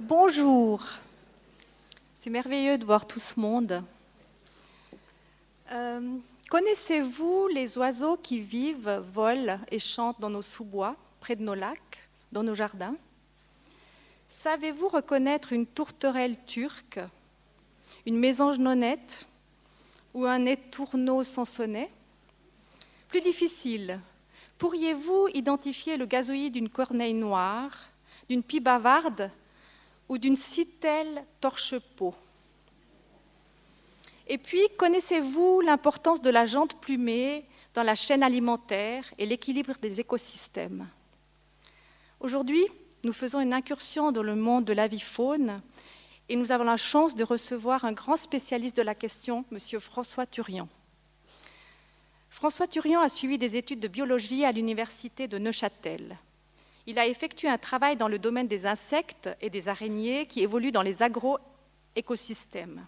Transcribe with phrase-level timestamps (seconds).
[0.00, 0.82] Bonjour.
[2.14, 3.82] C'est merveilleux de voir tout ce monde.
[5.72, 6.18] Euh,
[6.50, 12.06] connaissez-vous les oiseaux qui vivent, volent et chantent dans nos sous-bois, près de nos lacs,
[12.30, 12.94] dans nos jardins?
[14.28, 17.00] Savez-vous reconnaître une tourterelle turque,
[18.04, 19.26] une mésange nonnette
[20.12, 21.90] ou un étourneau sonnet
[23.08, 23.98] Plus difficile,
[24.58, 27.72] pourriez-vous identifier le gazoïde d'une corneille noire,
[28.28, 29.30] d'une pie bavarde
[30.08, 32.14] ou d'une citelle torche-peau.
[34.28, 40.00] Et puis, connaissez-vous l'importance de la jante plumée dans la chaîne alimentaire et l'équilibre des
[40.00, 40.88] écosystèmes?
[42.18, 42.66] Aujourd'hui,
[43.04, 45.60] nous faisons une incursion dans le monde de l'avifaune
[46.28, 49.80] et nous avons la chance de recevoir un grand spécialiste de la question, M.
[49.80, 50.68] François Turian.
[52.30, 56.18] François Turian a suivi des études de biologie à l'université de Neuchâtel.
[56.86, 60.72] Il a effectué un travail dans le domaine des insectes et des araignées qui évoluent
[60.72, 62.86] dans les agro-écosystèmes.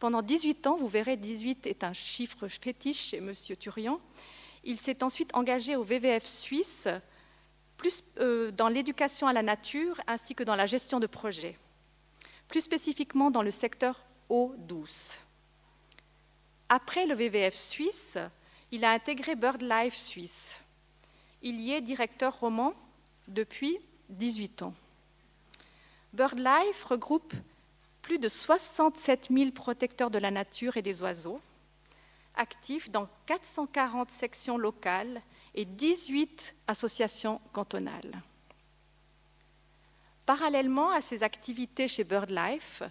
[0.00, 3.32] Pendant 18 ans, vous verrez, 18 est un chiffre fétiche chez M.
[3.58, 4.00] Turian.
[4.64, 6.88] Il s'est ensuite engagé au VVF suisse,
[7.76, 11.56] plus euh, dans l'éducation à la nature ainsi que dans la gestion de projets,
[12.48, 15.22] plus spécifiquement dans le secteur eau douce.
[16.68, 18.18] Après le VVF suisse,
[18.72, 20.60] il a intégré BirdLife Suisse.
[21.42, 22.74] Il y est directeur roman
[23.28, 23.78] depuis
[24.10, 24.74] 18 ans.
[26.12, 27.34] BirdLife regroupe
[28.02, 31.40] plus de 67 000 protecteurs de la nature et des oiseaux,
[32.36, 35.22] actifs dans 440 sections locales
[35.54, 38.22] et 18 associations cantonales.
[40.26, 42.82] Parallèlement à ses activités chez BirdLife,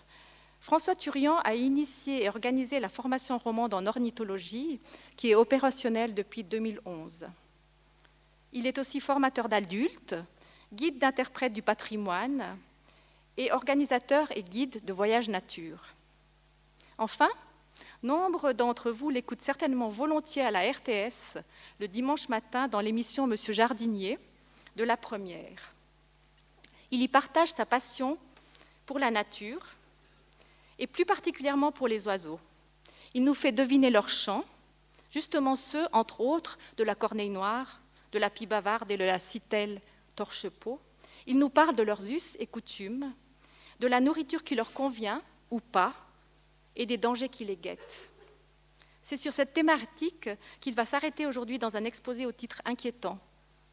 [0.60, 4.80] François Turian a initié et organisé la formation romande en ornithologie
[5.18, 7.28] qui est opérationnelle depuis 2011.
[8.54, 10.16] Il est aussi formateur d'adultes,
[10.72, 12.58] guide d'interprètes du patrimoine
[13.36, 15.84] et organisateur et guide de voyage nature.
[17.00, 17.30] Enfin,
[18.04, 21.40] nombre d'entre vous l'écoutent certainement volontiers à la RTS
[21.80, 24.20] le dimanche matin dans l'émission Monsieur Jardinier
[24.76, 25.74] de la première.
[26.92, 28.20] Il y partage sa passion
[28.86, 29.66] pour la nature
[30.78, 32.40] et plus particulièrement pour les oiseaux.
[33.16, 34.46] Il nous fait deviner leurs chants,
[35.10, 37.80] justement ceux, entre autres, de la corneille noire,
[38.14, 39.82] de la pie bavarde et de la citelle
[40.16, 40.80] torche-peau.
[41.28, 43.14] Ils nous parlent de leurs us et coutumes,
[43.80, 45.94] de la nourriture qui leur convient ou pas,
[46.76, 48.10] et des dangers qui les guettent.
[49.02, 50.30] C'est sur cette thématique
[50.62, 53.20] qu'il va s'arrêter aujourd'hui dans un exposé au titre inquiétant,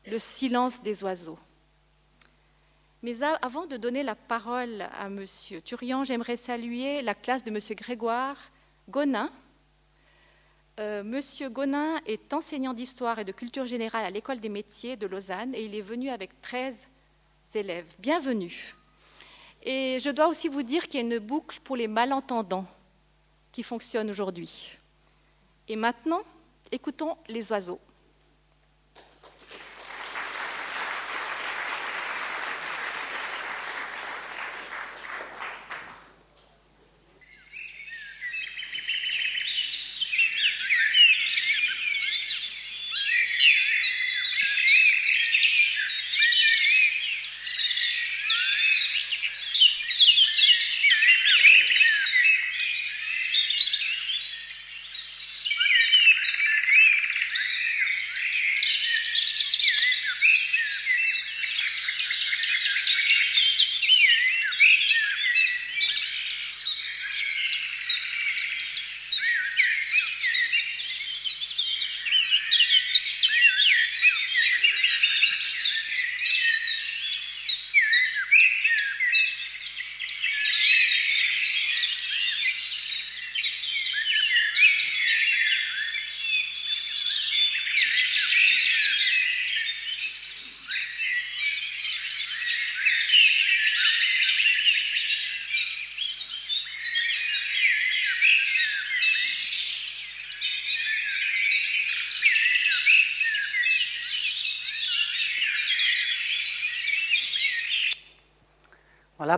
[0.06, 1.38] Le silence des oiseaux.
[3.02, 5.24] Mais avant de donner la parole à M.
[5.64, 7.58] Turian, j'aimerais saluer la classe de M.
[7.76, 8.36] Grégoire
[8.90, 9.30] Gonin,
[10.80, 15.06] euh, Monsieur Gonin est enseignant d'histoire et de culture générale à l'École des métiers de
[15.06, 16.88] Lausanne et il est venu avec 13
[17.54, 17.86] élèves.
[17.98, 18.74] Bienvenue.
[19.62, 22.64] Et je dois aussi vous dire qu'il y a une boucle pour les malentendants
[23.52, 24.78] qui fonctionne aujourd'hui.
[25.68, 26.22] Et maintenant,
[26.72, 27.80] écoutons les oiseaux.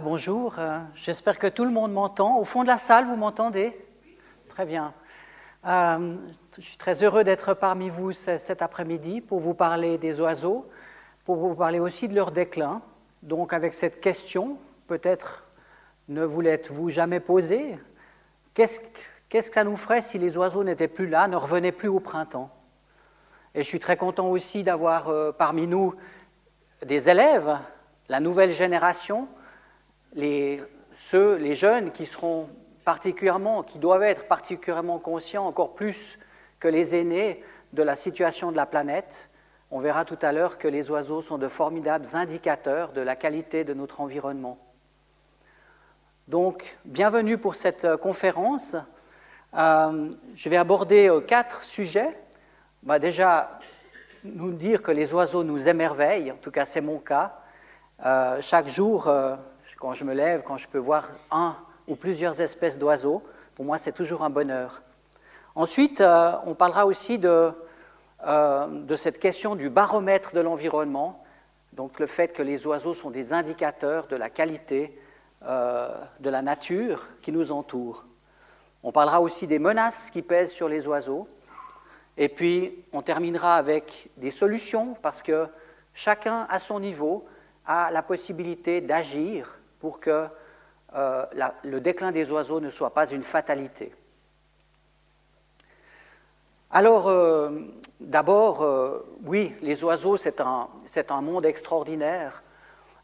[0.01, 0.55] Bonjour.
[0.59, 2.39] Euh, j'espère que tout le monde m'entend.
[2.39, 3.77] Au fond de la salle, vous m'entendez?
[4.49, 4.95] Très bien.
[5.67, 6.17] Euh,
[6.57, 10.67] je suis très heureux d'être parmi vous cet après-midi pour vous parler des oiseaux,
[11.25, 12.81] pour vous parler aussi de leur déclin.
[13.23, 14.57] Donc avec cette question,
[14.87, 15.45] peut-être
[16.09, 17.79] ne vous l'êtes-vous jamais posée,
[18.55, 18.81] qu'est-ce,
[19.29, 22.01] qu'est-ce que ça nous ferait si les oiseaux n'étaient plus là, ne revenaient plus au
[22.01, 22.51] printemps?
[23.55, 25.95] Et je suis très content aussi d'avoir euh, parmi nous
[26.85, 27.59] des élèves,
[28.09, 29.29] la nouvelle génération,
[30.15, 30.63] les,
[31.55, 32.49] jeunes qui seront
[32.85, 36.19] particulièrement, qui doivent être particulièrement conscients, encore plus
[36.61, 37.43] que les aînés,
[37.73, 39.31] de la situation de la planète.
[39.71, 43.65] On verra tout à l'heure que les oiseaux sont de formidables indicateurs de la qualité
[43.65, 44.59] de notre environnement.
[46.29, 48.77] Donc, bienvenue pour cette euh, conférence.
[49.55, 52.17] Euh, je vais aborder euh, quatre sujets.
[52.83, 53.59] Bah, déjà,
[54.23, 57.39] nous dire que les oiseaux nous émerveillent, en tout cas c'est mon cas.
[58.41, 59.11] chaque jour,
[59.83, 61.57] quand je me lève, quand je peux voir un
[61.89, 63.21] ou plusieurs espèces d'oiseaux,
[63.57, 64.81] pour moi c'est toujours un bonheur.
[65.57, 66.01] Ensuite,
[66.47, 67.51] on parlera aussi de,
[68.25, 71.25] de cette question du baromètre de l'environnement,
[71.73, 74.97] donc le fait que les oiseaux sont des indicateurs de la qualité
[75.45, 75.89] euh,
[76.21, 78.05] de la nature qui nous entoure.
[78.85, 81.27] On parlera aussi des menaces qui pèsent sur les oiseaux.
[82.17, 85.49] Et puis, on terminera avec des solutions parce que
[85.93, 87.27] chacun, à son niveau,
[87.67, 90.27] a la possibilité d'agir pour que
[90.95, 91.27] euh,
[91.65, 93.93] le déclin des oiseaux ne soit pas une fatalité.
[96.71, 97.51] Alors, euh,
[98.01, 98.65] d'abord,
[99.25, 102.43] oui, les oiseaux, c'est un, monde extraordinaire.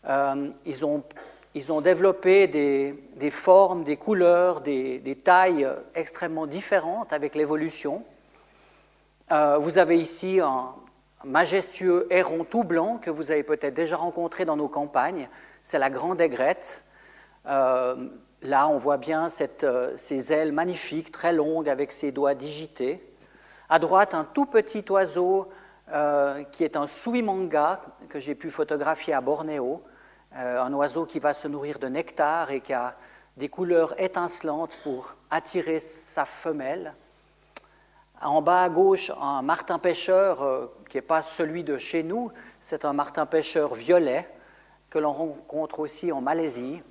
[0.08, 0.86] ils
[1.72, 8.04] ont développé des, formes, des couleurs, des, tailles extrêmement différentes avec l'évolution.
[9.30, 10.74] Euh, vous avez ici un
[11.24, 15.28] majestueux héron tout blanc que vous avez peut-être déjà rencontré dans nos campagnes.
[15.62, 16.84] C'est la grande aigrette.
[17.46, 18.08] Euh,
[18.42, 23.04] là, on voit bien cette, euh, ces ailes magnifiques, très longues, avec ses doigts digités.
[23.68, 25.48] À droite, un tout petit oiseau
[26.52, 29.82] qui est un suimanga que j'ai pu photographier à Bornéo.
[30.36, 32.96] Euh, un oiseau qui va se nourrir de nectar et qui a
[33.38, 36.94] des couleurs étincelantes pour attirer sa femelle.
[38.20, 42.30] En bas à gauche, un martin pêcheur euh, qui n'est pas celui de chez nous,
[42.60, 44.28] c'est un martin pêcheur violet
[44.90, 46.82] que l'on rencontre aussi en Malaisie.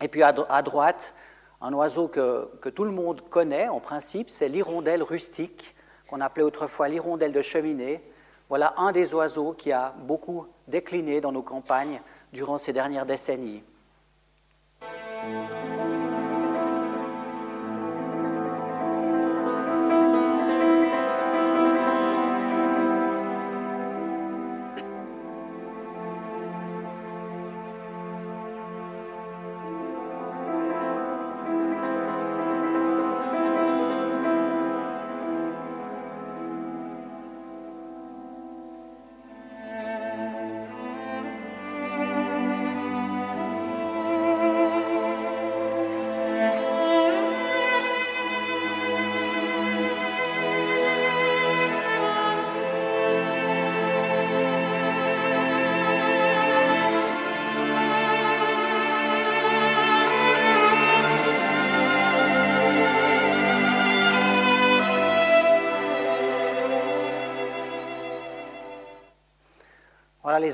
[0.00, 1.14] Et puis à, droite,
[1.60, 5.74] un oiseau que, que, tout le monde connaît en principe, c'est l'hirondelle rustique,
[6.08, 8.02] qu'on appelait autrefois l'hirondelle de cheminée.
[8.48, 12.00] Voilà un des oiseaux qui a beaucoup décliné dans nos campagnes
[12.32, 13.62] durant ces dernières décennies.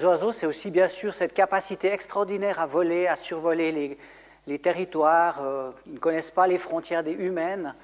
[0.00, 3.98] Les oiseaux, c'est aussi bien sûr cette capacité extraordinaire à voler, à survoler
[4.46, 5.42] les, territoires.
[5.44, 7.74] Euh, ils ne connaissent pas les frontières des humaines.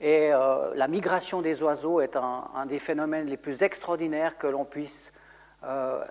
[0.00, 4.64] Et euh, la migration des oiseaux est un, des phénomènes les plus extraordinaires que l'on
[4.64, 5.12] puisse.
[5.64, 6.02] Euh,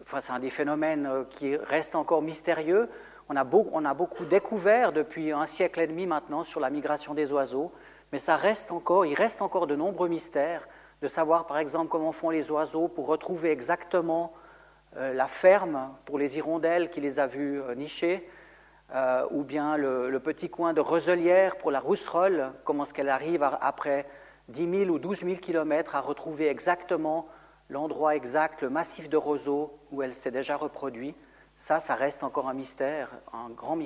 [0.00, 2.88] enfin, c'est un des phénomènes qui reste encore mystérieux.
[3.28, 7.12] On a, on a beaucoup découvert depuis un siècle et demi maintenant sur la migration
[7.12, 7.72] des oiseaux,
[8.10, 10.66] mais ça reste encore, il reste encore de nombreux mystères
[11.02, 14.39] de savoir par exemple comment font les oiseaux pour retrouver exactement euh,
[14.96, 18.28] la ferme pour les hirondelles qui les a vues euh, nicher,
[18.94, 23.42] euh, ou bien le, petit coin de Roselière pour la rousserolle, comment est-ce qu'elle arrive
[23.42, 24.06] après
[24.48, 27.28] 10 000 ou 12 000 kilomètres à retrouver exactement
[27.68, 31.16] l'endroit exact, le massif de roseaux où elle s'est déjà reproduite.
[31.56, 33.76] Ça, ça reste encore un mystère, un grand,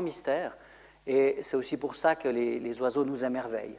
[0.00, 0.56] mystère.
[1.06, 3.78] Et c'est aussi pour ça que les oiseaux nous émerveillent.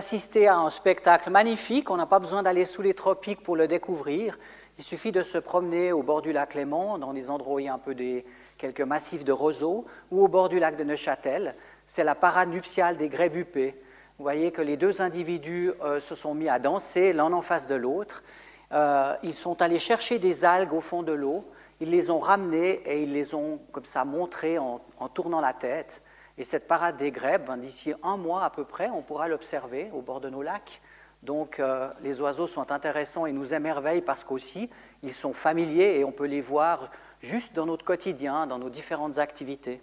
[0.00, 1.90] D'assister à un spectacle magnifique.
[1.90, 4.38] On n'a pas besoin d'aller sous les tropiques pour le découvrir.
[4.78, 7.66] Il suffit de se promener au bord du lac Léman, dans des endroits où il
[7.66, 8.24] y a un peu des,
[8.56, 11.54] quelques massifs de roseaux, ou au bord du lac de Neuchâtel.
[11.86, 13.74] c'est la parade nuptiale des grébupés.
[14.16, 17.66] Vous voyez que les deux individus euh, se sont mis à danser l'un en face
[17.66, 18.22] de l'autre.
[18.72, 21.44] Euh, ils sont allés chercher des algues au fond de l'eau,
[21.78, 24.80] ils les ont ramenées et ils les ont comme ça montrées en,
[25.12, 26.00] tournant la tête.
[26.40, 29.90] Et cette parade des grèbes, ben, d'ici un mois à peu près, on pourra l'observer
[29.92, 30.80] au bord de nos lacs.
[31.22, 34.70] Donc euh, les oiseaux sont intéressants et nous émerveillent parce qu'aussi
[35.02, 39.18] ils sont familiers et on peut les voir juste dans notre quotidien, dans nos différentes
[39.18, 39.82] activités.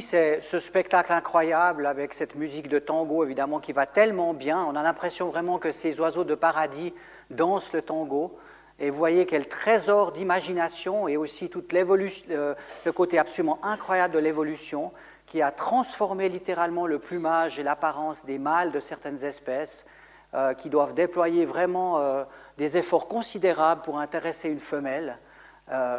[0.00, 4.64] C'est ce spectacle incroyable avec cette musique de tango, évidemment, qui va tellement bien.
[4.64, 6.94] On a l'impression vraiment que ces oiseaux de paradis
[7.30, 8.38] dansent le tango.
[8.80, 14.18] Et vous voyez quel trésor d'imagination et aussi tout euh, le côté absolument incroyable de
[14.18, 14.92] l'évolution
[15.26, 19.86] qui a transformé littéralement le plumage et l'apparence des mâles de certaines espèces
[20.34, 22.24] euh, qui doivent déployer vraiment euh,
[22.58, 25.18] des efforts considérables pour intéresser une femelle.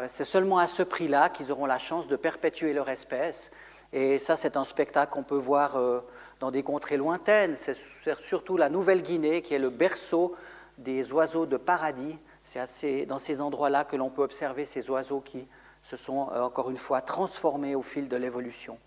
[0.08, 3.52] c'est seulement à ce prix-là qu'ils auront la chance de perpétuer leur espèce.
[3.94, 6.02] Et ça, c'est un spectacle qu'on peut voir euh,
[6.40, 7.56] dans des contrées lointaines.
[7.56, 7.76] C'est
[8.16, 10.36] surtout la Nouvelle-Guinée qui est le berceau
[10.78, 12.18] des oiseaux de paradis.
[12.44, 15.48] C'est dans ces endroits-là que l'on peut observer ces oiseaux qui
[15.82, 18.78] se sont, euh, encore une fois, transformés au fil de l'évolution.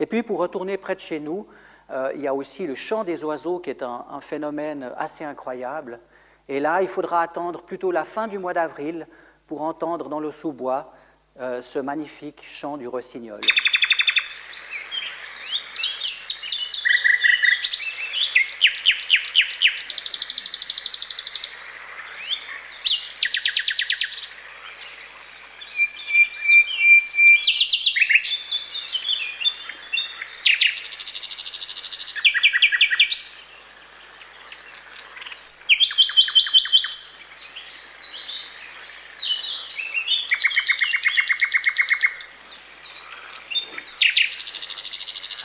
[0.00, 1.46] Et puis, pour retourner près de chez nous,
[1.90, 5.24] euh, il y a aussi le chant des oiseaux qui est un, un, phénomène assez
[5.24, 6.00] incroyable.
[6.48, 9.06] Et là, il faudra attendre plutôt la fin du mois d'avril
[9.46, 10.92] pour entendre dans le sous-bois
[11.38, 13.40] ce magnifique chant du rossignol.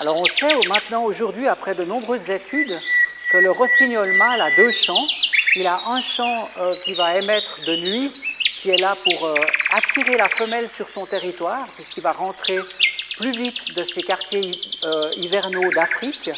[0.01, 0.25] Alors on
[0.67, 2.77] maintenant aujourd'hui, après de nombreuses études,
[3.31, 5.03] que le rossignol mâle a deux chants.
[5.55, 8.11] Il a un chant euh, qui va émettre de nuit,
[8.57, 9.35] qui est là pour euh,
[9.73, 12.59] attirer la femelle sur son territoire, puisqu'il va rentrer
[13.19, 14.51] plus vite de ces quartiers
[14.85, 16.31] euh, hivernaux d'Afrique.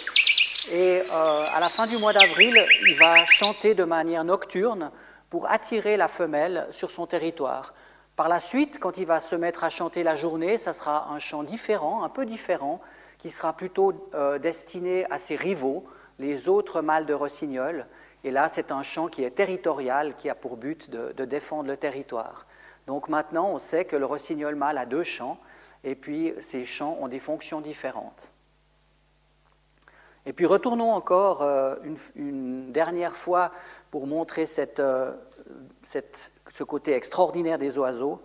[0.72, 4.91] Et à la fin du mois d'avril, il va chanter de manière nocturne
[5.29, 7.74] pour attirer la femelle sur son territoire.
[8.15, 11.19] Par la suite, quand il va se mettre à chanter la journée, ça sera un
[11.19, 12.79] chant différent, un peu différent,
[13.23, 15.85] qui sera plutôt euh, destiné à ses rivaux,
[16.19, 17.85] les autres mâles de rossignol.
[18.25, 21.77] Et là, c'est un chant qui est territorial, qui a pour but de, défendre le
[21.77, 22.45] territoire.
[22.85, 25.37] Donc maintenant, on sait que le rossignol mâle a deux chants,
[25.85, 28.33] et puis ces chants ont des fonctions différentes.
[30.25, 31.75] Et puis retournons encore euh,
[32.15, 33.53] une, dernière fois
[33.89, 35.13] pour montrer euh,
[35.85, 38.21] ce côté extraordinaire des oiseaux.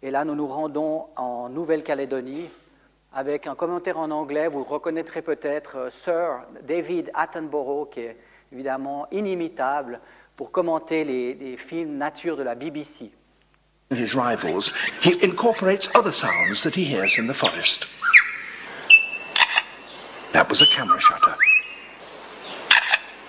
[0.00, 2.48] Et là, nous nous rendons en Nouvelle-Calédonie,
[3.18, 8.16] avec un commentaire en anglais, vous reconnaîtrez peut-être euh, Sir David Attenborough, qui est
[8.52, 9.98] évidemment inimitable
[10.36, 13.10] pour commenter les, les films nature de la BBC.
[13.90, 14.72] His rivals,
[15.02, 17.88] he incorporates other sounds that he hears in the forest.
[20.32, 21.34] That was a camera shutter.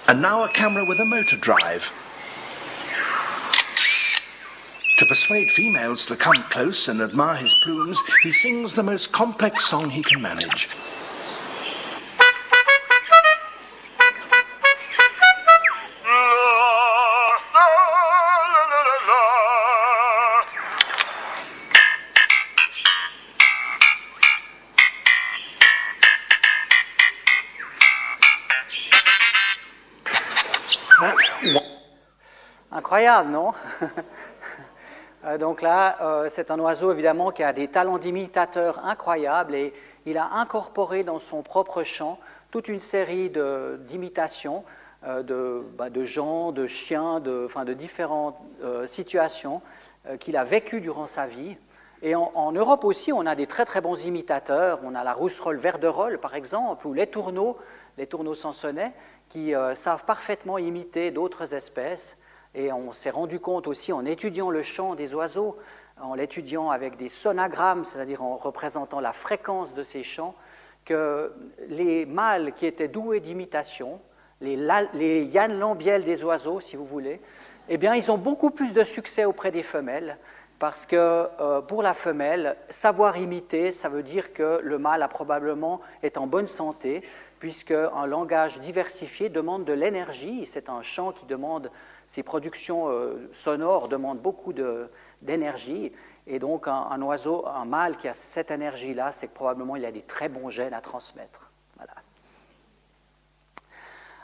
[0.08, 1.91] And now a camera with a motor drive.
[5.00, 9.65] To persuade females to come close and admire his plumes, he sings the most complex
[9.65, 10.68] song he can manage.
[32.74, 33.88] Incroyable, ah, non Euh,
[35.39, 39.73] Donc là, euh, c'est un oiseau évidemment qui a des talents d'imitateur incroyables et
[40.05, 42.19] il a incorporé dans son propre chant
[42.51, 43.31] toute une série
[43.79, 44.63] d'imitations
[45.05, 49.61] euh, de, bah, de gens, de chiens, de, différentes euh, situations
[50.07, 51.57] euh, qu'il a vécues durant sa vie.
[52.01, 54.79] Et en, Europe aussi, on a des très très bons imitateurs.
[54.83, 57.57] On a la rousserolle verderolle, par exemple, ou les tourneaux,
[57.97, 58.93] les tourneaux sansonnets,
[59.27, 62.17] qui euh, savent parfaitement imiter d'autres espèces.
[62.56, 65.58] Et on s'est rendu compte aussi en étudiant le chant des oiseaux,
[66.01, 70.36] en l'étudiant avec des sonagrammes, c'est-à-dire en représentant la fréquence de ces chants,
[70.86, 71.32] que
[71.68, 74.00] les mâles qui étaient doués d'imitation,
[74.41, 77.22] les, Yann Lambiel des oiseaux, si vous voulez,
[77.68, 80.18] eh bien, ils ont beaucoup plus de succès auprès des femelles,
[80.58, 80.96] parce que
[81.39, 86.18] euh, pour la femelle, savoir imiter, ça veut dire que le mâle a probablement est
[86.18, 87.01] en bonne santé,
[87.39, 90.46] puisque un langage diversifié demande de l'énergie.
[90.46, 91.72] C'est un chant qui demande,
[92.10, 94.51] ses productions euh, sonores demandent beaucoup
[95.22, 95.94] d'énergie.
[96.25, 99.92] Et donc, un, oiseau, un mâle qui a cette énergie-là, c'est que probablement il a
[99.92, 101.51] des très bons gènes à transmettre.
[101.78, 101.94] Voilà.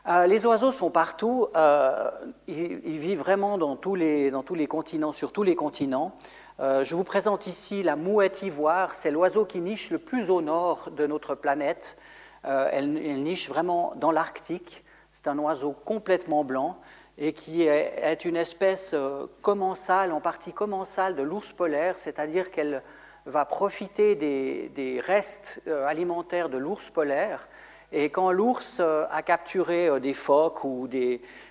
[0.07, 1.47] Euh, les oiseaux sont partout.
[1.55, 2.09] euh,
[2.47, 4.31] ils, vivent vraiment dans tous, les,
[4.67, 6.15] continents, sur tous les continents.
[6.59, 8.95] Je vous présente ici la mouette ivoire.
[8.95, 11.99] C'est l'oiseau qui niche le plus au nord de notre planète.
[12.43, 14.83] Elle, elle niche vraiment dans l'Arctique.
[15.11, 16.79] C'est un oiseau complètement blanc
[17.17, 22.81] et qui est, une espèce euh, commensale, en partie commensale de l'ours polaire, c'est-à-dire qu'elle
[23.25, 27.47] va profiter des, restes euh, alimentaires de l'ours polaire.
[27.91, 30.89] Et quand l'ours euh, a capturé des phoques ou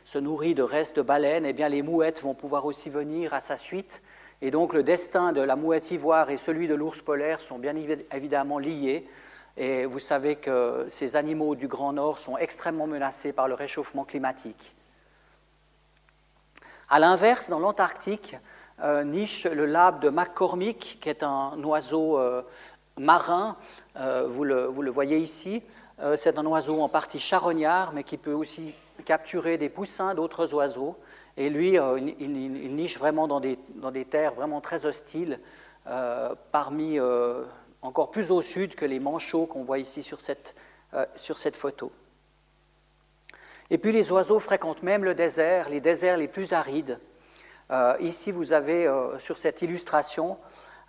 [0.04, 3.40] se nourrit de restes de baleines, eh bien les mouettes vont pouvoir aussi venir à
[3.40, 4.02] sa suite.
[4.42, 7.72] Et donc le destin de la mouette ivoire et celui de l'ours polaire sont bien
[7.72, 9.06] évi- évidemment liés.
[9.56, 14.04] Et vous savez que ces animaux du Grand Nord sont extrêmement menacés par le réchauffement
[14.04, 14.74] climatique.
[16.94, 18.36] À l'inverse, dans l'Antarctique,
[18.80, 22.42] euh, niche le labe de McCormick, qui est un oiseau euh,
[22.96, 23.56] marin.
[23.96, 25.64] Euh, vous, le, voyez ici.
[26.14, 30.96] C'est un oiseau en partie charognard, mais qui peut aussi capturer des poussins d'autres oiseaux.
[31.36, 31.78] Et lui,
[32.20, 35.40] il, niche vraiment dans des, terres vraiment très hostiles,
[36.52, 37.00] parmi
[37.82, 41.90] encore plus au sud que les manchots qu'on voit ici sur cette photo.
[43.70, 46.98] Et puis les oiseaux fréquentent même le désert, les déserts les plus arides.
[47.70, 50.36] Euh, ici, vous avez euh, sur cette illustration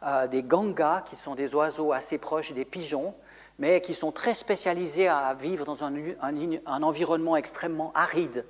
[0.03, 3.15] euh, des gangas, qui sont des oiseaux assez proches des pigeons,
[3.59, 5.93] mais qui sont très spécialisés à vivre dans un,
[6.83, 8.45] environnement extrêmement aride.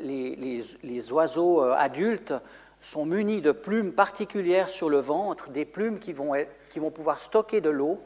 [0.00, 2.34] Les, oiseaux adultes
[2.82, 7.70] sont munis de plumes particulières sur le ventre, des plumes qui vont pouvoir stocker de
[7.70, 8.04] l'eau.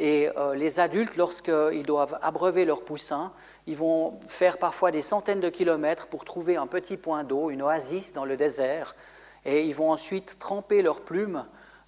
[0.00, 3.32] Et euh, les adultes, lorsqu'ils doivent abreuver leurs poussins,
[3.66, 7.62] ils vont faire parfois des centaines de kilomètres pour trouver un petit point d'eau, une
[7.62, 8.94] oasis dans le désert.
[9.44, 11.44] Et ils vont ensuite tremper leurs plumes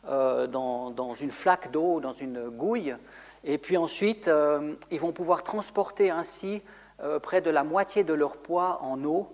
[0.09, 2.97] euh, dans, une flaque d'eau, dans une gouille.
[3.45, 6.63] Et puis ensuite, euh, ils vont pouvoir transporter ainsi
[7.23, 9.33] près de la moitié de leur poids en eau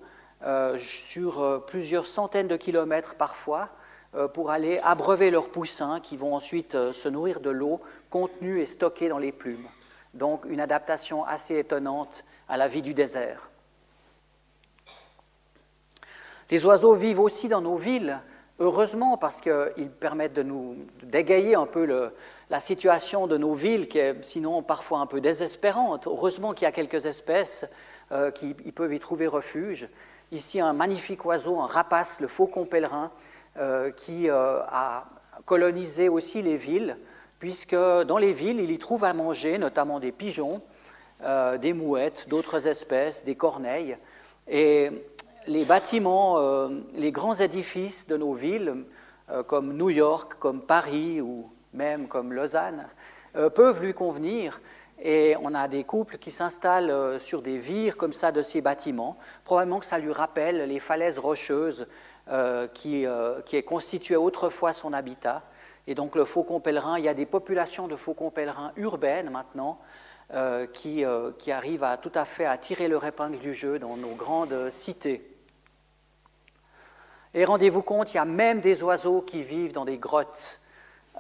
[0.79, 3.71] sur plusieurs centaines de kilomètres parfois
[4.35, 7.81] pour aller abreuver leurs poussins qui vont ensuite se nourrir de l'eau
[8.17, 9.69] contenue et stockée dans les plumes.
[10.15, 13.51] Donc une adaptation assez étonnante à la vie du désert.
[16.49, 18.19] Les oiseaux vivent aussi dans nos villes,
[18.59, 22.11] heureusement, parce qu'ils permettent de nous d'égayer un peu
[22.49, 26.07] la situation de nos villes, qui est sinon parfois un peu désespérante.
[26.07, 27.67] Heureusement qu'il y a quelques espèces
[28.13, 29.91] euh, qui peuvent y trouver refuge.
[30.33, 33.11] Ici, un magnifique oiseau, un rapace, le faucon pèlerin,
[33.59, 35.05] euh, qui euh, a
[35.45, 36.97] colonisé aussi les villes,
[37.39, 40.63] puisque dans les villes, il y trouve à manger, notamment des pigeons,
[41.23, 43.97] euh, des mouettes, d'autres espèces, des corneilles.
[44.49, 44.91] Et
[45.47, 48.85] les bâtiments, euh, les grands édifices de nos villes,
[49.31, 52.87] euh, comme New York, comme Paris ou même comme Lausanne,
[53.55, 54.63] peuvent lui convenir.
[55.03, 59.19] Et on a des couples qui s'installent sur des vires comme ça de ces bâtiments.
[59.45, 61.87] Probablement que ça lui rappelle les falaises rocheuses
[62.73, 63.05] qui,
[63.45, 65.43] qui autrefois son habitat.
[65.87, 69.79] Et donc le faucon pèlerin, il y a des populations de faucons pèlerins urbaines maintenant
[70.35, 73.79] euh, qui, euh, qui arrivent à tout à fait à tirer leur épingle du jeu
[73.79, 75.23] dans nos grandes cités.
[77.33, 80.59] Et rendez-vous compte, il y a même des oiseaux qui vivent dans des grottes.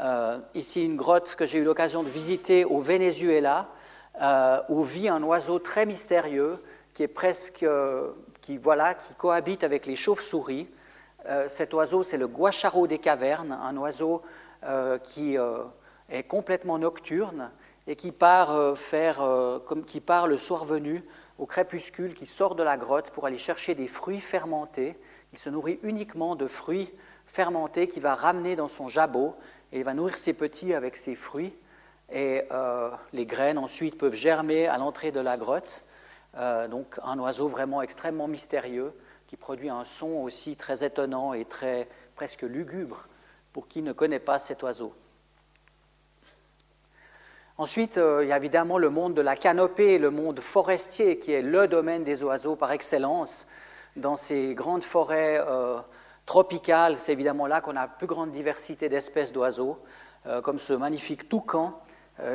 [0.00, 3.68] Euh, ici, une grotte que j'ai eu l'occasion de visiter au Venezuela,
[4.70, 6.58] où vit un oiseau très mystérieux
[6.94, 7.66] qui est presque,
[8.40, 10.68] qui voilà, qui cohabite avec les chauves-souris.
[11.48, 14.22] cet oiseau, c'est le guacharo des cavernes, un oiseau
[15.04, 15.36] qui
[16.08, 17.50] est complètement nocturne
[17.86, 19.20] et qui part faire,
[19.66, 21.04] comme, qui part le soir venu
[21.38, 24.96] au crépuscule, qui sort de la grotte pour aller chercher des fruits fermentés
[25.32, 26.90] il se nourrit uniquement de fruits
[27.26, 29.34] fermentés qu'il va ramener dans son jabot
[29.70, 31.54] et il va nourrir ses petits avec ses fruits.
[32.10, 35.84] Et euh, les graines ensuite peuvent germer à l'entrée de la grotte.
[36.36, 38.94] Euh, donc un oiseau vraiment extrêmement mystérieux
[39.26, 43.08] qui produit un son aussi très étonnant et très presque lugubre
[43.56, 44.92] pour qui ne connaît pas cet oiseau.
[47.56, 51.32] Ensuite, euh, il y a évidemment le monde de la canopée, le monde forestier qui
[51.32, 53.46] est le domaine des oiseaux par excellence
[53.96, 55.78] dans ces grandes forêts euh,
[56.26, 59.78] tropicales, c'est évidemment là qu'on a la plus grande diversité d'espèces d'oiseaux,
[60.26, 61.80] euh, comme ce magnifique toucan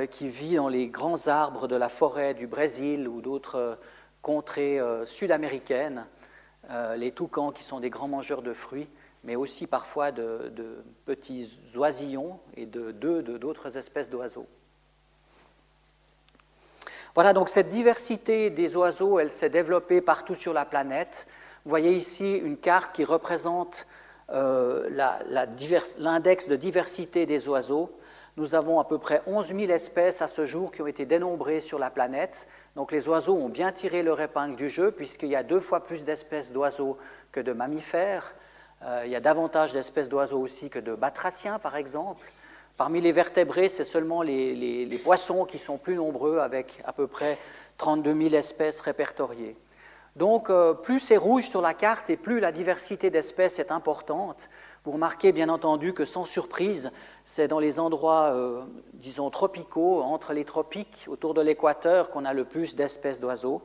[0.10, 3.80] qui vit dans les grands arbres de la forêt du Brésil ou d'autres
[4.24, 6.06] contrées sud-américaines.
[6.98, 8.88] les toucans qui sont des grands mangeurs de fruits,
[9.24, 10.52] mais aussi parfois de,
[11.06, 14.48] petits oisillons et de d'autres espèces d'oiseaux.
[17.14, 21.28] Voilà, donc cette diversité des oiseaux, elle s'est développée partout sur la planète.
[21.66, 23.86] Vous voyez ici une carte qui représente
[24.32, 24.90] euh,
[25.98, 27.92] l'index de diversité des oiseaux.
[28.38, 31.60] Nous avons à peu près 11 000 espèces à ce jour qui ont été dénombrées
[31.60, 32.48] sur la planète.
[32.78, 35.84] Donc les oiseaux ont bien tiré leur épingle du jeu puisqu'il y a deux fois
[35.84, 36.98] plus d'espèces d'oiseaux
[37.34, 38.34] que de mammifères.
[38.84, 42.26] Euh, il y a davantage d'espèces d'oiseaux aussi que de batraciens, par exemple.
[42.78, 47.38] Parmi les vertébrés, c'est seulement les, poissons qui sont plus nombreux, avec à peu près
[47.78, 49.56] 32 000 espèces répertoriées.
[50.16, 54.50] Donc, euh, plus c'est rouge sur la carte et plus la diversité d'espèces est importante.
[54.84, 56.92] Vous remarquez bien entendu que sans surprise,
[57.24, 58.64] c'est dans les endroits, euh,
[58.94, 63.62] disons, tropicaux, entre les tropiques, autour de l'équateur, qu'on a le plus d'espèces d'oiseaux.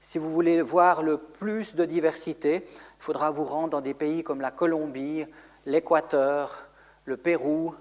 [0.00, 2.66] Si vous voulez voir le plus de diversité,
[3.04, 5.26] il faudra vous rendre dans des pays comme la Colombie,
[5.66, 6.70] l'Équateur,
[7.04, 7.74] le Pérou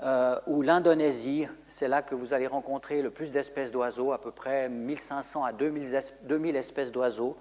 [0.00, 1.48] euh, ou l'Indonésie.
[1.66, 5.52] C'est là que vous allez rencontrer le plus d'espèces d'oiseaux, à peu près 1500 à
[5.52, 7.36] 2000 espèces d'oiseaux.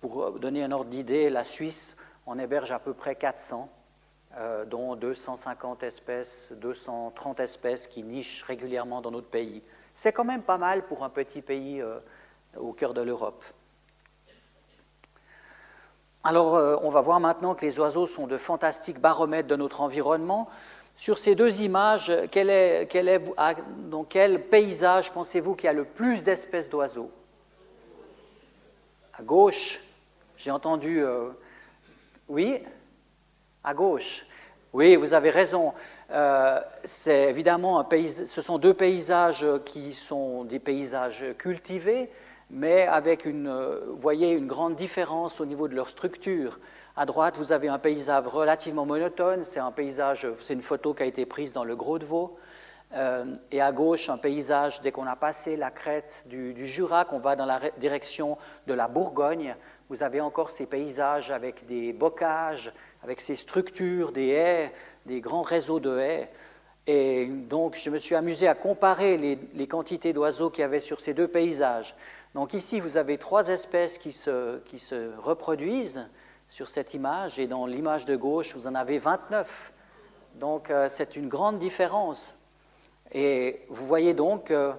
[0.00, 1.94] Pour donner un ordre d'idée, la Suisse
[2.26, 3.68] en héberge à peu près 400,
[4.36, 9.62] euh, dont 250 espèces, 230 espèces qui nichent régulièrement dans notre pays.
[9.94, 12.00] C'est quand même pas mal pour un petit pays euh,
[12.56, 13.44] au cœur de l'Europe.
[16.24, 19.80] Alors, euh, on va voir maintenant que les oiseaux sont de fantastiques baromètres de notre
[19.80, 20.48] environnement.
[20.94, 22.88] Sur ces deux images, quel est,
[23.90, 27.10] dans quel paysage pensez-vous qu'il y a le plus d'espèces d'oiseaux?
[29.14, 29.80] À gauche,
[30.36, 31.30] j'ai entendu euh,
[32.28, 32.62] oui,
[33.64, 34.24] à gauche.
[34.72, 35.74] Oui, vous avez raison.
[36.12, 42.10] Euh, c'est évidemment un ce sont deux paysages qui sont des paysages cultivés,
[42.52, 46.60] mais avec une, euh, voyez, une grande différence au niveau de leur structure.
[46.96, 49.42] À droite, vous avez un paysage relativement monotone.
[49.44, 52.36] C'est un paysage, c'est une photo qui a été prise dans le Gros de Vaud.
[53.50, 57.18] et à gauche, un paysage, dès qu'on a passé la crête du, du Jura, qu'on
[57.18, 58.36] va dans la direction
[58.66, 59.56] de la Bourgogne,
[59.88, 64.72] vous avez encore ces paysages avec des bocages, avec ces structures, des haies,
[65.06, 66.30] des grands réseaux de haies.
[66.86, 71.00] Et donc, je me suis amusé à comparer les, quantités d'oiseaux qu'il y avait sur
[71.00, 71.94] ces deux paysages.
[72.34, 76.08] Donc ici, vous avez trois espèces qui se, reproduisent
[76.48, 79.72] sur cette image, et dans l'image de gauche, vous en avez 29.
[80.34, 82.36] Donc, euh, c'est une grande différence.
[83.12, 84.72] Et vous voyez donc, euh,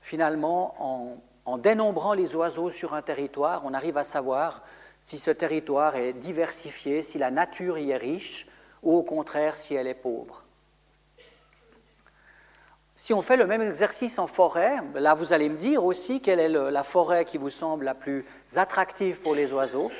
[0.00, 4.62] finalement, en, en dénombrant les oiseaux sur un territoire, on arrive à savoir
[5.00, 8.48] si ce territoire est diversifié, si la nature y est riche,
[8.82, 10.45] ou au contraire si elle est pauvre.
[12.98, 16.40] Si on fait le même exercice en forêt, là vous allez me dire aussi quelle
[16.40, 18.24] est la forêt qui vous semble la plus
[18.56, 19.90] attractive pour les oiseaux.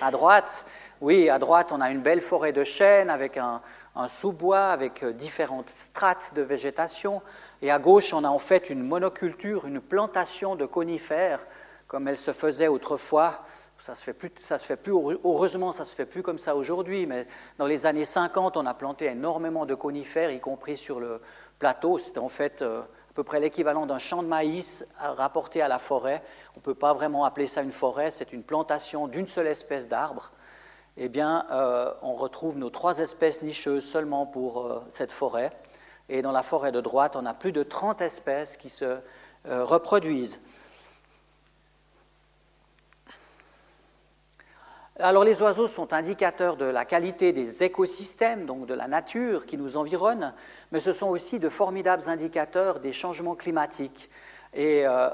[0.00, 0.66] À droite,
[1.00, 3.62] oui, à droite on a une belle forêt de chênes avec un,
[3.94, 7.22] un sous-bois, avec différentes strates de végétation.
[7.62, 11.46] Et à gauche, on a en fait une monoculture, une plantation de conifères,
[11.86, 13.44] comme elle se faisait autrefois.
[13.80, 16.56] Ça se fait plus, ça se fait plus, heureusement, ça se fait plus comme ça
[16.56, 20.98] aujourd'hui, mais dans les années 50, on a planté énormément de conifères, y compris sur
[20.98, 21.20] le
[21.58, 21.98] plateau.
[21.98, 25.78] C'était en fait euh, à peu près l'équivalent d'un champ de maïs rapporté à la
[25.78, 26.22] forêt.
[26.54, 29.88] On ne peut pas vraiment appeler ça une forêt, c'est une plantation d'une seule espèce
[29.88, 30.32] d'arbre.
[30.96, 35.50] Eh bien, euh, on retrouve nos trois espèces nicheuses seulement pour euh, cette forêt.
[36.08, 38.98] Et dans la forêt de droite, on a plus de 30 espèces qui se
[39.44, 40.40] reproduisent.
[45.00, 49.56] Alors les oiseaux sont indicateurs de la qualité des écosystèmes, donc de la nature qui
[49.56, 50.34] nous environne,
[50.72, 54.10] mais ce sont aussi de formidables indicateurs des changements climatiques.
[54.54, 55.08] Et euh,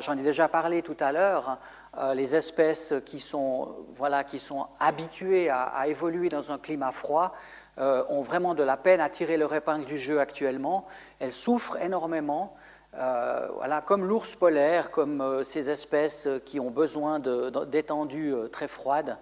[0.00, 1.56] j'en ai déjà parlé tout à l'heure,
[1.96, 7.34] euh, les espèces qui sont, voilà, qui sont habituées à, évoluer dans un climat froid
[7.78, 10.86] euh, ont vraiment de la peine à tirer leur épingle du jeu actuellement.
[11.20, 12.54] Elles souffrent énormément.
[12.92, 19.16] Voilà, comme l'ours polaire, comme ces espèces qui ont besoin d'étendues très froides.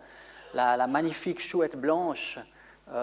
[0.54, 2.38] La, magnifique chouette blanche,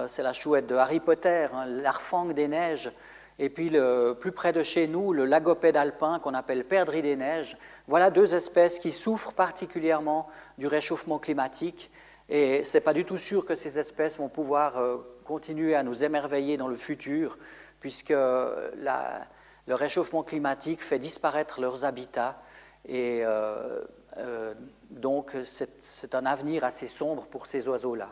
[0.07, 2.91] c'est la chouette de Harry Potter, hein, l'arfang des neiges,
[3.39, 3.71] et puis,
[4.19, 7.57] plus près de chez nous, le lagopède alpin qu'on appelle perdrix des neiges.
[7.87, 10.27] Voilà deux espèces qui souffrent particulièrement
[10.57, 11.91] du réchauffement climatique.
[12.29, 15.83] Et ce n'est pas du tout sûr que ces espèces vont pouvoir euh, continuer à
[15.83, 17.37] nous émerveiller dans le futur,
[17.79, 19.27] puisque la,
[19.67, 22.41] le réchauffement climatique fait disparaître leurs habitats.
[22.87, 23.81] Et euh,
[24.17, 24.53] euh,
[24.89, 28.09] donc, c'est un avenir assez sombre pour ces oiseaux-là.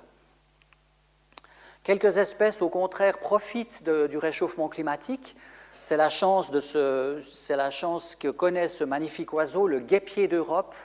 [1.84, 5.38] Quelques espèces, au contraire, profitent du réchauffement climatique.
[5.80, 10.76] C'est la, chance que connaît ce magnifique oiseau, le guépier d'Europe.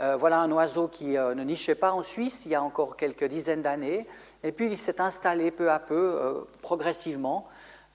[0.00, 3.24] Euh, voilà un oiseau qui ne nichait pas en Suisse il y a encore quelques
[3.24, 4.06] dizaines d'années,
[4.42, 7.46] et puis il s'est installé peu à peu, progressivement.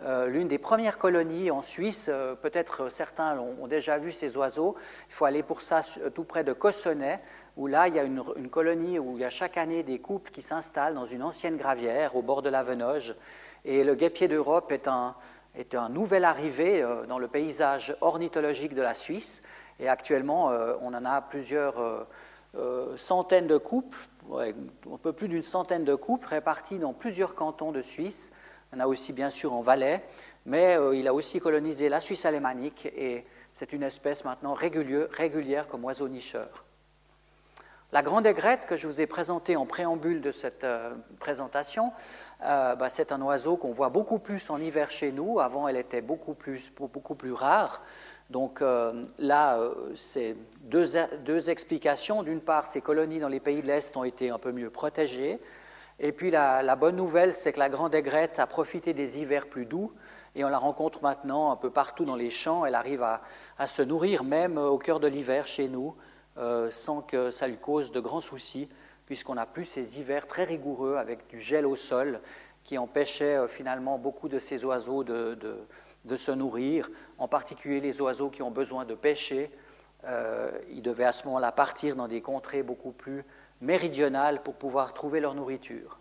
[0.01, 4.75] L'une des premières colonies en Suisse, peut-être certains ont déjà vu ces oiseaux,
[5.07, 5.81] il faut aller pour ça
[6.13, 7.19] tout près de Cossonay,
[7.57, 10.31] où là, il y a une, colonie où il y a chaque année des couples
[10.31, 13.15] qui s'installent dans une ancienne gravière au bord de la Venoge.
[13.63, 18.93] Et le guépier d'Europe est un, nouvel arrivé euh, dans le paysage ornithologique de la
[18.93, 19.41] Suisse.
[19.79, 22.05] Et actuellement, euh, on en a plusieurs
[22.55, 23.97] euh, centaines de couples,
[24.31, 28.31] un peu plus d'une centaine de couples répartis dans plusieurs cantons de Suisse.
[28.73, 30.03] On a aussi bien sûr en Valais,
[30.45, 35.85] mais il a aussi colonisé la Suisse alémanique et c'est une espèce maintenant régulière comme
[35.85, 36.65] oiseau nicheur.
[37.95, 41.93] La grande aigrette que je vous ai présentée en préambule de cette euh, présentation,
[42.43, 45.39] euh, bah, c'est un oiseau qu'on voit beaucoup plus en hiver chez nous.
[45.39, 46.73] Avant, elle était beaucoup plus,
[47.31, 47.81] rare.
[48.31, 49.59] Donc euh, là,
[49.95, 52.23] c'est deux, explications.
[52.23, 55.39] D'une part, ces colonies dans les pays de l'Est ont été un peu mieux protégées.
[55.99, 59.65] Et puis la, bonne nouvelle, c'est que la grande aigrette a profité des hivers plus
[59.65, 59.93] doux
[60.35, 62.65] et on la rencontre maintenant un peu partout dans les champs.
[62.65, 63.21] Elle arrive à,
[63.67, 65.95] se nourrir même au cœur de l'hiver chez nous.
[66.37, 68.67] Euh, sans que ça lui cause de grands soucis,
[69.05, 72.19] puisqu'on a plus ces hivers très rigoureux avec du gel au sol
[72.65, 75.37] qui empêchait euh, finalement beaucoup de ces oiseaux de,
[76.17, 79.49] se nourrir, en particulier les oiseaux qui ont besoin de pêcher.
[80.03, 83.23] Euh, ils devaient à ce moment-là partir dans des contrées beaucoup plus
[83.61, 85.99] méridionales pour pouvoir trouver leur nourriture.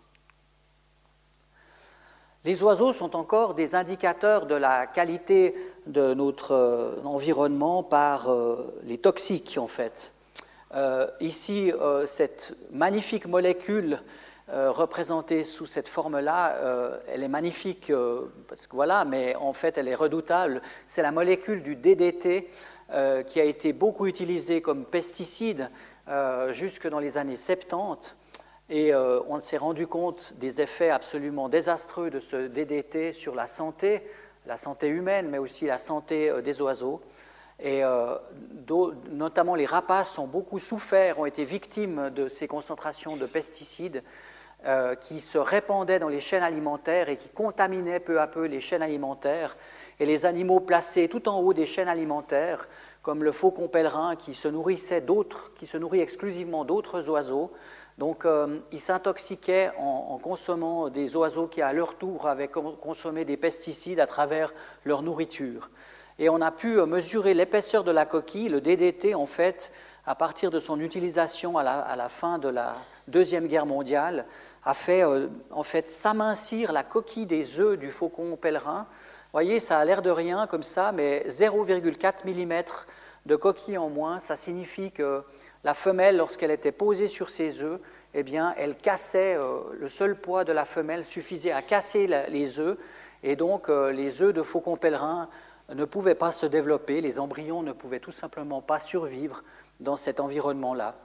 [2.43, 5.55] Les oiseaux sont encore des indicateurs de la qualité
[5.87, 8.29] de notre environnement par
[8.83, 10.13] les toxiques, en fait.
[10.75, 13.99] Euh, ici, euh, cette magnifique molécule
[14.49, 16.57] euh, représentée sous cette forme-là,
[17.07, 17.91] elle est magnifique
[18.47, 20.61] parce que voilà, mais en fait, elle est redoutable.
[20.87, 22.49] C'est la molécule du DDT
[23.27, 25.69] qui a été beaucoup utilisée comme pesticide
[26.51, 28.15] jusque dans les années 70.
[28.69, 34.01] Et on s'est rendu compte des effets absolument désastreux de ce DDT sur la santé,
[34.45, 37.01] la santé humaine, mais aussi la santé des oiseaux.
[37.59, 38.15] Et euh,
[39.11, 44.03] notamment les rapaces ont beaucoup souffert, ont été victimes de ces concentrations de pesticides
[44.65, 48.59] euh, qui se répandaient dans les chaînes alimentaires et qui contaminaient peu à peu les
[48.59, 49.55] chaînes alimentaires.
[49.99, 52.67] Et les animaux placés tout en haut des chaînes alimentaires,
[53.05, 57.51] comme le faucon pèlerin qui se nourrissait d'autres, qui se nourrit exclusivement d'autres oiseaux,
[57.99, 63.37] donc euh, ils s'intoxiquaient en, consommant des oiseaux qui à leur tour avaient consommé des
[63.37, 65.69] pesticides à travers leur nourriture
[66.17, 68.49] et on a pu euh, mesurer l'épaisseur de la coquille.
[68.49, 69.71] Le DDT, en fait,
[70.05, 72.75] à partir de son utilisation à la, fin de la
[73.07, 74.25] Deuxième Guerre mondiale,
[74.63, 78.87] a fait euh, en fait s'amincir la coquille des œufs du faucon pèlerin.
[79.35, 82.63] Voyez, ça a l'air de rien comme ça, mais 0,4 mm
[83.25, 85.23] de coquille en moins, ça signifie que
[85.65, 87.81] la femelle, lorsqu'elle était posée sur ses œufs,
[88.13, 92.61] eh bien, elle cassait, euh, le seul poids de la femelle suffisait à casser les
[92.61, 92.77] œufs,
[93.23, 95.27] et donc les œufs de faucon pèlerin
[95.67, 99.43] ne pouvaient pas se développer, les embryons ne pouvaient tout simplement pas survivre
[99.81, 100.95] dans cet environnement-là.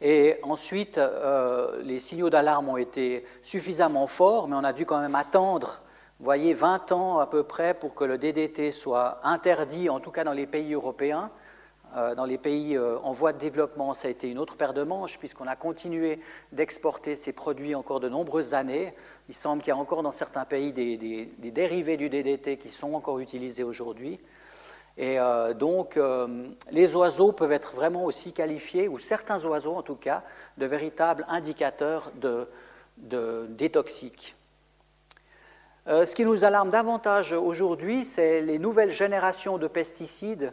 [0.00, 5.00] Et ensuite, euh, les signaux d'alarme ont été suffisamment forts, mais on a dû quand
[5.00, 5.82] même attendre,
[6.24, 10.24] voyez, 20 ans à peu près pour que le DDT soit interdit, en tout cas
[10.24, 11.30] dans les pays européens.
[11.96, 14.74] Euh, dans les pays euh, en voie de développement, ça a été une autre paire
[14.74, 16.20] de manches, puisqu'on a continué
[16.52, 18.92] d'exporter ces produits encore de nombreuses années.
[19.28, 22.94] Il semble qu'il y a encore dans certains pays des, dérivés du DDT qui sont
[22.94, 24.18] encore utilisés aujourd'hui.
[24.98, 25.18] Et
[25.58, 25.98] donc,
[26.70, 30.22] les oiseaux peuvent être vraiment aussi qualifiés, ou certains oiseaux en tout cas,
[30.56, 32.48] de véritables indicateurs de,
[32.98, 33.68] de, des
[35.86, 36.08] toxiques.
[36.08, 40.52] ce qui nous alarme davantage aujourd'hui, c'est les nouvelles générations de pesticides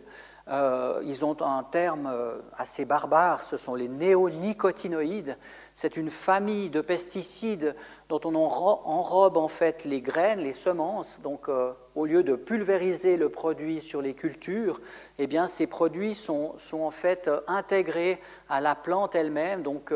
[0.49, 5.37] euh, ils ont un terme euh, assez barbare, ce sont les néonicotinoïdes.
[5.73, 7.75] C'est une famille de pesticides
[8.09, 11.21] dont on enrobe en fait les graines, les semences.
[11.21, 14.81] Donc, euh, au lieu de pulvériser le produit sur les cultures,
[15.17, 18.19] eh bien, ces produits sont, sont en fait intégrés
[18.49, 19.63] à la plante elle-même.
[19.63, 19.93] Donc,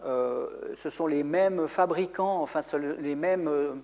[0.00, 2.60] ce sont les mêmes fabricants, enfin,
[3.00, 3.74] les mêmes euh,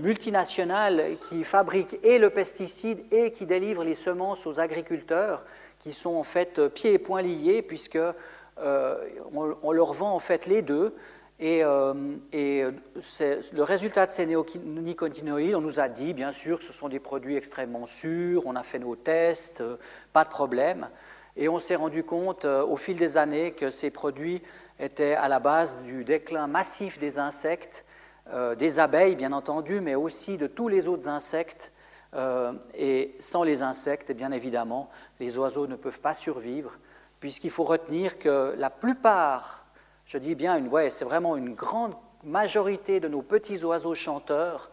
[0.00, 5.42] multinationales qui fabriquent et le pesticide et qui délivrent les semences aux agriculteurs,
[5.78, 10.18] qui sont en fait euh, pieds et poings liés, puisque euh, on, leur vend en
[10.18, 10.94] fait les deux.
[11.40, 16.88] Et, le résultat de ces néonicotinoïdes, on nous a dit bien sûr que ce sont
[16.88, 19.64] des produits extrêmement sûrs, on a fait nos tests,
[20.12, 20.88] pas de problème.
[21.36, 24.40] Et on s'est rendu compte au fil des années que ces produits
[24.78, 27.84] étaient à la base du déclin massif des insectes
[28.30, 31.72] euh, des abeilles, bien entendu, mais aussi de tous les autres insectes.
[32.14, 36.78] Euh, et sans les insectes, eh bien évidemment, les oiseaux ne peuvent pas survivre,
[37.20, 39.64] puisqu'il faut retenir que la plupart,
[40.04, 44.70] je dis bien, une, ouais, c'est vraiment une grande majorité de nos petits oiseaux chanteurs,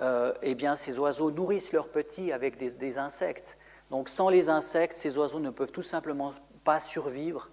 [0.00, 3.58] euh, eh bien ces oiseaux nourrissent leurs petits avec des, des insectes.
[3.90, 6.32] Donc sans les insectes, ces oiseaux ne peuvent tout simplement
[6.64, 7.50] pas survivre.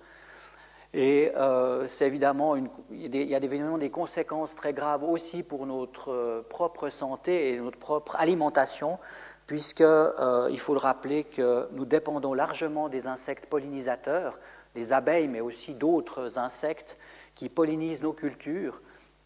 [0.93, 6.12] Et euh, c'est évidemment, il y a évidemment des conséquences très graves aussi pour notre
[6.12, 8.99] euh, propre santé et notre propre alimentation,
[9.47, 14.38] puisqu'il euh, faut le rappeler que nous dépendons largement des insectes pollinisateurs,
[14.75, 16.99] des abeilles, mais aussi d'autres insectes
[17.34, 18.79] qui pollinisent nos cultures.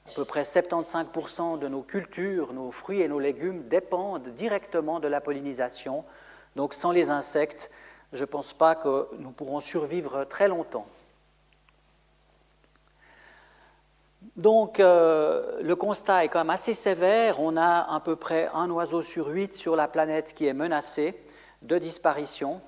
[0.10, 5.10] À peu près 75% de nos cultures, nos fruits et nos légumes dépendent directement de
[5.10, 6.06] la pollinisation.
[6.56, 7.70] Donc sans les insectes,
[8.14, 10.88] je ne pense pas que nous pourrons survivre très longtemps.
[14.38, 17.40] Donc euh, le constat est quand même assez sévère.
[17.40, 21.20] On a à peu près un oiseau sur huit sur la planète qui est menacé
[21.64, 22.62] de disparition.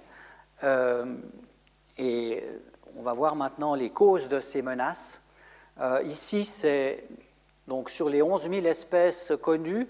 [0.64, 1.06] Euh,
[2.00, 2.44] et
[2.98, 5.20] on va voir maintenant les causes de ces menaces.
[5.80, 7.04] Euh, ici, c'est
[7.68, 9.88] donc sur les 11 000 espèces connues,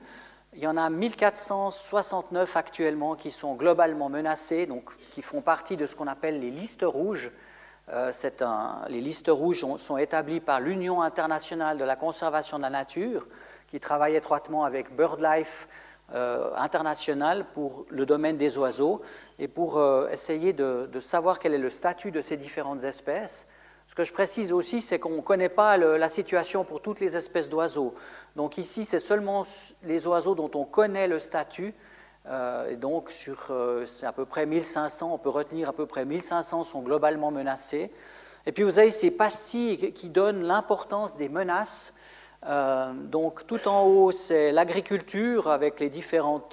[0.53, 5.85] il y en a 1469 actuellement qui sont globalement menacées, donc qui font partie de
[5.85, 7.31] ce qu'on appelle les listes rouges.
[7.91, 8.11] Euh,
[8.89, 13.27] les listes rouges sont établies par l'Union internationale de la conservation de la nature,
[13.67, 15.67] qui travaille étroitement avec BirdLife
[16.13, 19.01] euh, International pour le domaine des oiseaux
[19.37, 23.45] et pour euh, essayer de, savoir quel est le statut de ces différentes espèces.
[23.87, 27.17] Ce que je précise aussi, c'est qu'on ne connaît pas la situation pour toutes les
[27.17, 27.95] espèces d'oiseaux.
[28.35, 29.43] Donc ici, c'est seulement
[29.81, 31.73] les oiseaux dont on connaît le statut
[32.69, 36.63] et donc, sur euh, à peu près 1500, on peut retenir à peu près 1500
[36.63, 37.91] sont globalement menacés.
[38.45, 41.95] Et puis, vous avez ces pastilles qui donnent l'importance des menaces.
[42.45, 46.47] Euh, donc, tout en haut, c'est l'agriculture avec les différents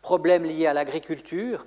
[0.00, 1.66] problèmes liés à l'agriculture.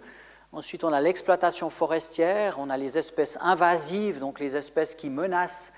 [0.54, 5.74] Ensuite, on a l'exploitation forestière, on a les espèces invasives, donc les espèces qui menacent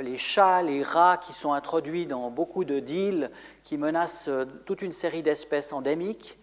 [0.00, 3.30] les chats, les rats qui sont introduits dans beaucoup de deals,
[3.64, 4.30] qui menacent
[4.64, 6.38] toute une série d'espèces endémiques.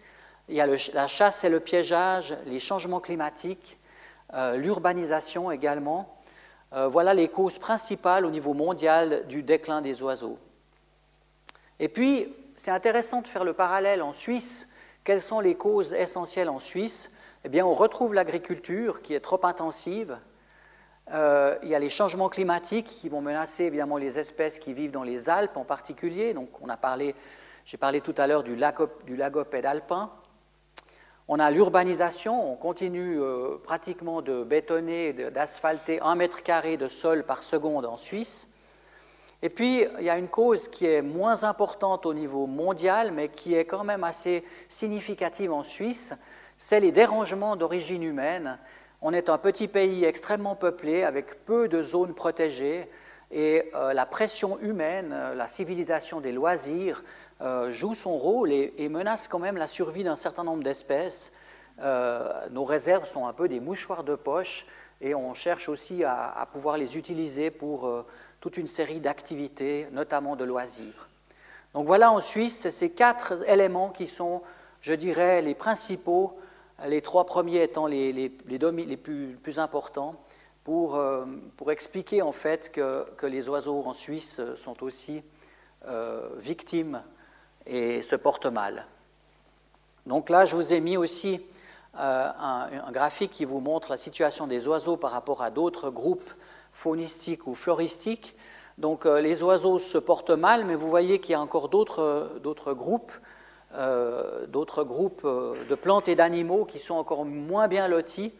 [0.50, 3.78] Il y a la chasse et le piégeage, les changements climatiques,
[4.34, 6.16] euh, l'urbanisation également.
[6.72, 10.38] Euh, voilà les causes principales au niveau mondial du déclin des oiseaux.
[11.78, 14.66] Et puis, c'est intéressant de faire le parallèle en Suisse.
[15.04, 17.12] Quelles sont les causes essentielles en Suisse?
[17.44, 20.18] Eh bien, on retrouve l'agriculture qui est trop intensive.
[21.12, 24.90] Euh, il y a les changements climatiques qui vont menacer évidemment les espèces qui vivent
[24.90, 26.34] dans les Alpes en particulier.
[26.34, 26.50] Donc,
[27.64, 30.10] j'ai parlé tout à l'heure du lagopède alpin.
[31.32, 37.22] On a l'urbanisation, on continue euh, pratiquement de bétonner, d'asphalter un mètre carré de sol
[37.22, 38.48] par seconde en Suisse.
[39.40, 43.28] Et puis, il y a une cause qui est moins importante au niveau mondial, mais
[43.28, 46.14] qui est quand même assez significative en Suisse,
[46.56, 48.58] c'est les dérangements d'origine humaine.
[49.00, 52.88] On est un petit pays extrêmement peuplé, avec peu de zones protégées,
[53.30, 57.04] et euh, la pression humaine, euh, la civilisation des loisirs,
[57.42, 61.32] euh, joue son rôle et, menace quand même la survie d'un certain nombre d'espèces.
[61.80, 64.66] Euh, nos réserves sont un peu des mouchoirs de poche
[65.00, 68.04] et on cherche aussi à, pouvoir les utiliser pour euh,
[68.40, 71.08] toute une série d'activités, notamment de loisirs.
[71.72, 74.42] Donc voilà en Suisse ces quatre éléments qui sont,
[74.82, 76.38] je dirais, les principaux,
[76.86, 80.16] les trois premiers étant les, les, les, plus, importants,
[80.64, 81.00] pour,
[81.56, 85.22] pour, expliquer en fait que, que, les oiseaux en Suisse sont aussi
[86.38, 87.02] victimes
[87.70, 88.84] et se portent mal.
[90.04, 91.40] Donc là, je vous ai mis aussi
[91.94, 96.30] un, graphique qui vous montre la situation des oiseaux par rapport à d'autres groupes
[96.72, 98.36] faunistiques ou floristiques.
[98.78, 103.12] Donc les oiseaux se portent mal, mais vous voyez qu'il y a encore d'autres groupes,
[104.48, 108.32] d'autres groupes de plantes et d'animaux qui sont encore moins bien lotis.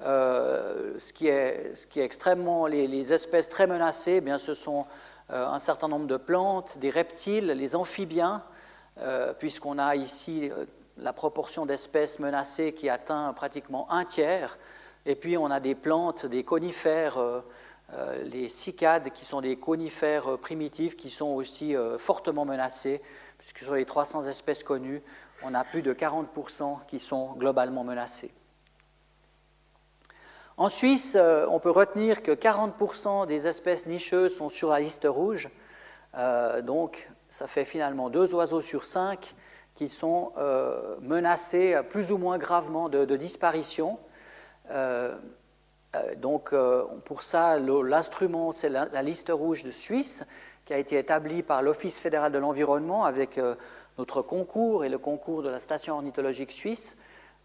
[0.00, 4.84] ce, qui est, ce, qui est, extrêmement les, espèces très menacées, eh bien, ce sont
[5.30, 8.42] un certain nombre de plantes, des reptiles, les amphibiens,
[9.38, 10.50] puisqu'on a ici
[10.96, 14.58] la proportion d'espèces menacées qui atteint pratiquement un tiers.
[15.06, 17.40] Et puis on a des plantes, des conifères, euh,
[17.92, 23.02] euh, les cicades qui sont des conifères euh, primitifs qui sont aussi fortement menacés,
[23.38, 25.02] puisque sur les 300 espèces connues,
[25.42, 28.32] on a plus de 40% qui sont globalement menacées.
[30.56, 31.18] En Suisse,
[31.48, 35.50] on peut retenir que 40% des espèces nicheuses sont sur la liste rouge,
[36.62, 39.34] donc ça fait finalement deux oiseaux sur cinq
[39.74, 43.98] qui sont euh, menacés plus ou moins gravement de, disparition.
[44.70, 45.16] Euh,
[45.96, 46.54] euh, donc,
[47.04, 50.24] pour ça, l'instrument, c'est la, liste rouge de Suisse,
[50.64, 53.40] qui a été établie par l'Office fédéral de l'environnement avec
[53.98, 56.96] notre concours et le concours de la station ornithologique suisse.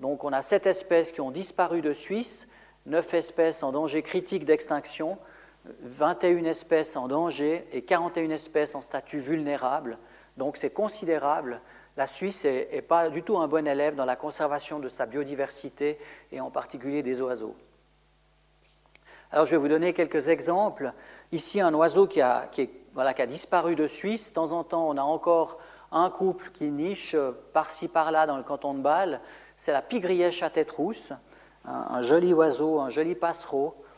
[0.02, 2.48] Donc, on a sept espèces qui ont disparu de Suisse,
[2.86, 5.18] neuf espèces en danger critique d'extinction,
[5.66, 9.98] 21 espèces en danger et 41 espèces en statut vulnérable.
[10.38, 11.62] Donc, c'est considérable
[12.00, 16.00] la Suisse n'est pas du tout un bon élève dans la conservation de sa biodiversité
[16.32, 17.58] et en particulier des oiseaux.
[19.32, 20.94] Alors je vais vous donner quelques exemples.
[21.34, 22.50] Ici, un oiseau qui a,
[23.28, 24.30] disparu de Suisse.
[24.30, 25.60] De temps en temps, on a encore
[25.92, 27.18] un couple qui niche
[27.52, 29.20] par-ci par-là dans le canton de Bâle.
[29.58, 31.12] C'est la pigrièche à tête rousse,
[31.66, 33.89] un, joli oiseau, un joli passereau euh,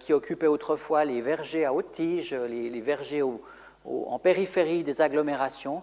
[0.00, 3.22] qui occupait autrefois les vergers à haute tige, les, vergers
[3.84, 5.82] en périphérie des agglomérations.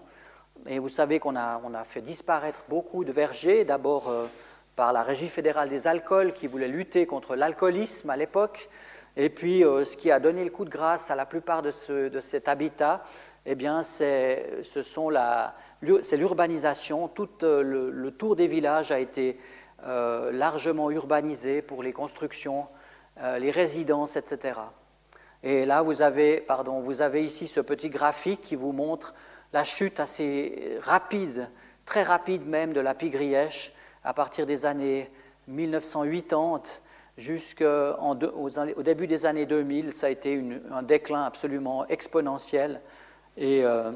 [0.67, 4.25] Et vous savez qu'on a, fait disparaître beaucoup de vergers, d'abord euh,
[4.75, 8.69] par la Régie fédérale des alcools qui voulait lutter contre l'alcoolisme à l'époque.
[9.15, 11.71] Et puis, euh, ce qui a donné le coup de grâce à la plupart de,
[11.71, 13.03] ce, de cet habitat,
[13.45, 14.79] eh bien, c'est, ce
[16.15, 17.07] l'urbanisation.
[17.09, 19.37] Tout euh, le, tour des villages a été
[20.31, 22.65] largement urbanisé pour les constructions,
[23.39, 24.59] les résidences, etc.
[25.43, 29.13] Et là, vous avez, pardon, vous avez ici ce petit graphique qui vous montre
[29.53, 31.49] la chute assez rapide,
[31.85, 33.71] très rapide même, de la pigrièche
[34.03, 35.09] à partir des années
[35.47, 36.81] 1980
[37.17, 38.15] jusqu'au
[38.83, 39.93] début des années 2000.
[39.93, 42.81] Ça a été un déclin absolument exponentiel.
[43.37, 43.91] Et euh,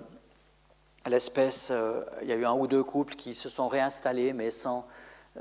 [1.08, 4.50] l'espèce, euh, il y a eu un ou deux couples qui se sont réinstallés, mais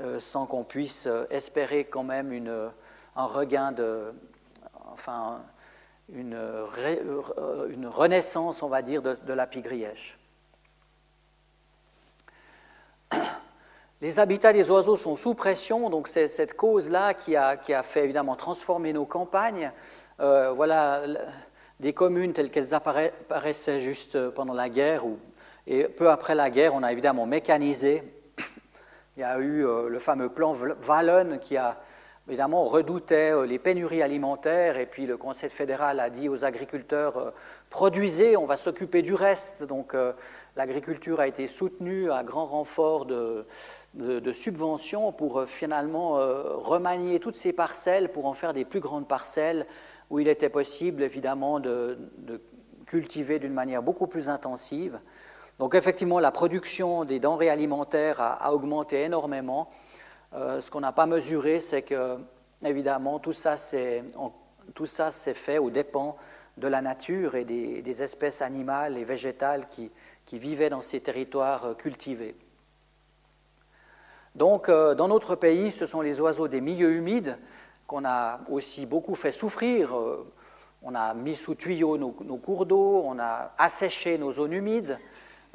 [0.01, 2.71] euh, sans qu'on puisse espérer quand même une,
[3.15, 4.13] un regain de.
[4.91, 5.41] Enfin,
[6.13, 6.65] une, euh,
[7.87, 10.17] renaissance, on va dire, de, la pigrièche.
[14.01, 17.83] Les habitats des oiseaux sont sous pression, donc c'est cette cause-là qui a, qui a,
[17.83, 19.71] fait évidemment transformer nos campagnes.
[20.19, 21.03] Euh, voilà
[21.79, 25.17] des communes telles qu'elles apparaissaient juste pendant la guerre, ou,
[25.67, 28.03] et peu après la guerre, on a évidemment mécanisé.
[29.17, 30.55] Il y a eu euh, le fameux plan
[30.87, 31.77] Wallon qui a
[32.29, 37.17] Évidemment, redoutait euh, les pénuries alimentaires et puis le Conseil fédéral a dit aux agriculteurs
[37.17, 37.31] euh,
[37.71, 39.63] produisez, on va s'occuper du reste.
[39.63, 40.13] Donc euh,
[40.55, 43.47] l'agriculture a été soutenue à grand renfort de,
[44.31, 46.17] subventions pour finalement
[46.59, 49.65] remanier toutes ces parcelles pour en faire des plus grandes parcelles
[50.11, 51.97] où il était possible évidemment de,
[52.85, 54.99] cultiver d'une manière beaucoup plus intensive.
[55.57, 59.69] Donc effectivement, la production des denrées alimentaires a augmenté énormément.
[60.33, 62.17] Euh, ce qu'on n'a pas mesuré, c'est que,
[62.63, 64.03] évidemment, tout ça, c'est,
[65.33, 66.17] fait aux dépens
[66.57, 69.91] de la nature et des, espèces animales et végétales qui,
[70.31, 72.35] vivaient dans ces territoires euh, cultivés.
[74.35, 77.35] Donc, euh, dans notre pays, ce sont les oiseaux des milieux humides
[77.87, 79.97] qu'on a aussi beaucoup fait souffrir.
[80.83, 84.99] On a mis sous tuyaux nos, cours d'eau, on a asséché nos zones humides,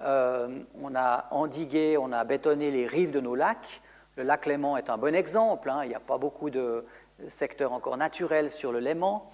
[0.00, 3.80] on a endigué, on a bétonné les rives de nos lacs.
[4.16, 5.68] Le lac Léman est un bon exemple.
[5.68, 5.80] Hein.
[5.82, 6.84] Il n'y a pas beaucoup de
[7.28, 9.28] secteurs encore naturels sur le Léman.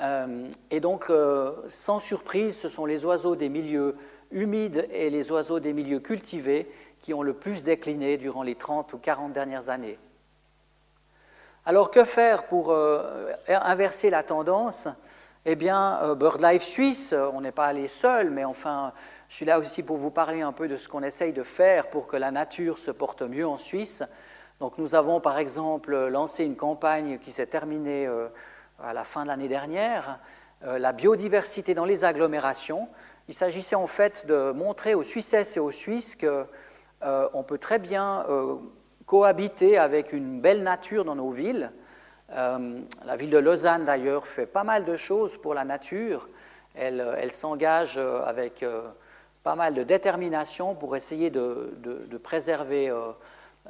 [0.00, 3.96] Euh, et donc, euh, sans surprise, ce sont les oiseaux des milieux
[4.32, 6.68] humides et les oiseaux des milieux cultivés
[7.00, 9.98] qui ont le plus décliné durant les 30 ou 40 dernières années.
[11.64, 14.88] Alors, que faire pour euh, inverser la tendance?
[15.44, 18.92] Eh bien, BirdLife Suisse, on n'est pas allé seul, mais enfin,
[19.28, 21.90] je suis là aussi pour vous parler un peu de ce qu'on essaye de faire
[21.90, 24.02] pour que la nature se porte mieux en Suisse.
[24.58, 28.28] Donc nous avons par exemple lancé une campagne qui s'est terminée euh,
[28.82, 30.18] à la fin de l'année dernière,
[30.64, 32.88] euh, la biodiversité dans les agglomérations.
[33.28, 36.46] Il s'agissait en fait de montrer aux Suissesses et aux Suisses qu'on
[37.02, 38.24] euh, peut très bien
[39.04, 41.70] cohabiter avec une belle nature dans nos villes.
[42.30, 46.28] La ville de Lausanne, d'ailleurs, fait pas mal de choses pour la nature.
[46.74, 48.64] Elle s'engage avec
[49.48, 51.72] pas mal de détermination pour essayer de,
[52.22, 52.92] préserver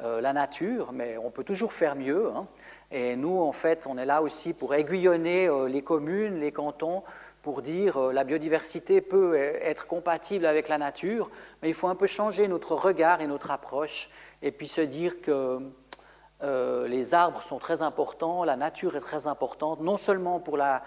[0.02, 2.32] la nature, mais on peut toujours faire mieux.
[2.34, 2.48] Hein.
[2.90, 7.04] Et nous, en fait, on est là aussi pour aiguillonner les communes, les cantons,
[7.42, 11.30] pour dire euh, la biodiversité peut être compatible avec la nature,
[11.62, 14.10] mais il faut un peu changer notre regard et notre approche,
[14.42, 15.60] et puis se dire que
[16.42, 20.82] euh, les arbres sont très importants, la nature est très importante, non seulement pour la,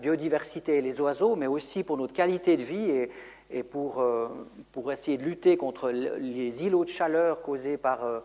[0.00, 3.10] biodiversité et les oiseaux, mais aussi pour notre qualité de vie et,
[3.54, 4.28] et pour, euh,
[4.72, 8.22] pour, essayer de lutter contre les îlots de chaleur causés par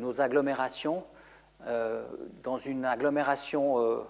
[0.00, 1.04] nos agglomérations.
[2.42, 4.04] dans une agglomération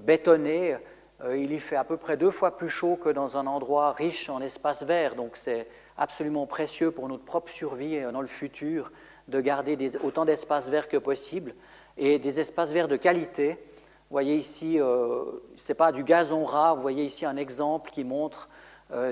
[0.00, 0.76] bétonnée,
[1.22, 3.92] euh, il y fait à peu près deux fois plus chaud que dans un endroit
[3.92, 5.14] riche en espaces verts.
[5.14, 5.66] Donc c'est
[5.98, 8.90] absolument précieux pour notre propre survie euh, dans le futur
[9.28, 11.54] de garder autant d'espaces verts que possible
[11.98, 13.50] et des espaces verts de qualité.
[13.50, 15.24] Vous voyez ici, euh,
[15.56, 18.48] ce n'est pas du gazon ras, vous voyez ici un exemple qui montre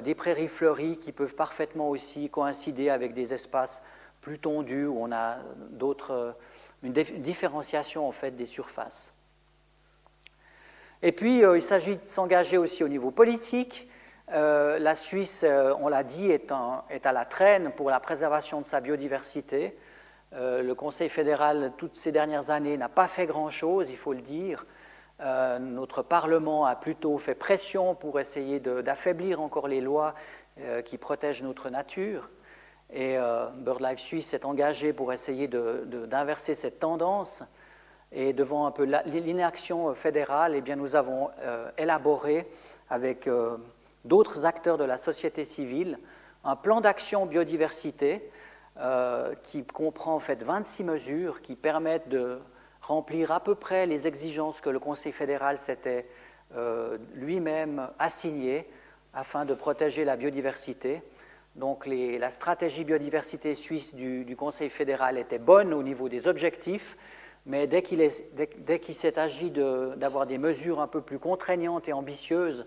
[0.02, 3.82] des prairies fleuries qui peuvent parfaitement aussi coïncider avec des espaces
[4.20, 5.38] plus tondus où on a
[5.70, 6.34] d'autres,
[6.82, 9.14] une différenciation en fait des surfaces.
[11.02, 13.88] Et puis, euh, il s'agit de s'engager aussi au niveau politique.
[14.32, 18.66] Euh, la Suisse, euh, on l'a dit, est, à la traîne pour la préservation de
[18.66, 19.76] sa biodiversité.
[20.32, 24.66] le Conseil fédéral, toutes ces dernières années, n'a pas fait grand-chose, il faut le dire.
[25.20, 30.14] Notre Parlement a plutôt fait pression pour essayer d'affaiblir encore les lois
[30.84, 32.30] qui protègent notre nature.
[32.92, 33.16] Et
[33.56, 37.42] BirdLife Suisse s'est engagé pour essayer d'inverser cette tendance.
[38.12, 42.50] Et devant un peu l'inaction fédérale, eh bien, nous avons euh, élaboré
[42.88, 43.58] avec euh,
[44.04, 45.98] d'autres acteurs de la société civile
[46.44, 48.30] un plan d'action biodiversité
[48.78, 52.38] euh, qui comprend en fait 26 mesures qui permettent de
[52.80, 56.06] remplir à peu près les exigences que le Conseil fédéral s'était
[57.14, 58.66] lui-même assignées
[59.12, 61.02] afin de protéger la biodiversité.
[61.56, 66.96] Donc la stratégie biodiversité suisse du, Conseil fédéral était bonne au niveau des objectifs,
[67.46, 72.66] mais dès qu'il s'est agi d'avoir des mesures un peu plus contraignantes et ambitieuses,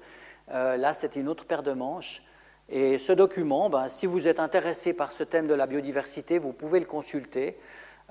[0.49, 2.24] euh, là, c'était une autre paire de manches.
[2.70, 6.51] Et ce document, ben, si vous êtes intéressé par ce thème de la biodiversité, vous
[6.51, 7.57] pouvez le consulter.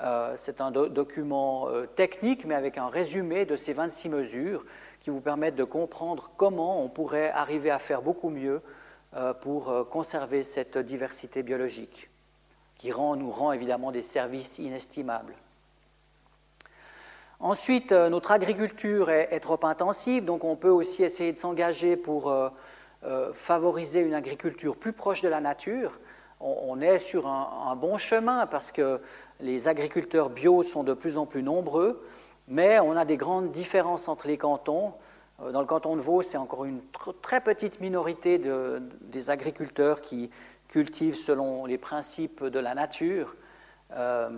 [0.00, 4.64] Euh, c'est un document euh, technique, mais avec un résumé de ces 26 mesures
[5.00, 8.60] qui vous permettent de comprendre comment on pourrait arriver à faire beaucoup mieux
[9.40, 12.10] pour conserver cette diversité biologique,
[12.76, 15.34] qui nous rend évidemment des services inestimables.
[17.40, 22.30] Ensuite, euh, notre agriculture est, trop intensive, donc on peut aussi essayer de s'engager pour
[22.30, 22.50] euh,
[23.04, 25.98] euh, favoriser une agriculture plus proche de la nature.
[26.40, 29.00] On, est sur un, bon chemin parce que
[29.40, 32.02] les agriculteurs bio sont de plus en plus nombreux,
[32.48, 34.94] mais on a des grandes différences entre les cantons.
[35.52, 36.80] Dans le canton de Vaud, c'est encore une
[37.20, 40.30] très petite minorité des agriculteurs qui
[40.68, 43.34] cultivent selon les principes de la nature.
[43.96, 44.28] Euh,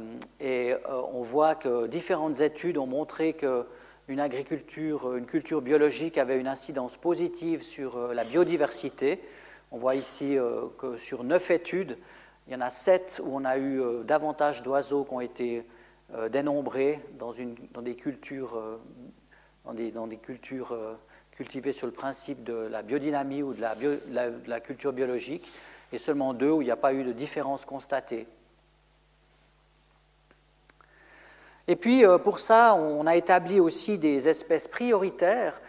[0.40, 0.78] et euh,
[1.12, 6.96] on voit que différentes études ont montré qu'une agriculture, une culture biologique avait une incidence
[6.96, 9.20] positive sur euh, la biodiversité.
[9.72, 10.36] On voit ici
[10.78, 11.96] que sur neuf études,
[12.46, 15.66] il y en a sept où on a eu davantage d'oiseaux qui ont été
[16.30, 18.62] dénombrés dans, des cultures,
[21.30, 25.50] cultivées sur le principe de la biodynamie ou de la, culture biologique,
[25.90, 28.26] et seulement deux où il n'y a pas eu de différence constatée.
[31.68, 35.60] Et puis, euh, pour ça, on a établi aussi des espèces prioritaires.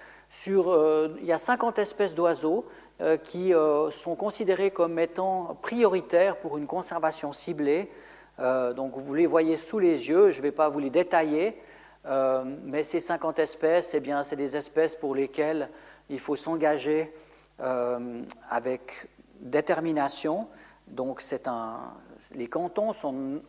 [0.48, 2.83] Euh, il y a 50 espèces d'oiseaux euh,
[3.24, 3.52] qui
[3.92, 7.90] sont considérées comme étant prioritaires pour une conservation ciblée.
[8.38, 11.58] donc, vous les voyez sous les yeux, je ne vais pas vous les détailler,
[12.64, 15.70] mais ces 50 espèces, eh c'est des espèces pour lesquelles
[16.10, 17.14] il faut s'engager
[18.50, 19.10] avec
[19.42, 20.48] détermination.
[20.88, 21.22] Donc,
[22.36, 23.42] les cantons sont,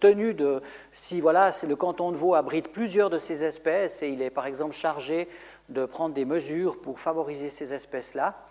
[0.00, 0.62] tenus de,
[0.92, 4.46] si voilà, le canton de Vaud abrite plusieurs de ces espèces et il est par
[4.46, 5.28] exemple chargé
[5.72, 8.42] de prendre des mesures pour favoriser ces espèces-là,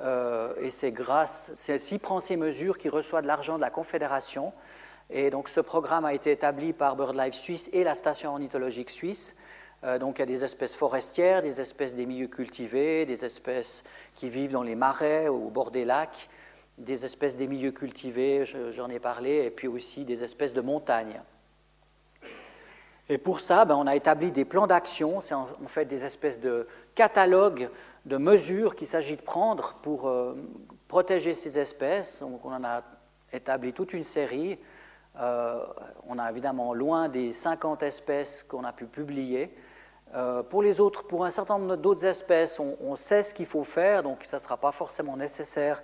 [0.00, 4.52] euh, et c'est grâce, s'il prend ces mesures qu'il reçoit de l'argent de la Confédération.
[5.10, 9.34] Et donc ce programme a été établi par BirdLife Suisse et la station ornithologique suisse.
[9.84, 13.84] Euh, donc il y a des espèces forestières, des espèces des milieux cultivés, des espèces
[14.14, 16.28] qui vivent dans les marais ou au bord des lacs,
[16.78, 21.20] des espèces des milieux cultivés, j'en ai parlé, et puis aussi des espèces de montagne.
[23.08, 26.66] Et pour ça, ben, on a établi des plans d'action, en fait des espèces de
[26.94, 27.70] catalogues
[28.04, 30.34] de mesures qu'il s'agit de prendre pour euh,
[30.88, 32.22] protéger ces espèces.
[32.22, 32.82] On en a
[33.32, 34.58] établi toute une série.
[35.14, 39.54] on a évidemment loin des 50 espèces qu'on a pu publier.
[40.48, 44.02] pour les autres, pour un certain nombre d'autres espèces, on, sait ce qu'il faut faire,
[44.02, 45.82] donc ça ne sera pas forcément nécessaire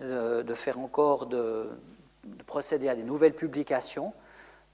[0.00, 1.68] de faire encore de,
[2.26, 4.12] de procéder à des nouvelles publications.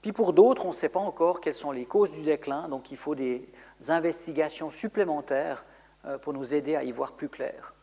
[0.03, 2.91] Puis pour d'autres, on ne sait pas encore quelles sont les causes du déclin, donc
[2.91, 3.47] il faut des
[3.87, 5.63] investigations supplémentaires
[6.05, 7.73] euh, pour nous aider à y voir plus clair.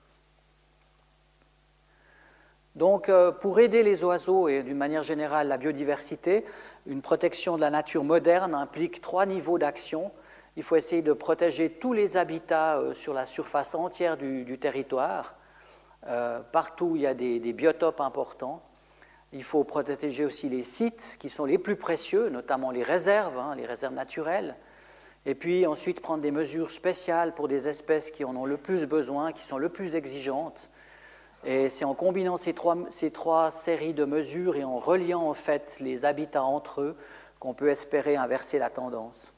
[2.76, 6.44] Donc euh, pour aider les oiseaux et d'une manière générale la biodiversité,
[6.86, 10.12] une protection de la nature moderne implique trois niveaux d'action.
[10.56, 15.36] Il faut essayer de protéger tous les habitats euh, sur la surface entière du, territoire,
[16.52, 18.62] partout où il y a des biotopes importants.
[19.32, 23.54] Il faut protéger aussi les sites qui sont les plus précieux, notamment les réserves, hein,
[23.54, 24.56] les réserves naturelles.
[25.24, 28.86] Et puis ensuite prendre des mesures spéciales pour des espèces qui en ont le plus
[28.86, 30.70] besoin, qui sont le plus exigeantes.
[31.44, 36.04] Et c'est en combinant ces trois, séries de mesures et en reliant en fait les
[36.04, 36.96] habitats entre eux
[37.38, 39.32] qu'on peut espérer inverser la tendance.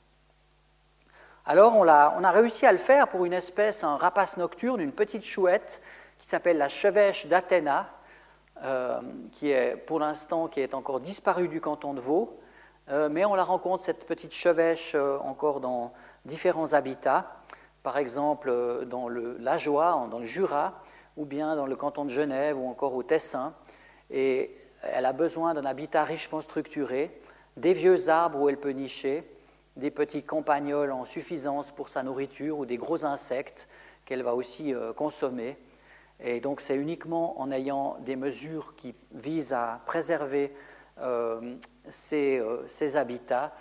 [1.45, 4.80] Alors on a, on a, réussi à le faire pour une espèce, un rapace nocturne,
[4.80, 5.82] une petite chouette
[6.18, 7.88] qui s'appelle la chevêche d'Athéna,
[8.64, 9.00] euh,
[9.32, 12.38] qui est pour l'instant qui est encore disparue du canton de Vaud,
[12.90, 15.92] euh, mais on la rencontre, cette petite chevêche, euh, encore dans
[16.26, 17.26] différents habitats,
[17.82, 20.74] par exemple dans le Lajoie, dans le Jura,
[21.16, 23.52] ou bien dans le canton de Genève, ou encore au Tessin.
[24.10, 27.10] Et elle a besoin d'un habitat richement structuré,
[27.56, 29.28] des vieux arbres où elle peut nicher,
[29.76, 33.68] des petits campagnols en suffisance pour sa nourriture ou des gros insectes
[34.04, 35.56] qu'elle va aussi consommer.
[36.20, 40.50] Et donc c'est uniquement en ayant des mesures qui visent à préserver
[41.00, 41.56] euh,
[42.12, 43.52] euh, ces, habitats,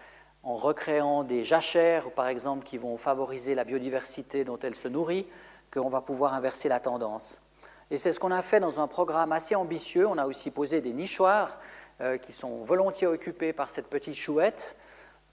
[0.44, 5.26] en recréant des jachères, par exemple, qui vont favoriser la biodiversité dont elle se nourrit,
[5.72, 7.42] qu'on va pouvoir inverser la tendance.
[7.90, 10.08] Et c'est ce qu'on a fait dans un programme assez ambitieux.
[10.08, 11.60] On a aussi posé des nichoirs
[12.02, 14.78] euh, qui sont volontiers occupés par cette petite chouette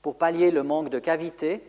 [0.03, 1.63] pour pallier le manque de cavité.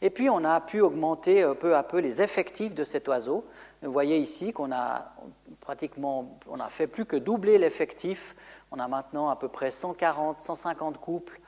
[0.00, 3.44] Et puis on a pu augmenter peu à peu les effectifs de cet oiseau.
[3.82, 5.12] Vous voyez ici qu'on a
[5.60, 8.36] pratiquement, on a fait plus que doubler l'effectif.
[8.70, 11.40] On a maintenant à peu près 140, 150 couples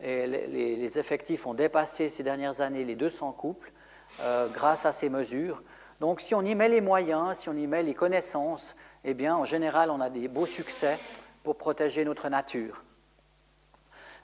[0.00, 3.72] et les, effectifs ont dépassé ces dernières années les 200 couples
[4.20, 5.62] euh, grâce à ces mesures.
[6.00, 8.74] Donc si on y met les moyens, si on y met les connaissances,
[9.04, 10.98] eh bien en général on a des beaux succès
[11.44, 12.84] pour protéger notre nature.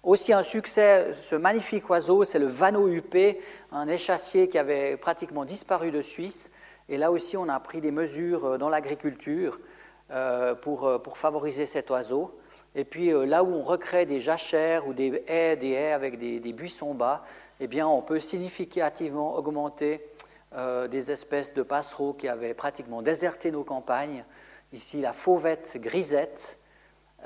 [0.03, 3.41] Aussi un succès, ce magnifique oiseau, c'est le vanneau huppé,
[3.73, 6.51] un échassier qui avait pratiquement disparu de Suisse
[6.89, 9.61] et là aussi, on a pris des mesures euh, dans l'agriculture
[10.11, 12.39] euh, euh, pour, favoriser cet oiseau.
[12.75, 17.25] Et puis là où on recrée des jachères ou des haies, avec des, buissons bas,
[17.61, 20.07] eh bien, on peut significativement augmenter
[20.89, 24.23] des espèces de passereaux qui avaient pratiquement déserté nos campagnes.
[24.73, 26.61] Ici, la fauvette grisette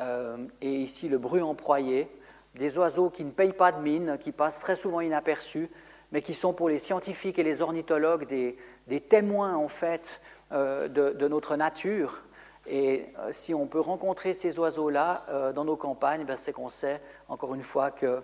[0.00, 2.08] et ici le bruant emproyé,
[2.54, 5.68] des oiseaux qui ne payent pas de mine, qui passent très souvent inaperçus,
[6.12, 8.56] mais qui sont pour les scientifiques et les ornithologues des,
[8.86, 10.20] des témoins en fait
[10.52, 12.22] euh, de, notre nature.
[12.66, 16.68] Et euh, si on peut rencontrer ces oiseaux-là euh, dans nos campagnes, ben, c'est qu'on
[16.68, 18.22] sait, encore une fois, que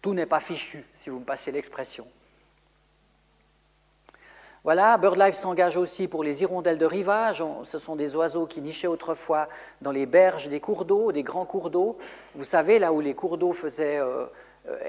[0.00, 2.06] tout n'est pas fichu, si vous me passez l'expression.
[4.64, 7.42] Voilà, BirdLife s'engage aussi pour les hirondelles de rivage.
[7.64, 9.48] ce sont des oiseaux qui nichaient autrefois
[9.82, 11.98] dans les berges des cours d'eau, des grands cours d'eau.
[12.34, 14.00] Vous savez, là où les cours d'eau faisaient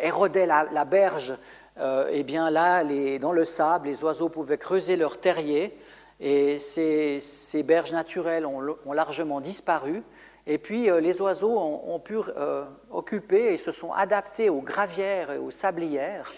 [0.02, 1.36] érodaient la berge
[1.80, 2.84] euh, eh bien là,
[3.20, 5.78] dans le sable, les oiseaux pouvaient creuser leur terrier
[6.20, 10.04] et ces, berges naturelles ont, largement disparu.
[10.46, 15.32] Et puis euh, les oiseaux ont, pu euh, occuper et se sont adaptés aux gravières
[15.32, 16.34] et aux sablières.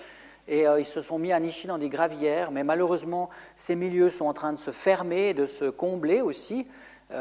[0.47, 4.25] Et ils se sont mis à nicher dans des gravières, mais malheureusement, ces milieux sont
[4.25, 6.67] en train de se fermer, de se combler aussi.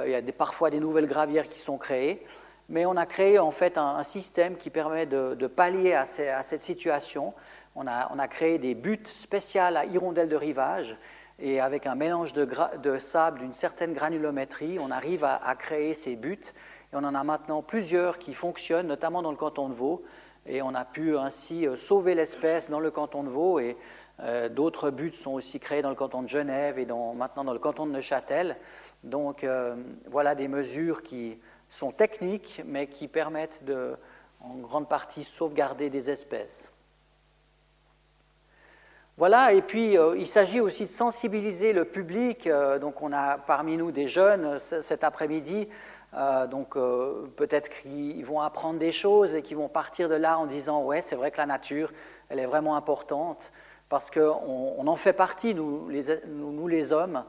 [0.04, 2.24] il y a parfois des nouvelles gravières qui sont créées.
[2.70, 7.34] Mais on a créé en fait un, système qui permet de, pallier à, cette situation
[7.74, 10.96] on a, créé des buttes spéciales à hirondelles de rivage
[11.38, 16.54] et avec un mélange de, sable d'une certaine granulométrie, on arrive à, créer ces buttes.
[16.92, 20.02] Et on en a maintenant plusieurs qui fonctionnent, notamment dans le canton de Vaud.
[20.46, 23.60] Et on a pu ainsi euh, sauver l'espèce dans le canton de Vaud.
[23.60, 23.76] Et
[24.20, 27.58] euh, d'autres buttes sont aussi créées dans le canton de Genève et maintenant dans le
[27.58, 28.56] canton de Neuchâtel.
[29.04, 29.76] Donc euh,
[30.10, 33.96] voilà des mesures qui sont techniques, mais qui permettent de,
[34.40, 36.72] en grande partie, sauvegarder des espèces.
[39.20, 42.46] Voilà, et puis euh, il s'agit aussi de sensibiliser le public.
[42.46, 45.68] Euh, donc on a parmi nous des jeunes euh, cet après-midi,
[46.50, 46.74] donc
[47.36, 51.02] peut-être qu'ils vont apprendre des choses et qu'ils vont partir de là en disant ouais
[51.02, 51.92] c'est vrai que la nature
[52.30, 53.52] elle est vraiment importante
[53.88, 57.22] parce qu'on on en fait partie nous les, nous, les hommes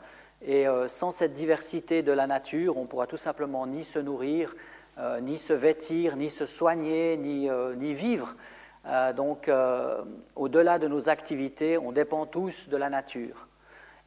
[0.43, 4.55] et sans cette diversité de la nature on pourra tout simplement ni se nourrir
[5.21, 8.35] ni se vêtir, ni se soigner, ni, ni vivre.
[9.15, 9.49] Donc,
[10.35, 13.47] au-delà de nos activités, on dépend tous de la nature.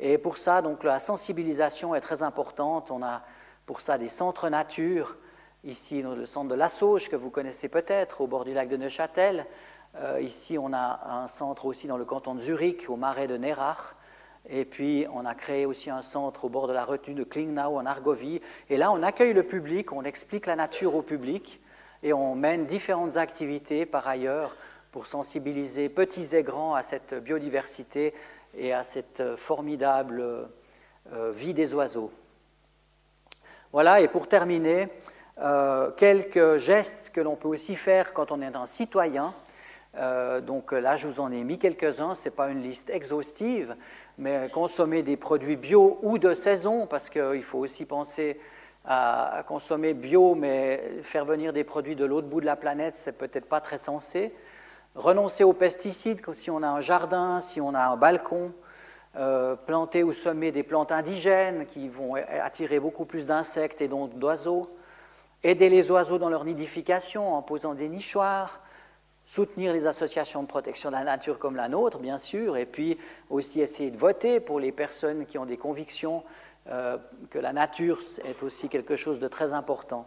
[0.01, 2.91] Et pour ça, donc, la sensibilisation est très importante.
[2.91, 3.23] On a
[3.67, 5.17] pour ça des centres nature,
[5.65, 8.77] ici le centre de la Sauge, que vous connaissez peut-être, au bord du lac de
[8.77, 9.47] Neuchâtel.
[9.97, 13.37] Euh, ici, on a un centre aussi dans le canton de Zurich, au marais de
[13.37, 13.95] Nerach.
[14.49, 17.79] Et puis, on a créé aussi un centre au bord de la retenue de Klingnau,
[17.79, 18.43] en Argovie.
[18.69, 21.61] Et là, on accueille le public, on explique la nature au public
[22.05, 24.57] et on mène différentes activités par ailleurs
[24.93, 28.15] pour sensibiliser petits et grands à cette biodiversité
[28.57, 30.49] et à cette formidable
[31.13, 32.13] euh, vie des oiseaux.
[33.73, 34.89] Voilà, et pour terminer,
[35.41, 39.35] euh, quelques gestes que l'on peut aussi faire quand on est un citoyen.
[39.97, 43.75] Euh, donc là, je vous en ai mis quelques-uns, ce n'est pas une liste exhaustive,
[44.19, 48.39] mais consommer des produits bio ou de saison, parce qu'il faut aussi penser
[48.85, 53.13] à, consommer bio, mais faire venir des produits de l'autre bout de la planète, c'est
[53.13, 54.35] peut-être pas très sensé.
[54.95, 58.53] Renoncer aux pesticides, si on a un jardin, si on a un balcon,
[59.17, 64.19] euh, planter ou semer des plantes indigènes qui vont attirer beaucoup plus d'insectes et donc
[64.19, 64.69] d'oiseaux,
[65.43, 68.61] aider les oiseaux dans leur nidification en posant des nichoirs,
[69.25, 72.99] soutenir les associations de protection de la nature comme la nôtre, bien sûr, et puis
[73.31, 76.23] aussi essayer de voter pour les personnes qui ont des convictions
[76.71, 76.97] euh,
[77.31, 80.07] que la nature est aussi quelque chose de très important.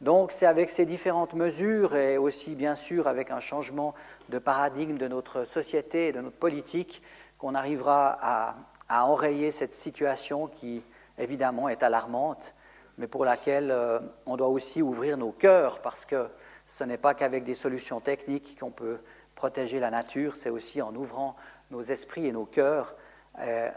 [0.00, 3.92] Donc c'est avec ces différentes mesures et aussi bien sûr avec un changement
[4.28, 7.02] de paradigme de notre société et de notre politique
[7.38, 8.54] qu'on arrivera à,
[8.88, 10.80] enrayer cette situation qui,
[11.18, 12.54] évidemment, est alarmante,
[12.98, 16.28] mais pour laquelle euh, on doit aussi ouvrir nos cœurs, parce que
[16.68, 18.98] ce n'est pas qu'avec des solutions techniques qu'on peut
[19.34, 21.34] protéger la nature, c'est aussi en ouvrant
[21.72, 22.94] nos esprits et nos cœurs.
[23.40, 23.70] Euh,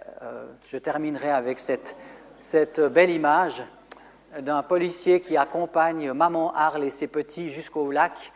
[0.67, 1.95] je terminerai avec cette,
[2.39, 3.63] cette belle image
[4.39, 8.31] d'un policier qui accompagne maman Arle et ses petits jusqu'au lac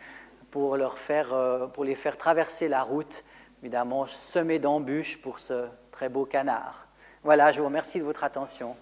[0.52, 3.24] pour, leur faire, euh, pour les faire traverser la route
[3.64, 6.86] évidemment semé d'embûches pour ce très beau canard.
[7.24, 8.76] Voilà, je vous remercie de votre attention.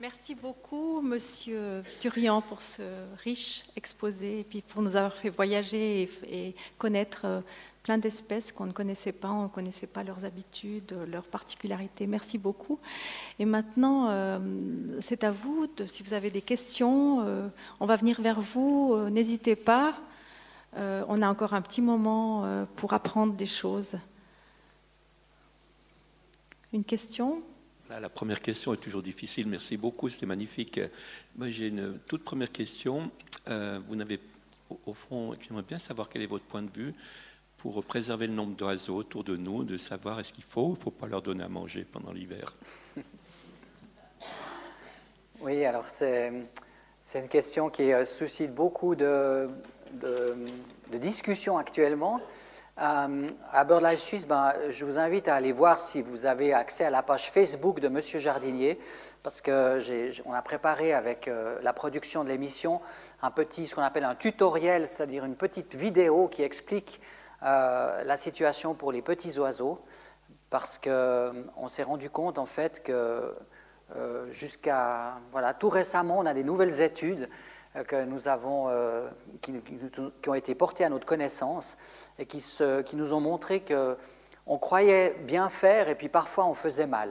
[0.00, 2.82] Merci beaucoup, Monsieur Turian, pour ce
[3.24, 7.40] riche exposé et puis pour nous avoir fait voyager et, connaître euh,
[7.82, 12.06] plein d'espèces qu'on ne connaissait pas, on ne connaissait pas leurs habitudes, leurs particularités.
[12.06, 12.78] Merci beaucoup.
[13.38, 14.38] Et maintenant, euh,
[15.00, 17.48] c'est à vous, si vous avez des questions, euh,
[17.80, 19.94] on va venir vers vous, n'hésitez pas.
[20.76, 23.96] on a encore un petit moment pour apprendre des choses.
[26.74, 27.42] Une question?
[27.88, 29.46] La première question est toujours difficile.
[29.46, 30.80] Merci beaucoup, c'était magnifique.
[31.36, 33.10] Moi, j'ai une toute première question.
[33.46, 34.20] vous n'avez,
[34.86, 36.94] au fond, j'aimerais bien savoir quel est votre point de vue
[37.58, 40.78] pour préserver le nombre d'oiseaux autour de nous, de savoir est-ce qu'il faut ou il
[40.78, 42.54] ne faut pas leur donner à manger pendant l'hiver.
[45.40, 46.32] Oui, alors c'est,
[47.00, 49.48] c'est une question qui euh, suscite beaucoup de,
[49.92, 50.34] de,
[50.94, 52.20] discussions actuellement.
[52.80, 56.84] Euh, à BirdLife Suisse, ben, je vous invite à aller voir si vous avez accès
[56.84, 58.78] à la page Facebook de Monsieur Jardinier,
[59.24, 62.80] parce qu'on a préparé avec euh, la production de l'émission
[63.20, 67.00] un petit, ce qu'on appelle un tutoriel, c'est-à-dire une petite vidéo qui explique
[67.42, 69.84] euh, la situation pour les petits oiseaux,
[70.48, 73.34] parce qu'on s'est rendu compte en fait que
[74.30, 77.28] jusqu'à voilà, tout récemment, on a des nouvelles études
[77.86, 78.68] que nous avons,
[79.40, 79.54] qui,
[80.22, 81.76] qui, ont été portées à notre connaissance
[82.18, 82.42] et qui,
[82.94, 83.96] nous ont montré que
[84.46, 87.10] on croyait bien faire et puis parfois on faisait mal.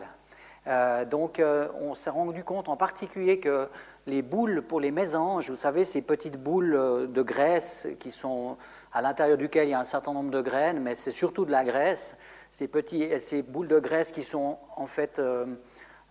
[1.09, 1.41] donc
[1.80, 3.70] on s'est rendu compte en particulier que
[4.07, 8.57] les boules pour les mésanges, vous savez, ces petites boules de graisse qui sont
[8.93, 11.51] à l'intérieur duquel il y a un certain nombre de graines, mais c'est surtout de
[11.51, 12.15] la graisse.
[12.51, 15.45] Ces, petits, ces boules de graisse qui sont en fait euh,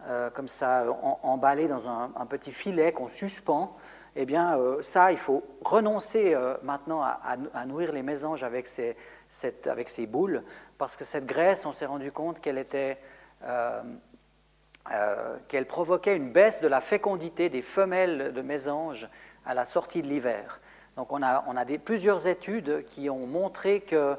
[0.06, 0.84] euh, comme ça
[1.22, 3.76] emballées dans un, petit filet qu'on suspend,
[4.14, 8.96] eh bien euh, ça, il faut renoncer maintenant à, nourrir les mésanges avec ces,
[9.66, 10.42] avec ces boules,
[10.78, 12.98] parce que cette graisse, on s'est rendu compte qu'elle était...
[15.48, 19.08] qu'elle provoquait une baisse de la fécondité des femelles de mésanges
[19.44, 20.60] à la sortie de l'hiver.
[20.96, 24.16] Donc on a, plusieurs études qui ont montré que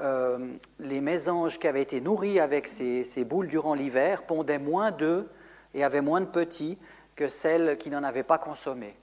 [0.00, 0.38] euh,
[0.78, 5.26] les mésanges qui avaient été nourris avec ces, boules durant l'hiver pondaient moins d'œufs
[5.74, 6.78] et avaient moins de petits
[7.16, 8.94] que celles qui n'en avaient pas consommé.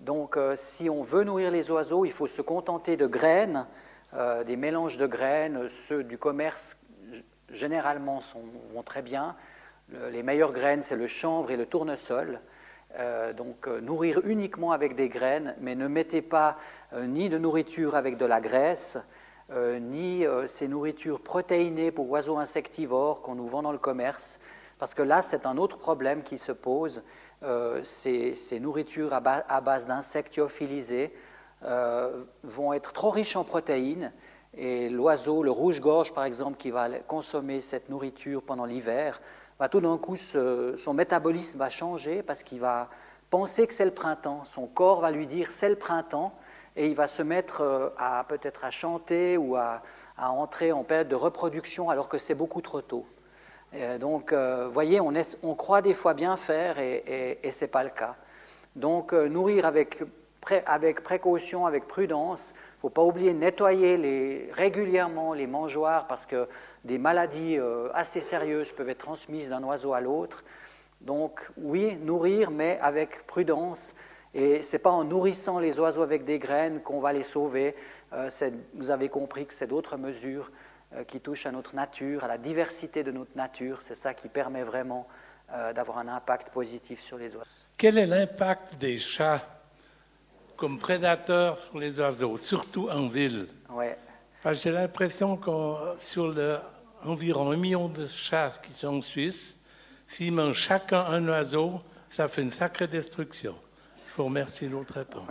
[0.00, 3.66] Donc euh, si on veut nourrir les oiseaux, il faut se contenter de graines,
[4.14, 5.68] euh, des mélanges de graines.
[5.70, 6.76] Ceux du commerce,
[7.50, 8.20] généralement,
[8.74, 9.36] vont très bien.
[10.10, 12.40] les meilleures graines, c'est le chanvre et le tournesol.
[13.38, 16.58] Donc nourrir uniquement avec des graines, mais ne mettez pas
[16.94, 18.98] ni de nourriture avec de la graisse,
[19.80, 24.40] ni ces nourritures protéinées pour oiseaux insectivores qu'on nous vend dans le commerce,
[24.78, 27.02] parce que là c'est un autre problème qui se pose.
[27.82, 31.12] Ces, ces, nourritures à, base d'insectes lyophilisés
[32.44, 34.12] vont être trop riches en protéines
[34.54, 39.20] et l'oiseau, le rouge-gorge par exemple, qui va consommer cette nourriture pendant l'hiver,
[39.58, 42.88] va tout d'un coup, son métabolisme va changer parce qu'il va
[43.30, 44.42] penser que c'est le printemps.
[44.44, 46.34] Son corps va lui dire c'est le printemps
[46.76, 49.82] et il va se mettre euh, à peut-être à chanter ou à,
[50.18, 53.06] entrer en période de reproduction alors que c'est beaucoup trop tôt.
[53.98, 57.82] donc, euh, vous voyez, on, croit des fois bien faire et, et, ce n'est pas
[57.82, 58.16] le cas.
[58.76, 60.02] Donc, euh, nourrir avec,
[60.40, 66.48] précaution, avec prudence, ne faut pas oublier nettoyer régulièrement les mangeoires parce que
[66.84, 70.42] des maladies euh, assez sérieuses peuvent être transmises d'un oiseau à l'autre.
[71.02, 73.94] Donc oui, nourrir, mais avec prudence.
[74.34, 77.74] Et ce n'est pas en nourrissant les oiseaux avec des graines qu'on va les sauver.
[78.12, 78.30] Euh,
[78.74, 80.50] vous avez compris que c'est d'autres mesures
[80.94, 83.82] euh, qui touchent à notre nature, à la diversité de notre nature.
[83.82, 85.06] C'est ça qui permet vraiment
[85.74, 87.50] d'avoir un impact positif sur les oiseaux.
[87.76, 89.46] Quel est l'impact des chats
[90.56, 93.48] comme prédateurs sur les oiseaux, surtout en ville?
[93.68, 93.98] Ouais.
[94.50, 95.50] J'ai l'impression que
[95.98, 96.58] sur le,
[97.04, 99.56] environ un million de chats qui sont en Suisse,
[100.06, 101.80] s'ils mangent chacun un oiseau,
[102.10, 103.54] ça fait une sacrée destruction.
[104.12, 105.22] Je vous remercie de votre réponse.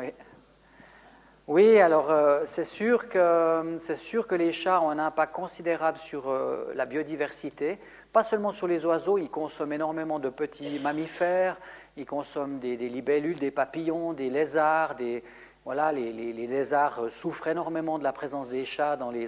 [1.47, 1.79] Oui.
[1.79, 6.71] Alors euh, c'est sûr, que, sûr que les chats ont un impact considérable sur euh,
[6.73, 7.77] la biodiversité,
[8.11, 11.57] pas seulement sur les oiseaux, ils consomment énormément de petits mammifères,
[11.95, 14.95] ils consomment des, libellules, des papillons, des lézards.
[14.95, 15.23] Des,
[15.63, 19.27] voilà, les, lézards souffrent énormément de la présence des chats dans les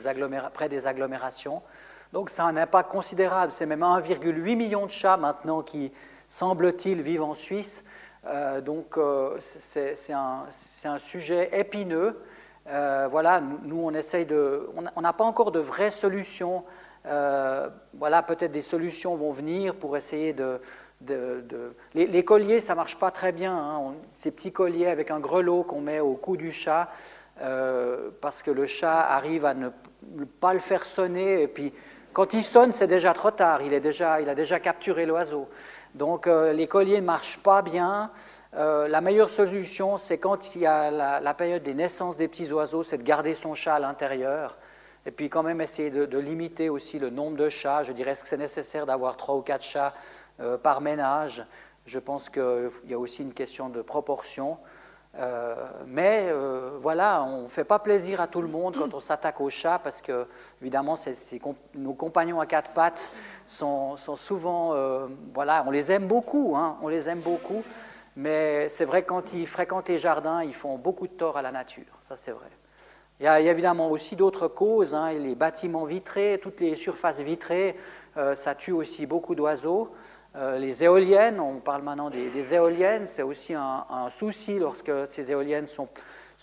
[0.51, 1.61] près des agglomérations.
[2.11, 3.51] Donc ça a un impact considérable.
[3.51, 5.91] C'est même 1,8 million de chats maintenant qui,
[6.27, 7.83] semble-t-il, vivent en Suisse.
[8.25, 12.21] Euh, donc euh, c'est un, sujet épineux.
[12.69, 14.69] Euh, voilà, nous, on essaye de...
[14.95, 16.63] On n'a pas encore de vraies solutions.
[17.05, 20.59] voilà, peut-être des solutions vont venir pour essayer de,
[21.93, 23.55] les, colliers, ça marche pas très bien.
[23.55, 23.93] Hein.
[24.15, 26.89] ces petits colliers avec un grelot qu'on met au cou du chat,
[28.21, 29.69] parce que le chat arrive à ne
[30.39, 31.73] pas le faire sonner, et puis
[32.13, 33.63] quand il sonne, c'est déjà trop tard.
[33.63, 35.49] Il, est déjà, il a déjà capturé l'oiseau.
[35.95, 38.09] Donc euh, les colliers ne marchent pas bien.
[38.55, 42.51] Euh, la meilleure solution, c'est quand il y a la, période des naissances des petits
[42.51, 44.57] oiseaux, c'est de garder son chat à l'intérieur.
[45.05, 47.83] Et puis quand même essayer de, limiter aussi le nombre de chats.
[47.83, 49.93] Je dirais, que c'est nécessaire d'avoir trois ou quatre chats
[50.39, 51.45] euh, par ménage?
[51.85, 54.57] Je pense qu'il y a aussi une question de proportion.
[55.19, 55.55] Euh,
[55.85, 59.41] mais euh, voilà, on ne fait pas plaisir à tout le monde quand on s'attaque
[59.41, 60.25] aux chats parce que,
[60.61, 60.95] évidemment,
[61.75, 63.11] nos compagnons à quatre pattes
[63.45, 64.75] sont, souvent.
[65.33, 67.63] voilà, on les aime beaucoup, hein, on les aime beaucoup.
[68.15, 71.51] Mais c'est vrai quand ils fréquentent les jardins, ils font beaucoup de tort à la
[71.51, 71.83] nature.
[72.03, 72.47] Ça, c'est vrai.
[73.19, 74.95] Il y, a, évidemment aussi d'autres causes.
[74.95, 77.75] Hein, les bâtiments vitrés, toutes les surfaces vitrées,
[78.35, 79.91] ça tue aussi beaucoup d'oiseaux.
[80.35, 85.67] Euh, les éoliennes, on parle maintenant des, éoliennes, c'est aussi un, souci lorsque ces éoliennes
[85.67, 85.87] sont,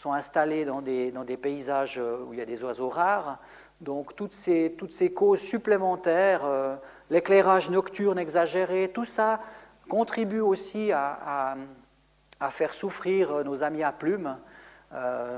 [0.04, 3.38] installées dans des, paysages euh, où il y a des oiseaux rares.
[3.80, 4.76] Donc toutes ces,
[5.14, 6.76] causes supplémentaires, euh,
[7.10, 9.40] l'éclairage nocturne exagéré, tout ça
[9.88, 11.56] contribue aussi à,
[12.50, 14.36] faire souffrir nos amis à plumes.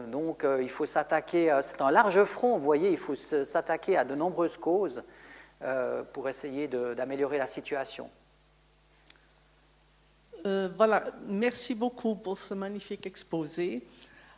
[0.08, 4.14] donc il faut s'attaquer, c'est un large front, vous voyez, il faut s'attaquer à de
[4.14, 5.02] nombreuses causes
[6.12, 8.10] pour essayer d'améliorer la situation.
[10.44, 13.86] Euh, voilà, merci beaucoup pour ce magnifique exposé.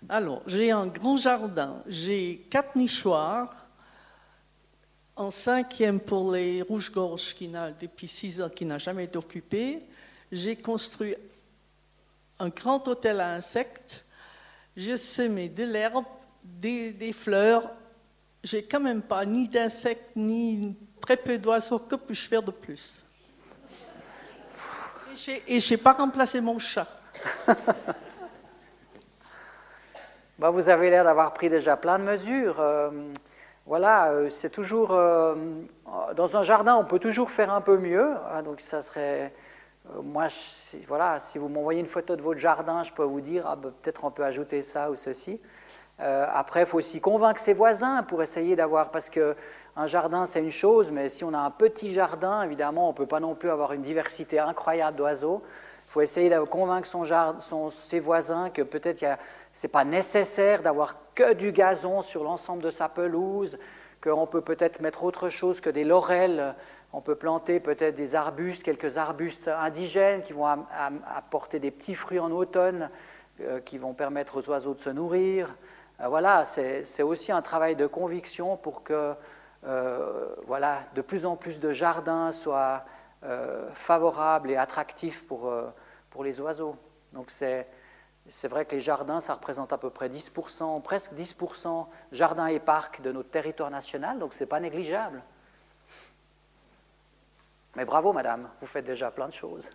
[0.09, 3.55] Alors, j'ai un grand jardin, j'ai quatre nichoirs,
[5.17, 9.81] un cinquième pour les rouges-gorges qui n'a, depuis six ans qui n'a jamais été occupé.
[10.31, 11.15] J'ai construit
[12.39, 14.05] un grand hôtel à insectes.
[14.77, 16.05] J'ai semé de l'herbe,
[16.43, 17.71] des, des fleurs.
[18.43, 21.79] J'ai quand même pas ni d'insectes, ni très peu d'oiseaux.
[21.79, 23.04] Que puis-je faire de plus?
[25.29, 26.87] Et je n'ai pas remplacé mon chat.
[30.39, 32.61] bah, vous avez l'air d'avoir pris déjà plein de mesures.
[32.61, 32.91] Euh,
[33.66, 34.93] voilà, euh, c'est toujours.
[34.93, 35.35] Euh,
[36.16, 38.14] dans un jardin, on peut toujours faire un peu mieux.
[38.31, 39.33] Hein, donc, ça serait.
[40.03, 40.29] moi,
[40.89, 43.70] voilà, si vous m'envoyez une photo de votre jardin, je peux vous dire, ah, bah,
[43.83, 45.41] peut-être on peut ajouter ça ou ceci.
[45.99, 48.91] après, il faut aussi convaincre ses voisins pour essayer d'avoir.
[48.91, 49.37] Parce que
[49.77, 52.97] un jardin, c'est une chose, mais si on a un petit jardin, évidemment, on ne
[52.97, 55.43] peut pas non plus avoir une diversité incroyable d'oiseaux.
[55.89, 59.05] Il faut essayer de convaincre son ses voisins que peut-être
[59.53, 63.59] ce n'est pas nécessaire d'avoir que du gazon sur l'ensemble de sa pelouse,
[64.03, 66.55] qu'on peut peut-être mettre autre chose que des laurels.
[66.93, 72.20] On peut planter peut-être des arbustes, quelques arbustes indigènes qui vont apporter des petits fruits
[72.20, 72.91] en automne,
[73.41, 75.57] euh, qui vont permettre aux oiseaux de se nourrir.
[76.01, 79.14] Euh, voilà, c'est aussi un travail de conviction pour que
[80.47, 82.85] voilà, de plus en plus de jardins soient
[83.25, 85.71] euh, favorables et attractifs pour, euh,
[86.11, 86.77] pour les oiseaux.
[87.15, 87.67] Donc c'est
[88.27, 92.59] c'est vrai que les jardins, ça représente à peu près 10%, presque 10% jardins et
[92.59, 95.23] parcs de notre territoire national, donc ce n'est pas négligeable.
[97.77, 99.71] Mais bravo, madame, vous faites déjà plein de choses.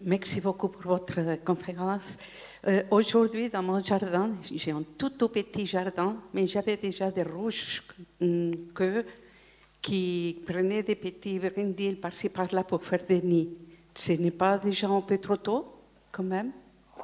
[0.00, 2.18] Merci beaucoup pour votre euh, conférence.
[2.66, 7.82] Euh, Aujourd'hui, dans mon jardin, j'ai un tout, petit jardin, mais j'avais déjà des rouges
[8.20, 9.04] hum, queues
[9.80, 13.56] qui prenaient des petits brindilles par-ci par-là pour faire des nids.
[13.94, 15.72] Ce n'est pas déjà un peu trop tôt,
[16.10, 16.52] quand même?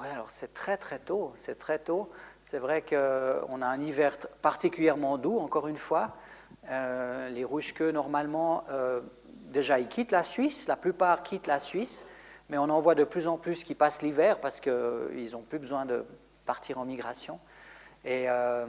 [0.01, 2.09] Oui, alors c'est très très tôt, c'est très tôt.
[2.41, 6.17] C'est vrai qu'on a un hiver particulièrement doux, encore une fois.
[6.71, 9.01] Euh, les rouges-queues, normalement, euh,
[9.53, 12.07] déjà, ils quittent la Suisse, la plupart quittent la Suisse,
[12.51, 15.61] mais on en voit de plus en plus qui passent l'hiver parce qu'ils n'ont plus
[15.61, 16.05] besoin de
[16.45, 17.39] partir en migration.
[18.05, 18.67] Et euh,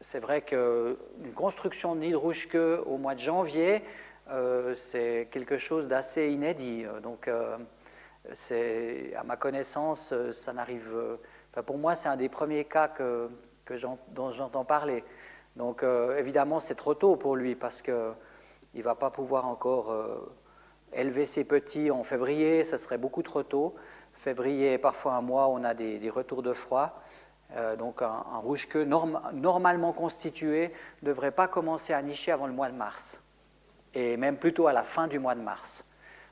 [0.00, 0.96] c'est vrai qu'une
[1.34, 3.84] construction de nid de rouge-queue au mois de janvier,
[4.30, 6.84] euh, c'est quelque chose d'assez inédit.
[7.02, 7.58] Donc, euh,
[9.16, 10.94] à ma connaissance, euh, ça n'arrive.
[10.94, 13.28] euh, pour moi, c'est un des premiers cas que,
[14.08, 15.04] dont j'entends parler.
[15.56, 17.94] Donc, euh, évidemment, c'est trop tôt pour lui parce qu'il
[18.74, 20.32] ne va pas pouvoir encore euh,
[20.92, 22.64] élever ses petits en février.
[22.64, 23.74] Ce serait beaucoup trop tôt.
[24.12, 27.02] Février, parfois un mois, on a des, retours de froid.
[27.56, 30.72] Euh, donc, un, rouge-queue norm- normalement constitué
[31.02, 33.18] ne devrait pas commencer à nicher avant le mois de mars
[33.94, 35.84] et même plutôt à la fin du mois de mars,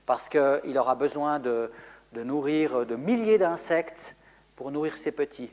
[0.07, 1.71] parce qu'il aura besoin de
[2.15, 4.15] nourrir de milliers d'insectes
[4.55, 5.51] pour nourrir ses petits.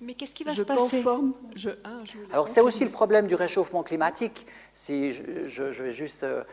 [0.00, 1.32] Mais qu'est-ce qui va Je se passer conforme.
[1.56, 4.46] Je, ah, je voulais Alors c'est aussi le problème du réchauffement climatique.
[4.72, 6.44] Si je, je- je vais juste euh,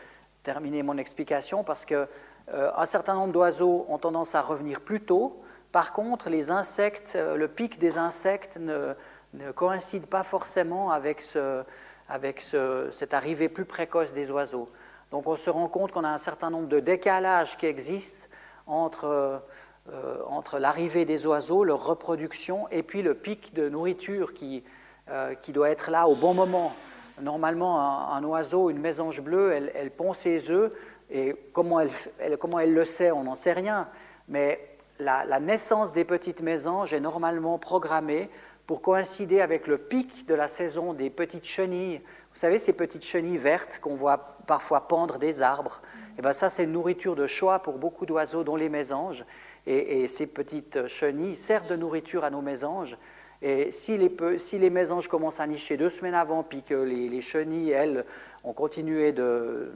[0.43, 2.07] terminer mon explication parce que
[2.53, 5.41] euh, un certain nombre d'oiseaux ont tendance à revenir plus tôt.
[5.71, 8.93] Par contre, les insectes, euh, le pic des insectes ne,
[9.35, 11.63] ne coïncide pas forcément avec, ce-
[12.09, 14.67] avec ce- cette arrivée plus précoce des oiseaux.
[15.11, 18.27] Donc on se rend compte qu'on a un certain nombre de décalages qui existent
[18.65, 19.41] entre
[19.89, 24.63] euh, entre l'arrivée des oiseaux, leur reproduction, et puis le pic de nourriture qui,
[25.09, 26.73] euh, qui doit être là au bon moment.
[27.19, 30.71] Normalement, un, oiseau, une mésange bleue, elle, pond ses œufs,
[31.09, 33.87] et comment elle, comment elle le sait, on n'en sait rien.
[34.27, 34.59] Mais
[34.99, 38.29] la naissance des petites mésanges est normalement programmée
[38.67, 42.01] pour coïncider avec le pic de la saison des petites chenilles.
[42.33, 45.81] Vous savez, ces petites chenilles vertes qu'on voit parfois pendre des arbres,
[46.17, 49.25] et ben ça, c'est une nourriture de choix pour beaucoup d'oiseaux, dont les mésanges.
[49.67, 52.97] Et, et ces petites chenilles servent de nourriture à nos mésanges.
[53.41, 56.75] Et si les, pe- si les mésanges commencent à nicher deux semaines avant, puis que
[56.75, 58.05] les, les chenilles, elles,
[58.43, 59.71] ont continué de,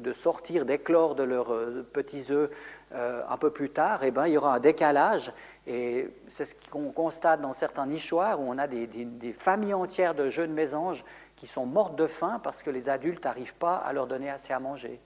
[0.00, 2.50] de sortir, d'éclore de leurs euh, petits œufs
[2.94, 5.32] euh, un peu plus tard, eh ben, il y aura un décalage.
[5.66, 10.30] Et c'est ce qu'on constate dans certains nichoirs où on a des, familles entières de
[10.30, 11.04] jeunes mésanges
[11.36, 14.54] qui sont mortes de faim parce que les adultes n'arrivent pas à leur donner assez
[14.54, 15.00] à manger.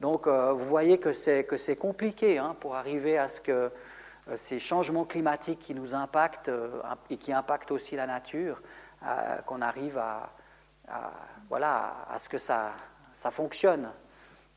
[0.00, 1.44] Donc euh, vous voyez que c'est,
[1.78, 3.52] compliqué hein, pour arriver à ce que
[4.28, 6.50] euh, ces changements climatiques qui nous impactent
[7.10, 8.62] et qui impactent aussi la nature,
[9.44, 10.30] qu'on arrive à,
[10.88, 11.10] à-
[11.48, 12.72] voilà, à ce que ça,
[13.12, 13.88] ça fonctionne.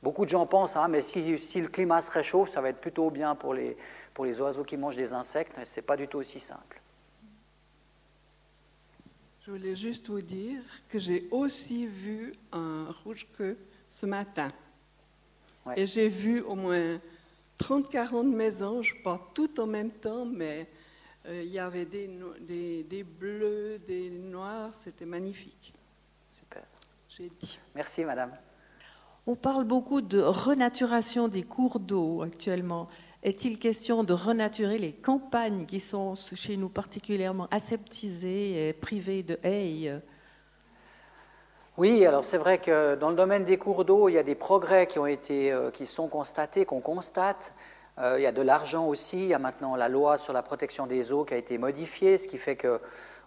[0.02, 2.80] Beaucoup de gens pensent, ah, mais si, si le climat se réchauffe, ça va être
[2.80, 3.76] plutôt bien pour les,
[4.14, 6.82] pour les oiseaux qui mangent des insectes, mais ce n'est pas du tout aussi simple.
[9.46, 13.58] Je voulais juste vous dire que j'ai aussi vu un rouge-queue
[13.90, 14.48] ce matin.
[15.66, 15.80] Ouais.
[15.80, 17.00] Et j'ai vu au moins
[17.58, 20.70] 30-40 mésanges, pas toutes en même temps, mais
[21.26, 25.74] euh, il y avait des, des, des bleus, des noirs, c'était magnifique.
[26.32, 26.64] Super.
[27.10, 27.60] J'ai dit.
[27.76, 28.38] Merci, madame.
[29.32, 32.88] On parle beaucoup de renaturation des cours d'eau actuellement.
[33.22, 39.38] Est-il question de renaturer les campagnes qui sont chez nous particulièrement aseptisées et privées de
[39.44, 40.02] haies
[41.78, 44.34] Oui, alors c'est vrai que dans le domaine des cours d'eau, il y a des
[44.34, 47.54] progrès qui ont été, euh, qui sont constatés, qu'on constate.
[48.00, 49.18] Euh, il y a de l'argent aussi.
[49.20, 52.18] Il y a maintenant la loi sur la protection des eaux qui a été modifiée,
[52.18, 52.82] ce qui fait que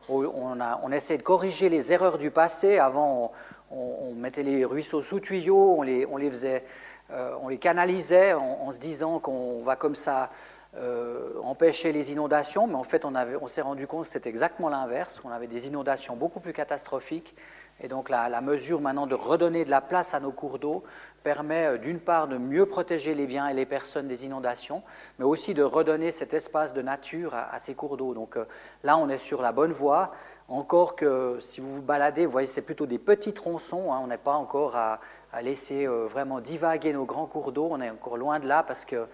[0.09, 2.79] on, on a- on essaie de corriger les erreurs du passé.
[2.79, 3.31] Avant,
[3.73, 6.65] on- mettait les ruisseaux sous tuyaux, on les, faisait,
[7.11, 10.31] euh, on les canalisait en, se disant qu'on va comme ça
[10.77, 14.69] euh, empêcher les inondations, mais en fait, on, on s'est rendu compte que c'était exactement
[14.69, 15.21] l'inverse.
[15.25, 17.35] On avait des inondations beaucoup plus catastrophiques.
[17.83, 20.85] Et donc la mesure maintenant de redonner de la place à nos cours d'eau
[21.23, 24.83] permet euh, d'une part de mieux protéger les biens et les personnes des inondations,
[25.19, 28.15] mais aussi de redonner cet espace de nature à, ces cours d'eau.
[28.15, 28.45] Donc euh,
[28.83, 30.13] là, on est sur la bonne voie.
[30.49, 33.93] Encore que si vous vous baladez, vous voyez, c'est plutôt des petits tronçons.
[33.93, 34.01] Hein.
[34.03, 35.01] on n'est pas encore à,
[35.43, 37.69] laisser euh, vraiment divaguer nos grands cours d'eau.
[37.71, 39.07] On est encore loin de là parce qu'il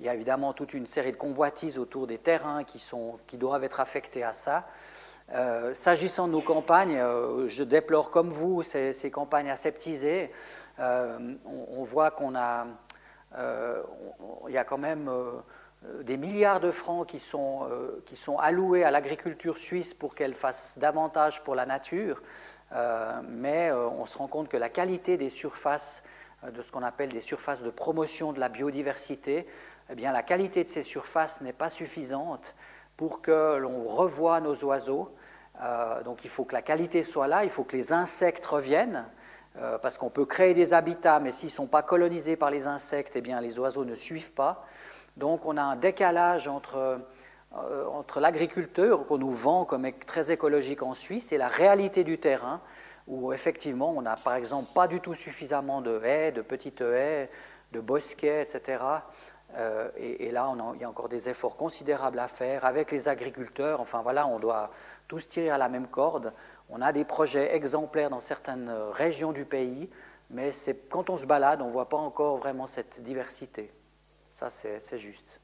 [0.00, 2.82] y a évidemment toute une série de convoitises autour des terrains qui,
[3.36, 4.66] doivent être affectés à ça.
[5.74, 6.98] S'agissant de nos campagnes,
[7.48, 10.30] je déplore comme vous ces, ces campagnes aseptisées.
[10.80, 12.66] Euh, on, voit qu'on a,
[13.36, 13.82] euh,
[14.46, 15.32] il y a quand même euh,
[16.02, 17.68] des milliards de francs qui sont,
[18.04, 22.20] qui sont alloués à l'agriculture suisse pour qu'elle fasse davantage pour la nature,
[23.28, 26.02] mais on se rend compte que la qualité des surfaces,
[26.52, 29.46] de ce qu'on appelle des surfaces de promotion de la biodiversité,
[29.88, 32.56] eh bien, la qualité de ces surfaces n'est pas suffisante
[32.96, 35.14] pour que l'on revoie nos oiseaux.
[36.04, 39.04] donc il faut que la qualité soit là, il faut que les insectes reviennent.
[39.60, 42.68] Euh, parce qu'on peut créer des habitats, mais s'ils ne sont pas colonisés par les
[42.68, 44.64] insectes, eh bien, les oiseaux ne suivent pas.
[45.16, 47.00] Donc on a un décalage entre,
[47.56, 52.18] euh, entre l'agriculteur, qu'on nous vend comme très écologique en Suisse, et la réalité du
[52.18, 52.60] terrain,
[53.08, 57.28] où effectivement on n'a par exemple pas du tout suffisamment de haies, de petites haies,
[57.72, 58.78] de bosquets, etc.
[59.56, 63.80] Euh, et, là, il y a encore des efforts considérables à faire avec les agriculteurs.
[63.80, 64.70] Enfin voilà, on doit
[65.06, 66.32] tous tirer à la même corde.
[66.70, 69.88] On a des projets exemplaires dans certaines régions du pays,
[70.30, 70.50] mais
[70.90, 73.72] quand on se balade, on ne voit pas encore vraiment cette diversité.
[74.30, 75.40] Ça, c'est juste.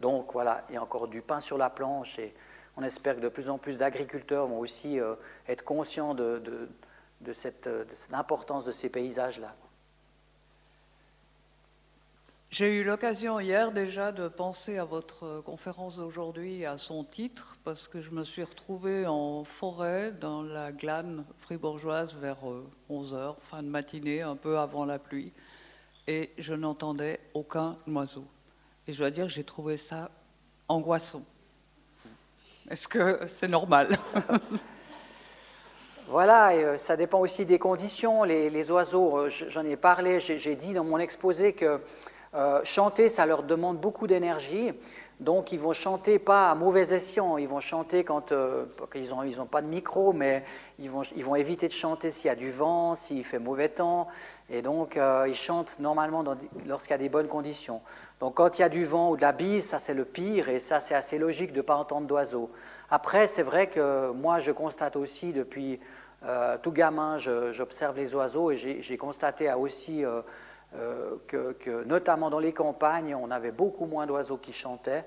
[0.00, 2.34] Donc voilà, il y a encore du pain sur la planche et
[2.76, 5.16] on espère que de plus en plus d'agriculteurs vont aussi euh,
[5.48, 6.68] être conscients de, de
[8.64, 9.54] de ces paysages-là.
[12.50, 17.88] J'ai eu l'occasion hier déjà de penser à votre conférence d'aujourd'hui à son titre, parce
[17.88, 22.38] que je me suis retrouvée en forêt dans la glane fribourgeoise vers
[22.90, 25.30] 11h, euh, fin de matinée, un peu avant la pluie,
[26.06, 28.24] et je n'entendais aucun oiseau.
[28.86, 30.10] Et je dois dire que j'ai trouvé ça
[30.68, 31.24] angoissant.
[32.70, 33.90] Est-ce que c'est normal?
[36.10, 38.24] Voilà, et euh, ça dépend aussi des conditions.
[38.24, 41.82] Les, oiseaux, euh, j'en ai parlé, j'ai dit dans mon exposé que
[42.34, 44.72] euh, chanter, ça leur demande beaucoup d'énergie.
[45.20, 47.38] Donc, ils vont chanter pas à mauvais escient.
[47.38, 50.44] Ils vont chanter quand euh, ils n'ont ils ont pas de micro, mais
[50.78, 53.68] ils vont, ils vont éviter de chanter s'il y a du vent, s'il fait mauvais
[53.68, 54.06] temps.
[54.48, 56.22] Et donc, euh, ils chantent normalement
[56.66, 57.80] lorsqu'il y a des bonnes conditions.
[58.20, 60.48] Donc, quand il y a du vent ou de la bise, ça c'est le pire,
[60.48, 62.50] et ça c'est assez logique de ne pas entendre d'oiseaux.
[62.90, 65.80] Après, c'est vrai que moi, je constate aussi depuis
[66.62, 70.04] tout gamin, j'observe les oiseaux, et j'ai constaté aussi
[70.76, 75.04] euh, que, notamment dans les campagnes, on avait beaucoup moins d'oiseaux qui chantaient.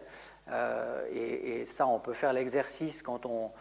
[0.51, 3.51] Euh, et, ça, on peut faire l'exercice quand on,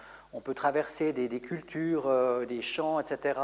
[0.41, 3.39] peut traverser des, cultures, euh, des champs, etc.,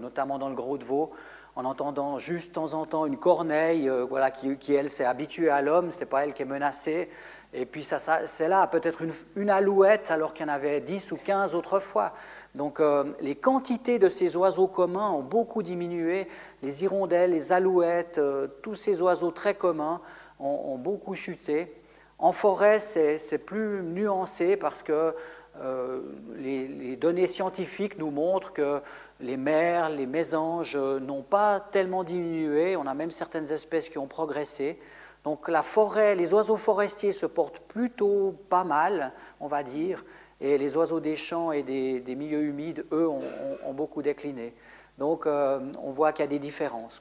[0.00, 1.12] notamment dans le Gros de Vaud,
[1.56, 5.48] en entendant juste de temps en temps une corneille, voilà, qui, qui elle s'est habituée
[5.48, 7.10] à l'homme, c'est pas elle qui est menacée.
[7.54, 11.12] Et puis ça, c'est là peut-être une, une, alouette alors qu'il y en avait 10
[11.12, 12.12] ou 15 autrefois.
[12.54, 16.28] Donc euh, les quantités de ces oiseaux communs ont beaucoup diminué.
[16.62, 20.00] Les hirondelles, les alouettes, euh, tous ces oiseaux très communs
[20.38, 21.72] ont, beaucoup chuté.
[22.18, 25.14] En forêt, c'est plus nuancé parce que
[25.60, 26.00] euh,
[26.36, 28.80] les, données scientifiques nous montrent que
[29.20, 32.76] les merles, les mésanges n'ont pas tellement diminué.
[32.76, 34.78] On a même certaines espèces qui ont progressé.
[35.24, 40.04] Donc la forêt, les oiseaux forestiers se portent plutôt pas mal, on va dire.
[40.42, 44.52] Et les oiseaux des champs et des, milieux humides, eux, ont, beaucoup décliné.
[44.98, 47.00] Donc euh, on voit qu'il y a des différences.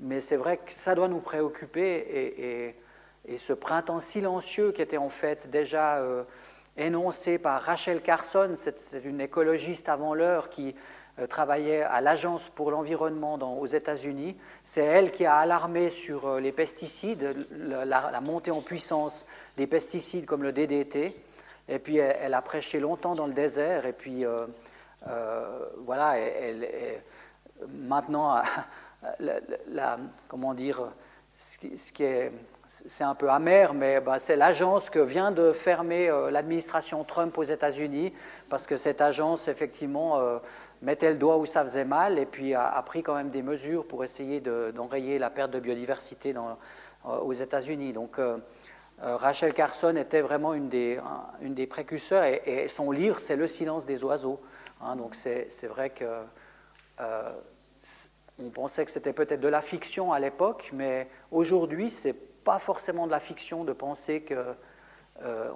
[0.00, 2.74] Mais, c'est vrai que ça doit nous préoccuper.
[3.26, 6.24] Et, ce printemps silencieux qui était en fait déjà euh,
[6.76, 10.74] énoncé par Rachel Carson, c'est une écologiste avant l'heure qui
[11.18, 14.36] euh, travaillait à l'Agence pour l'environnement aux États-Unis.
[14.62, 19.24] C'est elle qui a alarmé sur les pesticides, la, montée en puissance
[19.56, 21.16] des pesticides comme le DDT.
[21.68, 23.86] Et puis elle, a prêché longtemps dans le désert.
[23.86, 24.46] Et puis euh,
[25.08, 26.68] euh, voilà, elle,
[27.68, 28.42] maintenant,
[29.20, 30.92] la, comment dire,
[31.36, 32.32] ce qui, est,
[32.66, 37.36] c'est un peu amer, mais bah, c'est l'agence que vient de fermer euh, l'administration Trump
[37.36, 38.12] aux États-Unis,
[38.48, 40.20] parce que cette agence, effectivement,
[40.82, 43.86] mettait le doigt où ça faisait mal, et puis a, pris quand même des mesures
[43.86, 46.34] pour essayer d'enrayer la perte de biodiversité
[47.04, 47.92] aux États-Unis.
[47.92, 48.20] Donc,
[49.00, 54.40] Rachel Carson était vraiment une des, précurseurs et, son livre, c'est Le silence des oiseaux.
[54.80, 54.96] Hein.
[54.96, 56.04] donc c'est vrai que
[57.00, 57.32] euh,
[58.38, 63.06] on pensait que c'était peut-être de la fiction à l'époque, mais aujourd'hui, c'est pas forcément
[63.06, 64.54] de la fiction de penser que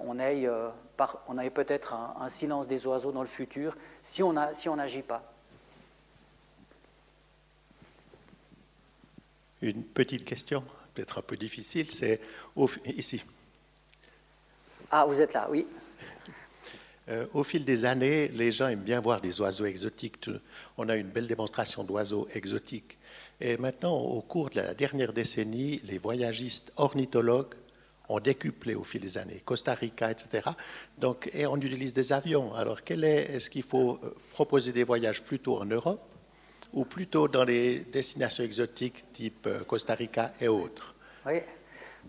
[0.04, 5.22] on ait, peut-être un, silence des oiseaux dans le futur si on n'agit si pas.
[9.60, 10.62] Une petite question,
[10.98, 12.20] peut-être un peu difficile, c'est
[12.84, 13.22] ici.
[14.90, 15.64] Ah, vous êtes là, oui.
[17.08, 20.28] Euh, au fil des années, les gens aiment bien voir des oiseaux exotiques.
[20.76, 22.98] On a une belle démonstration d'oiseaux exotiques.
[23.40, 27.54] Et maintenant, au cours de la dernière décennie, les voyagistes ornithologues
[28.08, 30.48] ont décuplé au fil des années, Costa Rica, etc.
[30.98, 32.54] Donc, et on utilise des avions.
[32.54, 36.02] Alors, quel est, est-ce qu'il faut euh, proposer des voyages plutôt en Europe
[36.72, 40.94] ou plutôt dans les destinations exotiques type euh, Costa Rica et autres
[41.26, 41.40] Oui.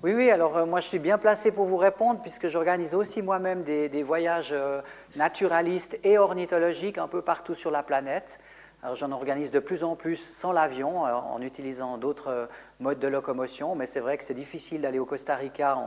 [0.01, 3.21] Oui, oui, alors euh, moi je suis bien placé pour vous répondre puisque j'organise aussi
[3.21, 4.81] moi-même des, voyages euh,
[5.17, 8.39] naturalistes et ornithologiques un peu partout sur la planète.
[8.81, 12.47] Alors j'en organise de plus en plus sans l'avion, en utilisant d'autres
[12.79, 15.77] modes de locomotion, mais c'est vrai que c'est difficile d'aller au Costa Rica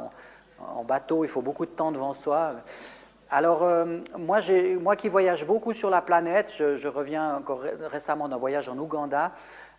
[0.59, 2.57] en, bateau, il faut beaucoup de temps devant soi.
[3.35, 3.67] Alors,
[4.19, 4.41] moi,
[4.79, 9.33] moi, qui voyage beaucoup sur la planète, je, reviens encore récemment d'un voyage en Ouganda,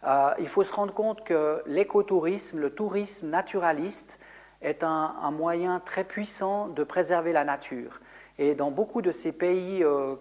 [0.07, 4.19] euh, il faut se rendre compte que l'écotourisme, le tourisme naturaliste,
[4.63, 7.99] est un, moyen très puissant de préserver la nature.
[8.39, 10.15] Et dans beaucoup de ces pays euh,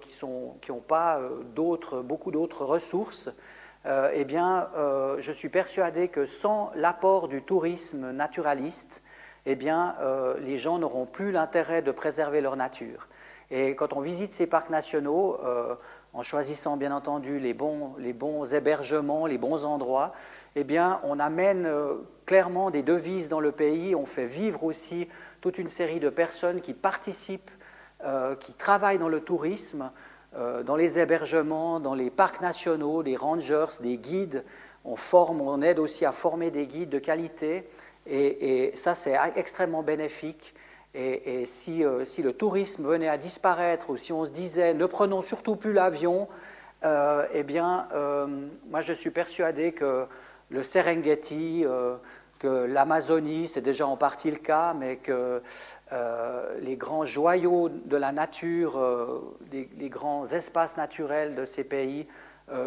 [0.60, 3.30] qui n'ont pas euh, beaucoup d'autres ressources,
[4.14, 4.68] eh bien,
[5.18, 9.02] je suis persuadé que sans l'apport du tourisme naturaliste,
[9.44, 9.96] eh bien,
[10.38, 13.08] les gens n'auront plus l'intérêt de préserver leur nature.
[13.52, 15.38] Et quand on visite ces parcs nationaux,
[16.14, 17.94] en choisissant bien entendu les bons,
[18.52, 20.12] hébergements, les bons endroits,
[20.56, 21.94] eh bien, on amène euh,
[22.26, 25.08] clairement des devises dans le pays, on fait vivre aussi
[25.40, 27.50] toute une série de personnes qui participent,
[28.04, 29.90] euh, qui travaillent dans le tourisme,
[30.36, 34.44] euh, dans les hébergements, dans les parcs nationaux, des rangers, des guides.
[34.84, 37.68] On forme, on aide aussi à former des guides de qualité,
[38.06, 40.54] et, et ça c'est extrêmement bénéfique.
[40.94, 45.22] Et, euh, si, le tourisme venait à disparaître, ou si on se disait ne prenons
[45.22, 46.28] surtout plus l'avion,
[46.84, 48.26] euh, eh bien, euh,
[48.68, 50.06] moi je suis persuadé que
[50.50, 51.64] le Serengeti,
[52.38, 55.40] que l'Amazonie, c'est déjà en partie le cas, mais que
[56.60, 58.78] les grands joyaux de la nature,
[59.50, 62.06] les, les, grands espaces naturels de ces pays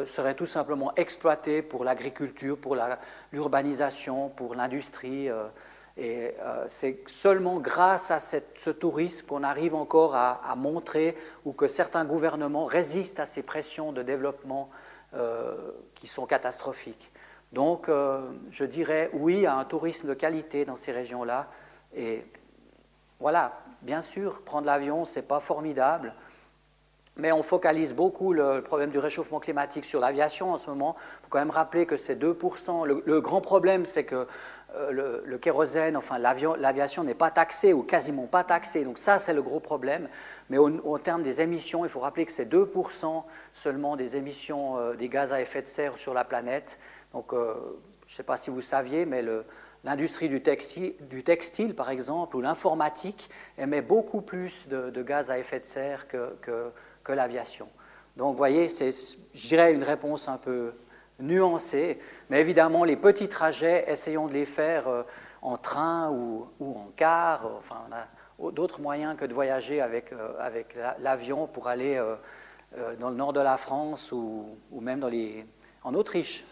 [0.05, 2.75] seraient tout simplement exploités pour l'agriculture, pour
[3.31, 5.29] l'urbanisation, pour l'industrie.
[5.97, 11.15] Et euh, c'est seulement grâce à ce tourisme qu'on arrive encore à, montrer
[11.45, 14.69] ou que certains gouvernements résistent à ces pressions de développement
[15.13, 15.55] euh,
[15.93, 17.11] qui sont catastrophiques.
[17.53, 21.47] Donc, euh, je dirais oui à un tourisme de qualité dans ces régions-là.
[21.95, 22.25] Et
[23.21, 26.13] voilà, bien sûr, prendre l'avion, ce n'est pas formidable,
[27.17, 30.95] mais on focalise beaucoup le problème du réchauffement climatique sur l'aviation en ce moment.
[30.99, 32.85] Il faut quand même rappeler que c'est 2%.
[32.85, 34.27] Le, grand problème, c'est que
[34.75, 38.83] euh, le, kérosène, enfin l'aviation n'est pas taxée ou quasiment pas taxée.
[38.83, 40.07] Donc ça, c'est le gros problème.
[40.49, 43.23] Mais au, terme des émissions, il faut rappeler que c'est 2%
[43.53, 46.79] seulement des émissions euh, des gaz à effet de serre sur la planète.
[47.13, 47.55] Donc euh,
[48.07, 49.23] je ne sais pas si vous saviez, mais
[49.83, 55.63] l'industrie du textile, par exemple, ou l'informatique émet beaucoup plus de, gaz à effet de
[55.63, 56.71] serre que
[57.05, 57.69] que l'aviation.
[58.17, 60.73] Donc, vous voyez, c'est, je dirais, une réponse un peu
[61.19, 65.03] nuancée, mais évidemment, les petits trajets, essayons de les faire euh,
[65.41, 67.49] en train ou, en car.
[67.57, 72.95] Enfin, on a d'autres moyens que de voyager avec, euh, avec l'avion pour aller euh,
[72.99, 75.45] dans le nord de la France ou, ou même dans les,
[75.83, 76.43] en Autriche.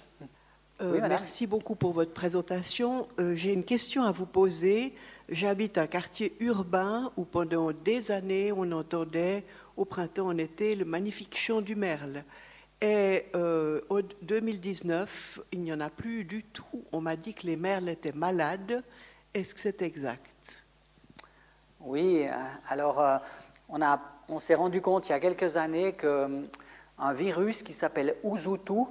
[0.81, 3.07] merci beaucoup pour votre présentation.
[3.34, 4.94] J'ai une question à vous poser.
[5.30, 9.44] J'habite un quartier urbain où pendant des années on entendait
[9.77, 12.23] au printemps, en été, le magnifique chant du merle.
[12.81, 16.83] Et euh, en 2019, il n'y en a plus du tout.
[16.91, 18.83] On m'a dit que les merles étaient malades.
[19.33, 20.65] Est-ce que c'est exact?
[21.79, 22.33] Oui, euh,
[22.67, 23.17] alors euh,
[23.69, 28.15] on, a, on s'est rendu compte il y a quelques années qu'un virus qui s'appelle
[28.23, 28.83] Uzutu,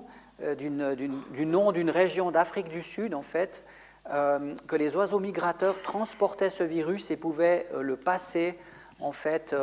[0.58, 3.62] du nom d'une région d'Afrique du Sud en fait,
[4.08, 8.58] que les oiseaux migrateurs transportaient ce virus et pouvaient le passer
[8.98, 9.54] en fait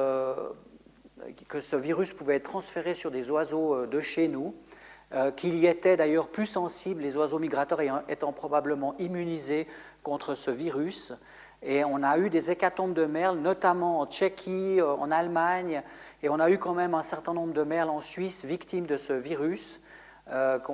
[1.47, 4.55] que ce virus pouvait être transféré sur des oiseaux euh, de chez nous,
[5.13, 9.67] euh, qu'il y était d'ailleurs plus sensibles, les oiseaux migrateurs étant probablement immunisés
[10.03, 11.13] contre ce virus.
[11.61, 15.81] Et on a eu des hécatombes de merles, notamment en Tchéquie, euh, en Allemagne,
[16.23, 18.97] et on a eu quand même un certain nombre de merles en Suisse victimes de
[18.97, 19.81] ce virus.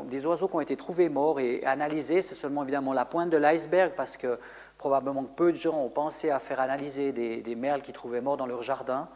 [0.10, 2.22] des oiseaux qui ont été trouvés morts et analysés.
[2.22, 4.38] C'est seulement évidemment la pointe de l'iceberg parce que
[4.78, 8.36] probablement peu de gens ont pensé à faire analyser des, des merles qui trouvaient morts
[8.36, 9.08] dans leur jardin.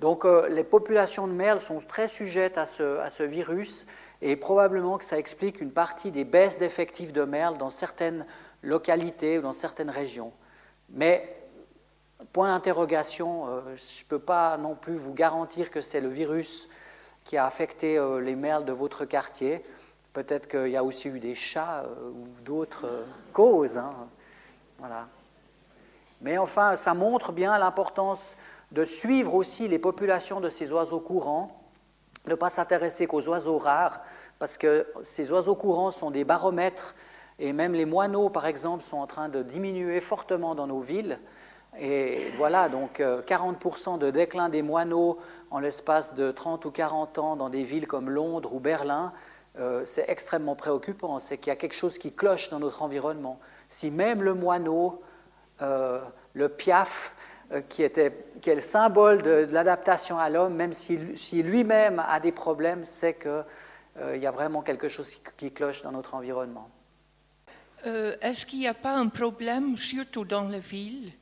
[0.00, 3.86] Donc euh, les populations de merles sont très sujettes à ce, virus
[4.22, 8.26] et probablement que ça explique une partie des baisses d'effectifs de merles dans certaines
[8.62, 10.32] localités ou dans certaines régions.
[10.90, 11.36] Mais
[12.32, 13.46] point d'interrogation.
[13.76, 16.68] je ne peux pas non plus vous garantir que c'est le virus
[17.24, 19.62] qui a affecté les merles de votre quartier.
[20.12, 22.88] Peut-être qu'il y a aussi eu des chats ou d'autres
[23.32, 23.78] causes.
[23.78, 23.90] Hein.
[24.78, 25.08] Voilà.
[26.20, 28.36] Mais enfin, ça montre bien l'importance
[28.72, 31.62] de suivre aussi les populations de ces oiseaux courants,
[32.26, 34.02] ne pas s'intéresser qu'aux oiseaux rares,
[34.38, 36.94] parce que ces oiseaux courants sont des baromètres,
[37.38, 41.18] et même les moineaux, par exemple, sont en train de diminuer fortement dans nos villes.
[41.78, 45.18] Et voilà, donc 40% euh, de déclin des moineaux
[45.50, 49.12] en l'espace de 30 ou 40 ans dans des villes comme Londres ou Berlin,
[49.58, 51.18] euh, c'est extrêmement préoccupant.
[51.18, 53.38] C'est qu'il y a quelque chose qui cloche dans notre environnement.
[53.68, 55.02] Si même le moineau,
[55.62, 56.00] euh,
[56.34, 57.14] le piaf,
[57.68, 62.32] qui, était, qui est le symbole de, l'adaptation à l'homme, même si, lui-même a des
[62.32, 63.44] problèmes, c'est qu'il
[64.00, 66.68] euh, y a vraiment quelque chose qui, cloche dans notre environnement.
[67.86, 71.12] Euh, est-ce qu'il n'y a pas un problème, surtout dans les villes,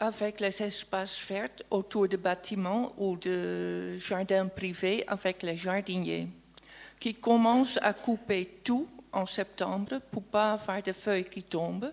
[0.00, 6.28] avec les espaces verts autour des bâtiments ou de jardins privés avec les jardiniers,
[6.98, 11.92] qui commencent à couper tout en septembre pour pas avoir de feuilles qui tombent,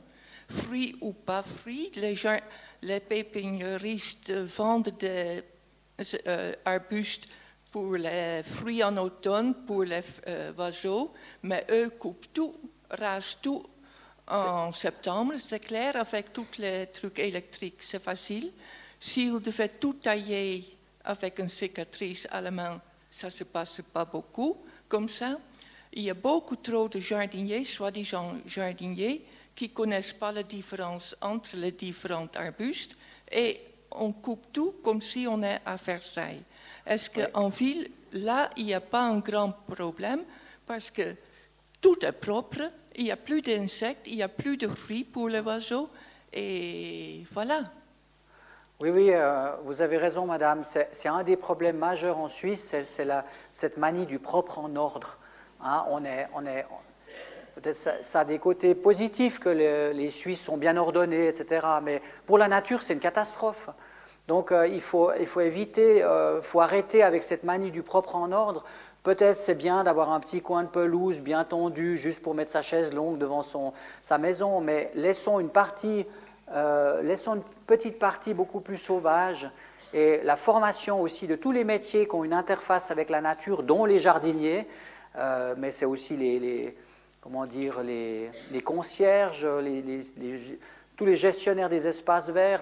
[0.49, 2.44] fruits ou pas fruits, les jardins
[2.81, 5.43] les pépiniéristes vendent des
[6.27, 7.27] euh, arbustes
[7.72, 12.56] pour les fruits en automne, pour les euh, oiseaux, mais eux coupent tout,
[12.89, 13.65] rasent tout
[14.27, 18.52] en septembre, c'est clair, avec tous les trucs électriques, c'est facile.
[18.99, 22.81] S'ils devaient tout tailler avec une cicatrice à la main,
[23.11, 24.57] ça ne se passe pas beaucoup
[24.88, 25.38] comme ça.
[25.93, 29.23] Il y a beaucoup trop de jardiniers, soi-disant jardiniers,
[29.56, 32.95] qui ne connaissent pas la différence entre les différents arbustes
[33.32, 33.61] et
[33.91, 36.44] on coupe tout comme si on est à Versailles.
[36.86, 40.23] Est-ce qu'en ville, là, il n'y a pas un grand problème
[40.65, 41.15] parce que
[41.82, 45.30] tout est propre, il n'y a plus d'insectes, il n'y a plus de fruits pour
[45.30, 45.90] les oiseaux
[46.34, 47.64] et voilà.
[48.80, 50.64] Oui, oui, euh, vous avez raison, madame.
[50.64, 53.07] C'est un des problèmes majeurs en Suisse, c'est
[53.52, 55.18] cette manie du propre en ordre.
[55.61, 56.65] Hein, on, est, on, est,
[57.56, 61.65] Peut-être ça, ça, a des côtés positifs que les, Suisses sont bien ordonnés, etc.
[61.82, 63.69] Mais pour la nature, c'est une catastrophe.
[64.27, 68.32] Donc euh, il, faut, éviter, il euh, faut arrêter avec cette manie du propre en
[68.32, 68.64] ordre.
[69.03, 72.64] Peut-être c'est bien d'avoir un petit coin de pelouse bien tondu juste pour mettre sa
[72.64, 73.72] chaise longue devant son,
[74.02, 76.07] sa maison, mais laissons une partie,
[76.52, 79.49] euh, laissons une petite partie beaucoup plus sauvage
[79.94, 83.61] et la formation aussi de tous les métiers qui ont une interface avec la nature,
[83.61, 84.68] dont les jardiniers,
[85.56, 86.76] mais c'est aussi les
[87.26, 88.30] comment dire, les,
[88.64, 89.47] concierges,
[90.95, 92.61] tous les gestionnaires des espaces verts.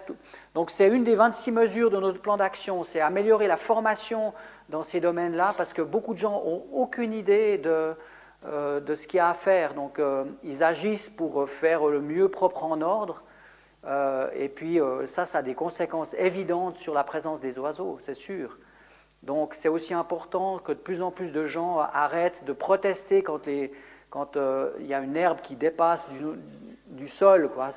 [0.55, 4.33] Donc c'est une des 26 mesures de notre plan d'action, c'est améliorer la formation
[4.69, 7.93] dans ces domaines-là, parce que beaucoup de gens n'ont aucune idée de,
[8.45, 9.73] euh, de ce qu'il y a à faire.
[9.73, 13.25] Donc euh, ils agissent pour faire le mieux propre en ordre.
[13.85, 18.13] Euh, et puis ça, ça a des conséquences évidentes sur la présence des oiseaux, c'est
[18.13, 18.57] sûr.
[19.23, 23.45] Donc c'est aussi important que de plus en plus de gens arrêtent de protester quand
[23.45, 23.73] les,
[24.13, 26.07] quand euh, il y a une herbe qui dépasse
[26.87, 27.49] du, sol.
[27.49, 27.71] Quoi.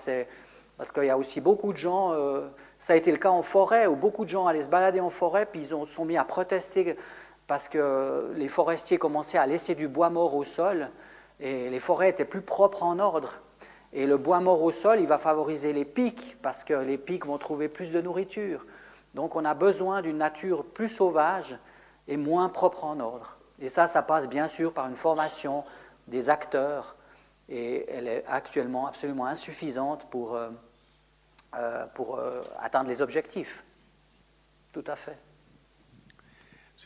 [0.76, 2.46] Parce qu'il y a aussi beaucoup de gens, euh,
[2.78, 5.08] ça a été le cas en forêt, où beaucoup de gens allaient se balader en
[5.08, 6.94] forêt, puis ils ont, sont mis à protester
[7.46, 10.90] parce que les forestiers commençaient à laisser du bois mort au sol,
[11.40, 13.40] et les forêts étaient plus propres en ordre.
[13.94, 17.24] Et le bois mort au sol, il va favoriser les pics, parce que les pics
[17.24, 18.66] vont trouver plus de nourriture.
[19.14, 21.56] Donc on a besoin d'une nature plus sauvage
[22.08, 23.38] et moins propre en ordre.
[23.58, 25.64] Et ça, ça passe bien sûr par une formation
[26.08, 26.96] des acteurs
[27.48, 30.50] et elle est actuellement absolument insuffisante pour, euh,
[31.56, 33.64] euh, pour euh, atteindre les objectifs.
[34.72, 35.18] Tout à fait.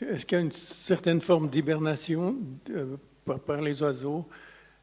[0.01, 2.37] Est-ce qu'il y a une certaine forme d'hibernation
[3.45, 4.27] par, les oiseaux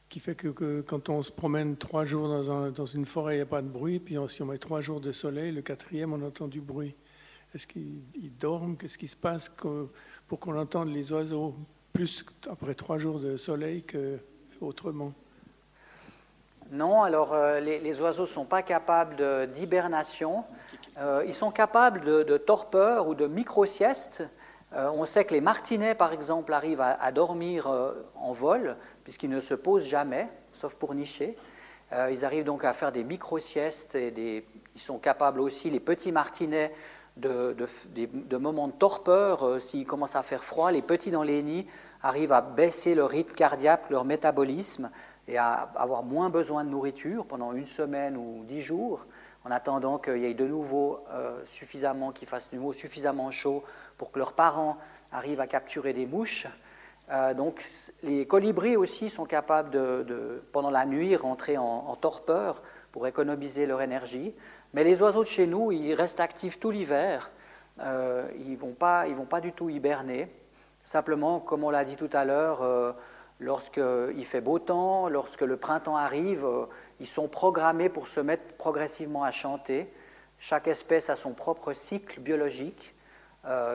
[0.08, 2.28] qui fait que, quand on se promène trois jours
[2.70, 5.00] dans, une forêt, il n'y a pas de bruit, puis si on met trois jours
[5.00, 6.94] de soleil, le quatrième, on entend du bruit
[7.54, 8.02] Est-ce qu'ils
[8.38, 8.76] dorment?
[8.76, 9.50] Qu'est-ce qui se passe
[10.28, 11.56] pour qu'on entende les oiseaux
[11.94, 13.82] plus après trois jours de soleil
[14.58, 15.12] qu'autrement
[16.70, 20.44] Non, alors euh, les, oiseaux ne sont pas capables d'hibernation.
[20.98, 24.24] Euh, ils sont capables de, torpeur ou de micro-sieste.
[24.74, 27.70] Euh, on sait que les martinets, par exemple, arrivent à, dormir
[28.16, 31.36] en vol, puisqu'ils ne se posent jamais, sauf pour nicher.
[32.10, 34.44] ils arrivent donc à faire des micro-siestes et
[34.74, 36.72] ils sont capables aussi, les petits martinets,
[37.16, 39.60] de, de, moments de torpeur.
[39.60, 41.66] S'il commence à faire froid, les petits dans les nids
[42.02, 44.90] arrivent à baisser leur rythme cardiaque, leur métabolisme,
[45.28, 49.06] et à avoir moins besoin de nourriture pendant une semaine ou dix jours,
[49.44, 53.62] en attendant qu'il y ait de nouveau euh, suffisamment, fasse de nouveau suffisamment chaud
[53.98, 54.78] pour que leurs parents
[55.12, 56.46] arrivent à capturer des mouches.
[57.10, 57.62] Euh, donc
[58.02, 62.62] les colibris aussi sont capables de, pendant la nuit, rentrer en, torpeur
[62.92, 64.34] pour économiser leur énergie.
[64.74, 67.30] Mais les oiseaux de chez nous, ils restent actifs tout l'hiver.
[67.80, 70.28] Euh, ils ne vont, pas, vont pas du tout hiberner.
[70.88, 72.92] Simplement, comme on l'a dit tout à l'heure, euh,
[73.40, 76.64] lorsqu'il fait beau temps, lorsque le printemps arrive, euh,
[76.98, 79.92] ils sont programmés pour se mettre progressivement à chanter.
[80.38, 82.94] Chaque espèce a son propre cycle biologique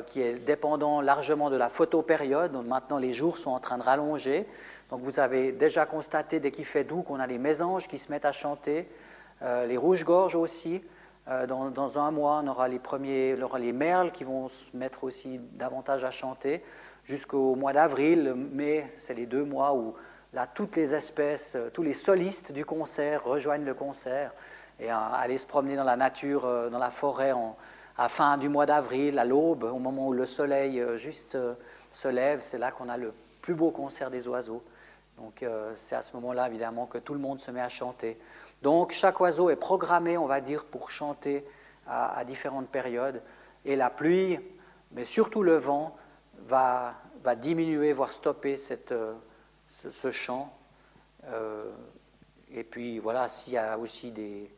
[0.06, 2.52] qui est dépendant largement de la photopériode.
[2.52, 4.46] Donc maintenant, les jours sont en train de rallonger.
[4.90, 8.12] Donc vous avez déjà constaté, dès qu'il fait doux, qu'on a les mésanges qui se
[8.12, 8.88] mettent à chanter,
[9.42, 10.84] les rouges-gorges aussi.
[11.30, 14.76] Euh, dans, un mois, on aura les premiers, on aura les merles qui vont se
[14.76, 16.62] mettre aussi davantage à chanter.
[17.06, 19.96] Jusqu'au mois d'avril, mai, c'est les deux mois où
[20.34, 24.32] là, toutes les espèces, euh, tous les solistes du concert rejoignent le concert
[24.80, 27.58] et euh, aller se promener dans la nature, dans la forêt en,
[27.98, 31.38] à fin du mois d'avril, à l'aube, au moment où le soleil juste
[31.92, 34.64] se lève, c'est là qu'on a le plus beau concert des oiseaux.
[35.18, 38.18] Donc c'est à ce moment-là, évidemment, que tout le monde se met à chanter.
[38.64, 41.46] Donc chaque oiseau est programmé, on va dire, pour chanter
[41.88, 43.22] à, différentes périodes.
[43.66, 44.40] Et la pluie,
[44.92, 45.96] mais surtout le vent,
[46.48, 46.96] va,
[47.36, 48.56] diminuer, voire stopper
[48.92, 49.14] euh,
[49.68, 50.54] ce, chant.
[51.26, 51.72] Euh,
[52.54, 54.50] et puis voilà, s'il y a aussi des...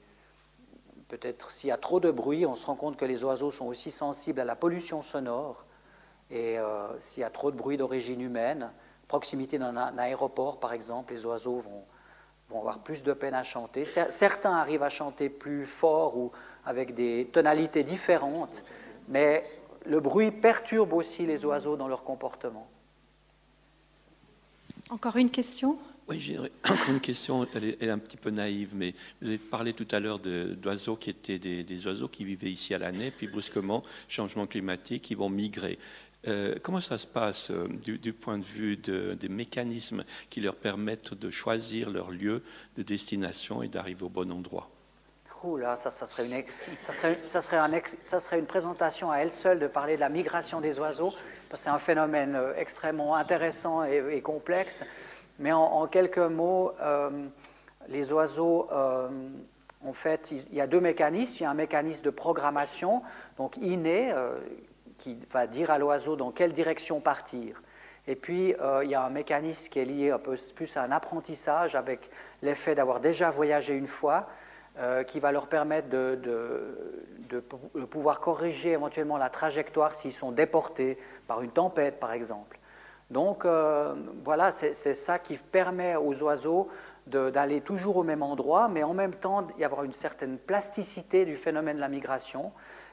[1.08, 3.68] Peut-être s'il y a trop de bruit, on se rend compte que les oiseaux sont
[3.68, 5.66] aussi sensibles à la pollution sonore.
[6.32, 8.72] Et euh, s'il y a trop de bruit d'origine humaine,
[9.08, 11.84] proximité d'un aéroport par exemple, les oiseaux vont,
[12.50, 13.86] vont avoir plus de peine à chanter.
[13.86, 16.32] Certains arrivent à chanter plus fort ou
[16.66, 18.64] avec des tonalités différentes,
[19.08, 19.44] mais
[19.88, 22.68] le bruit perturbe aussi les oiseaux dans leur comportement.
[24.90, 25.78] Encore une question?
[26.08, 29.74] Oui, j'ai encore une question, elle est, un petit peu naïve, mais vous avez parlé
[29.74, 33.28] tout à l'heure d'oiseaux qui étaient des, des, oiseaux qui vivaient ici à l'année, puis
[33.28, 35.80] brusquement, changement climatique, ils vont migrer.
[36.28, 41.14] Euh, comment ça se passe euh, du, point de vue des mécanismes qui leur permettent
[41.14, 42.42] de choisir leur lieu
[42.78, 44.70] de destination et d'arriver au bon endroit?
[45.78, 46.92] Ça,
[48.20, 51.14] serait une, présentation à elle seule de parler de la migration des oiseaux.
[51.54, 54.84] C'est un phénomène euh, extrêmement intéressant et, complexe.
[55.40, 56.72] Mais en, quelques mots,
[57.90, 61.38] les oiseaux, en fait, il y a deux mécanismes.
[61.40, 63.04] Il y a un mécanisme de programmation,
[63.38, 64.14] donc inné,
[64.98, 67.62] qui va dire à l'oiseau dans quelle direction partir.
[68.08, 70.84] Et puis, euh, il y a un mécanisme qui est lié un peu plus à
[70.84, 72.12] un apprentissage avec
[72.42, 74.28] l'effet d'avoir déjà voyagé une fois,
[74.78, 77.40] euh, qui va leur permettre de,
[77.90, 80.98] pouvoir corriger éventuellement la trajectoire s'ils sont déportés
[81.28, 82.60] par une tempête, par exemple.
[83.10, 83.94] Donc, euh,
[84.26, 86.68] voilà, c'est ça qui permet aux oiseaux
[87.08, 91.38] d'aller toujours au même endroit, mais en même temps y avoir une certaine plasticité du
[91.38, 92.52] phénomène de la migration.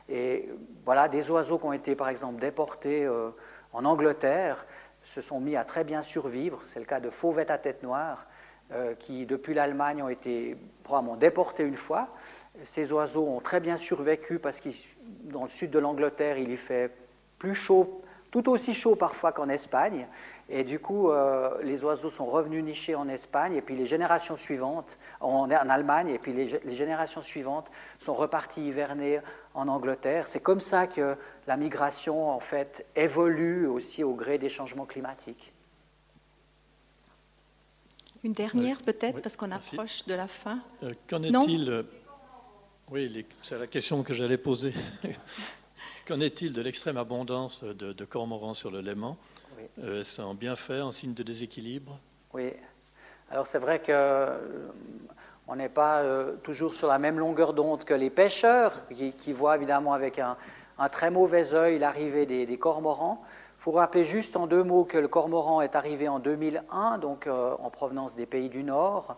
[0.09, 0.51] Et
[0.85, 3.31] voilà, des oiseaux qui ont été par exemple déportés euh,
[3.73, 4.67] en Angleterre
[5.03, 6.61] se sont mis à très bien survivre.
[6.63, 8.27] C'est le cas de fauvettes à tête noire
[8.99, 12.09] qui, depuis l'Allemagne, ont été probablement déportés une fois.
[12.63, 14.69] Ces oiseaux ont très bien survécu parce que
[15.25, 16.91] dans le sud de l'Angleterre, il y fait
[17.39, 20.07] plus chaud, tout aussi chaud parfois qu'en Espagne.
[20.49, 24.37] Et du coup, euh, les oiseaux sont revenus nicher en Espagne, et puis les générations
[24.37, 29.21] suivantes, en, Allemagne, et puis les, générations suivantes sont reparties hiverner
[29.55, 30.27] en Angleterre.
[30.27, 31.17] C'est comme ça que
[31.47, 35.53] la migration, en fait, évolue aussi au gré des changements climatiques.
[38.25, 40.61] Une dernière peut-être, parce qu'on approche de la fin.
[40.83, 41.83] Euh, qu'en est-il euh,
[42.91, 44.73] Oui, c'est la question que j'allais poser.
[46.07, 49.17] Qu'en est-il de l'extrême abondance de, de cormorans sur le Léman?
[49.79, 51.99] Euh, c'est un bienfait, un signe de déséquilibre?
[52.33, 52.53] Oui.
[53.31, 54.69] Alors c'est vrai que euh,
[55.49, 59.57] on n'est pas euh, toujours sur la même longueur d'onde que les pêcheurs, qui, voient
[59.57, 60.37] évidemment avec un,
[60.91, 63.23] très mauvais œil l'arrivée des, cormorans.
[63.63, 67.29] Il faut rappeler juste en deux mots que le cormoran est arrivé en 2001, donc
[67.29, 69.15] en provenance des pays du Nord.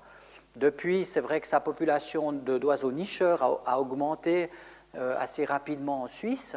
[0.56, 4.50] Depuis, c'est vrai que sa population d'oiseaux nicheurs a augmenté
[4.94, 6.56] assez rapidement en Suisse.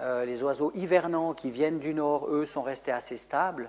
[0.00, 3.68] Euh, les oiseaux hivernants qui viennent du nord, eux, sont restés assez stables.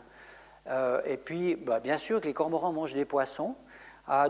[0.68, 3.56] Euh, et puis, bah, bien sûr que les cormorans mangent des poissons.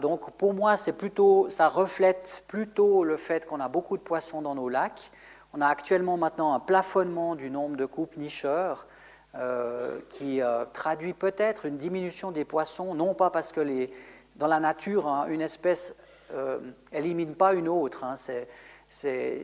[0.01, 4.55] Donc, pour moi, plutôt, ça reflète plutôt le fait qu'on a beaucoup de poissons dans
[4.55, 5.11] nos lacs.
[5.53, 8.87] On a actuellement maintenant un plafonnement du nombre de coupes nicheurs
[9.35, 10.41] euh, qui
[10.73, 13.91] traduit peut-être une diminution des poissons, non pas parce que les,
[14.35, 15.95] dans la nature, hein, une espèce
[16.91, 18.03] élimine pas une autre.
[18.03, 18.47] Hein, c'est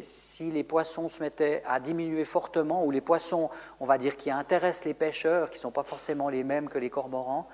[0.01, 3.49] si les poissons se mettaient à diminuer fortement, ou les poissons,
[3.79, 6.79] on va dire, qui intéressent les pêcheurs, qui ne sont pas forcément les mêmes que
[6.79, 7.47] les cormorans,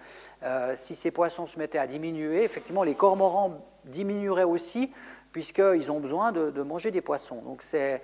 [0.43, 4.91] euh, si ces poissons se mettaient à diminuer, effectivement, les cormorans diminueraient aussi,
[5.33, 7.41] puisqu'ils ont besoin de, manger des poissons.
[7.41, 8.01] Donc c'est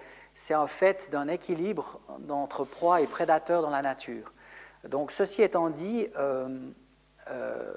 [0.53, 1.99] un fait d'un équilibre
[2.29, 4.33] entre proie et prédateur dans la nature.
[4.87, 6.59] Donc ceci étant dit, euh,
[7.29, 7.73] euh,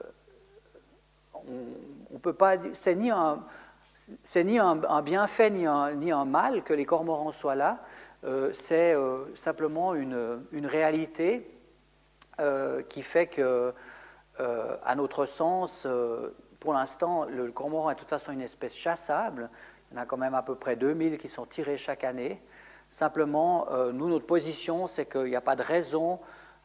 [1.35, 2.19] on
[2.73, 3.43] c'est ni un
[4.23, 7.79] c'est bienfait ni un, mal que les cormorans soient là.
[8.53, 8.95] c'est
[9.35, 11.49] simplement une, réalité
[12.89, 13.73] qui fait que,
[14.39, 15.87] à notre sens,
[16.61, 19.49] pour l'instant, le cormoran est de toute façon une espèce chassable.
[19.91, 22.41] Il y en a quand même à peu près 2000 qui sont tirés chaque année.
[22.91, 26.19] Simplement, euh, nous, notre position, c'est qu'il n'y a pas de raison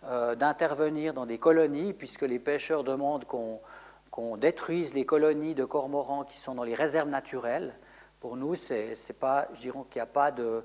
[0.06, 6.23] euh, d'intervenir dans des colonies, puisque les pêcheurs demandent qu'on détruise les colonies de cormorans
[6.23, 7.76] qui sont dans les réserves naturelles.
[8.19, 10.64] Pour nous, c'est pas, je dirais qu'il n'y a pas de,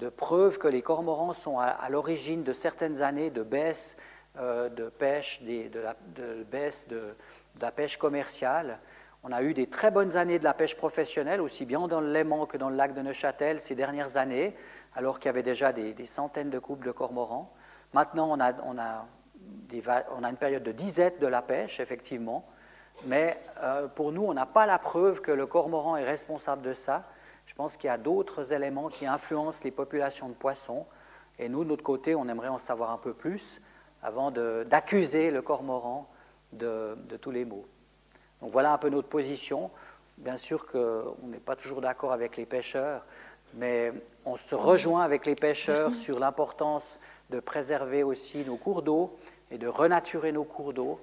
[0.00, 3.96] de preuve que les cormorans sont à, l'origine de certaines années de baisse
[4.38, 5.94] euh, de pêche, de, la,
[6.50, 8.80] baisse de, de la pêche commerciale.
[9.22, 12.10] On a eu des très bonnes années de la pêche professionnelle, aussi bien dans le
[12.10, 14.56] Léman que dans le lac de Neuchâtel ces dernières années,
[14.94, 17.52] alors qu'il y avait déjà des, centaines de couples de cormorans.
[17.92, 19.06] Maintenant, on a,
[19.72, 22.46] une période de disette de la pêche, effectivement,
[23.06, 26.74] mais euh, pour nous, on n'a pas la preuve que le cormoran est responsable de
[26.74, 27.04] ça.
[27.46, 30.86] Je pense qu'il y a d'autres éléments qui influencent les populations de poissons,
[31.38, 33.60] et nous, de notre côté, on aimerait en savoir un peu plus
[34.02, 36.08] avant d'accuser le cormoran
[36.52, 37.66] de, tous les mots.
[38.40, 39.70] Donc voilà un peu notre position.
[40.18, 43.06] Bien sûr qu'on n'est pas toujours d'accord avec les pêcheurs,
[43.54, 43.92] mais
[44.24, 47.00] on se rejoint avec les pêcheurs sur l'importance
[47.30, 49.16] de préserver aussi nos cours d'eau
[49.50, 51.00] et de renaturer nos cours d'eau.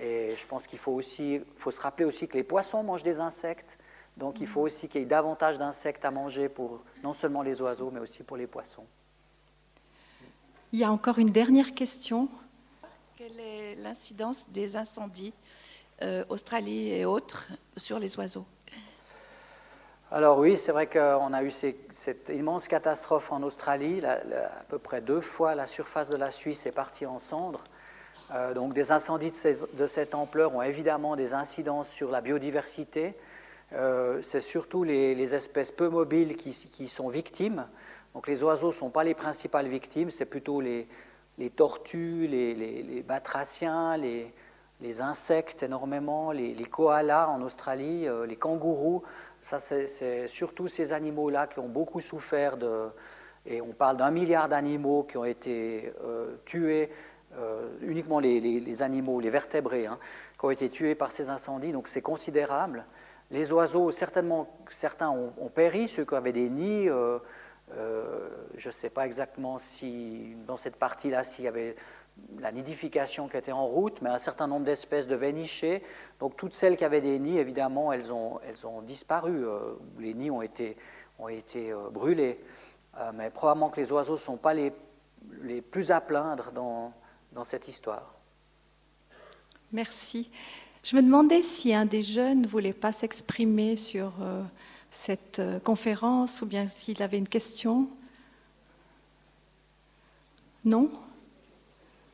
[0.00, 3.20] Et je pense qu'il faut aussi, faut se rappeler aussi que les poissons mangent des
[3.20, 3.78] insectes,
[4.16, 7.60] donc il faut aussi qu'il y ait davantage d'insectes à manger pour non seulement les
[7.60, 8.84] oiseaux, mais aussi pour les poissons.
[10.72, 12.28] Il y a encore une dernière question
[13.22, 15.32] quelle est l'incidence des incendies,
[16.02, 18.44] euh, Australie et autres, sur les oiseaux?
[20.14, 24.04] Alors oui, c'est vrai qu'on a eu cette immense catastrophe en Australie.
[24.04, 27.64] à peu près deux fois, la surface de la Suisse est partie en cendres.
[28.34, 29.32] Euh, donc des incendies
[29.72, 33.14] de, cette ampleur ont évidemment des incidences sur la biodiversité.
[33.72, 37.66] Euh, c'est surtout les, espèces peu mobiles qui, sont victimes.
[38.12, 40.86] Donc les oiseaux ne sont pas les principales victimes, c'est plutôt les,
[41.38, 49.02] les tortues, les, batraciens, les, insectes énormément, les, koalas en Australie, euh, les kangourous.
[49.42, 52.88] Ça, c'est surtout ces animaux-là qui ont beaucoup souffert de.
[53.44, 56.90] Et on parle d'un milliard d'animaux qui ont été euh, tués,
[57.36, 59.98] euh, uniquement les, animaux, les vertébrés, hein,
[60.38, 61.72] qui ont été tués par ces incendies.
[61.72, 62.84] Donc c'est considérable.
[63.32, 66.88] Les oiseaux, certainement, certains ont, péri, ceux qui avaient des nids.
[66.88, 67.18] Euh,
[68.56, 71.74] je ne sais pas exactement si dans cette partie-là, s'il y avait
[72.38, 75.82] la nidification qui était en route, mais un certain nombre d'espèces devaient nicher.
[76.20, 79.46] Donc toutes celles qui avaient des nids, évidemment, elles ont, elles ont disparu.
[79.46, 80.76] Euh, les nids ont été,
[81.18, 82.40] ont été euh, brûlés.
[83.14, 84.72] mais probablement que les oiseaux ne sont pas les,
[85.42, 86.92] les plus à plaindre dans,
[87.32, 88.14] dans cette histoire.
[89.72, 90.30] Merci.
[90.82, 94.12] Je me demandais si un des jeunes ne voulait pas s'exprimer sur
[94.92, 97.88] cette euh, conférence ou bien s'il avait une question
[100.64, 100.90] Non?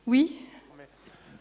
[0.09, 0.35] Oui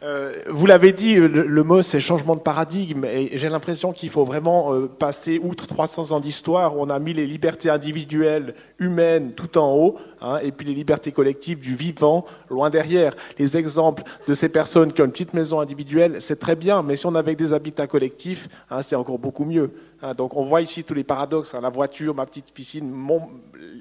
[0.04, 4.24] euh, vous l'avez dit, le, mot c'est changement de paradigme et j'ai l'impression qu'il faut
[4.24, 9.32] vraiment euh, passer outre 300 ans d'histoire où on a mis les libertés individuelles humaines
[9.32, 13.16] tout en haut hein, et puis les libertés collectives du vivant loin derrière.
[13.40, 16.94] Les exemples de ces personnes qui ont une petite maison individuelle, c'est très bien, mais
[16.94, 19.72] si on avait des habitats collectifs, hein, c'est encore beaucoup mieux.
[20.00, 20.14] Hein.
[20.14, 22.94] donc on voit ici tous les paradoxes, la voiture, ma petite piscine,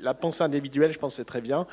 [0.02, 1.68] la pensée individuelle, je pense c'est très bien.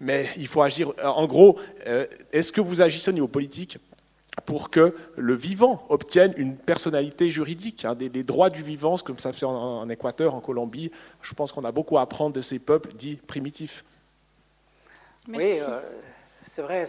[0.00, 0.92] Mais il faut agir.
[0.98, 3.78] Euh, en gros, euh, est-ce que vous agissez au niveau politique
[4.44, 9.32] pour que le vivant obtienne une personnalité juridique, hein, des, droits du vivant, comme ça
[9.32, 10.90] fait en, Équateur, en Colombie?
[11.22, 13.84] Je pense qu'on a beaucoup à apprendre de ces peuples dits primitifs.
[15.28, 15.80] Oui, euh,
[16.44, 16.86] c'est vrai.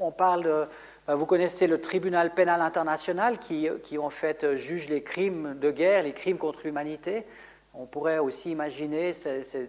[0.00, 5.02] On, parle de, vous connaissez le tribunal pénal international qui, qui, en fait, juge les
[5.02, 7.24] crimes de guerre, les crimes contre l'humanité.
[7.72, 9.12] On pourrait aussi imaginer,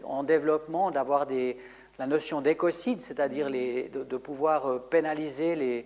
[0.03, 1.57] en développement, d'avoir des,
[1.99, 5.85] la notion d'écocide, c'est-à-dire de, pouvoir euh, pénaliser,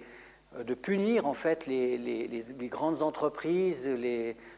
[0.55, 3.89] euh, de punir en fait les, grandes entreprises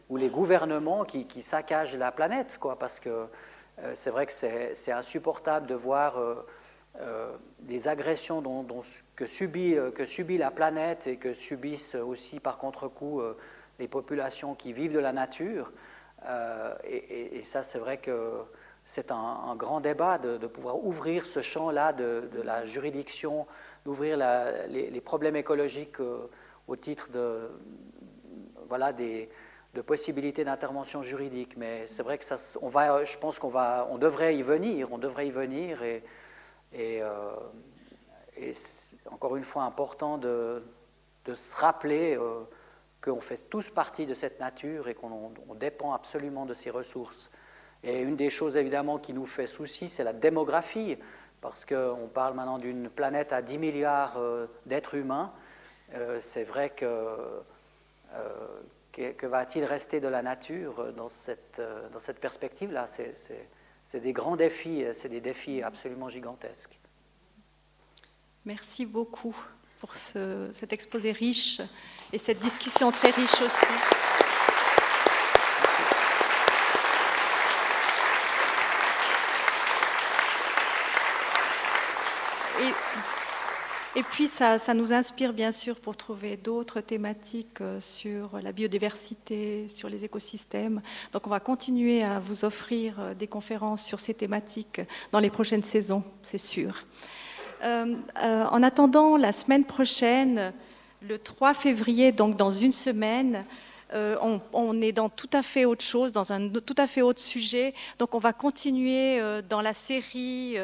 [0.10, 4.92] ou les gouvernements qui, saccagent la planète, quoi, parce que euh, c'est vrai que c'est
[4.92, 6.22] insupportable de voir
[7.68, 8.44] les agressions
[9.16, 13.22] que, subit, la planète et que subissent aussi par contre-coup
[13.80, 15.74] les populations qui vivent de la nature.
[16.86, 18.44] et, ça, c'est vrai que
[18.86, 23.48] c'est un, grand débat de, pouvoir ouvrir ce champ-là de, la juridiction,
[23.84, 24.18] d'ouvrir
[24.70, 26.30] les, problèmes écologiques euh,
[26.68, 27.50] au titre de,
[28.70, 29.28] voilà, des,
[29.74, 31.58] de possibilités d'intervention juridique.
[31.58, 34.92] Mais c'est vrai que ça, on va, je pense qu'on va, on devrait y venir,
[34.92, 36.04] on devrait y venir, et,
[36.78, 37.36] euh,
[39.10, 40.64] encore une fois important de,
[41.34, 42.42] se rappeler euh,
[43.02, 47.32] qu'on fait tous partie de cette nature et qu'on dépend absolument de ces ressources.
[47.86, 50.98] Et une des choses évidemment qui nous fait souci, c'est la démographie,
[51.40, 55.32] parce qu'on parle maintenant d'une planète à 10 milliards euh, d'êtres humains.
[55.94, 56.86] Euh, c'est vrai que,
[58.16, 61.62] euh, que, va-t-il rester de la nature dans cette,
[61.94, 62.88] dans cette perspective-là?
[62.88, 66.80] C'est, des grands défis, c'est des défis absolument gigantesques.
[68.46, 69.36] Merci beaucoup
[69.80, 71.62] pour ce, cet exposé riche
[72.12, 73.66] et cette discussion très riche aussi.
[82.62, 82.72] Et,
[84.12, 89.90] puis ça, nous inspire bien sûr pour trouver d'autres thématiques euh, sur la biodiversité, sur
[89.90, 90.82] les écosystèmes.
[91.12, 95.30] Donc on va continuer à vous offrir euh, des conférences sur ces thématiques dans les
[95.30, 96.86] prochaines saisons, c'est sûr.
[97.64, 100.54] Euh, en attendant la semaine prochaine,
[101.02, 103.46] le 3 février, donc dans une semaine,
[103.94, 107.74] on, est dans tout à fait autre chose, dans un tout à fait autre sujet.
[107.98, 110.58] Donc on va continuer dans la série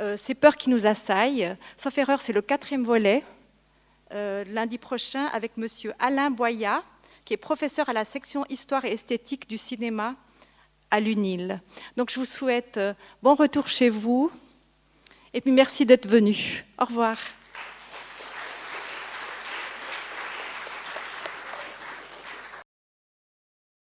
[0.00, 1.54] euh, ces peurs qui nous assaillent.
[1.76, 3.22] Sauf erreur, c'est le quatrième volet,
[4.12, 5.66] euh, lundi prochain, avec M.
[5.98, 6.82] Alain Boyat,
[7.24, 10.16] qui est professeur à la section Histoire et esthétique du cinéma
[10.90, 11.60] à l'UNIL.
[11.96, 14.30] Donc je vous souhaite euh, bon retour chez vous
[15.32, 16.64] et puis merci d'être venu.
[16.78, 17.16] Au revoir.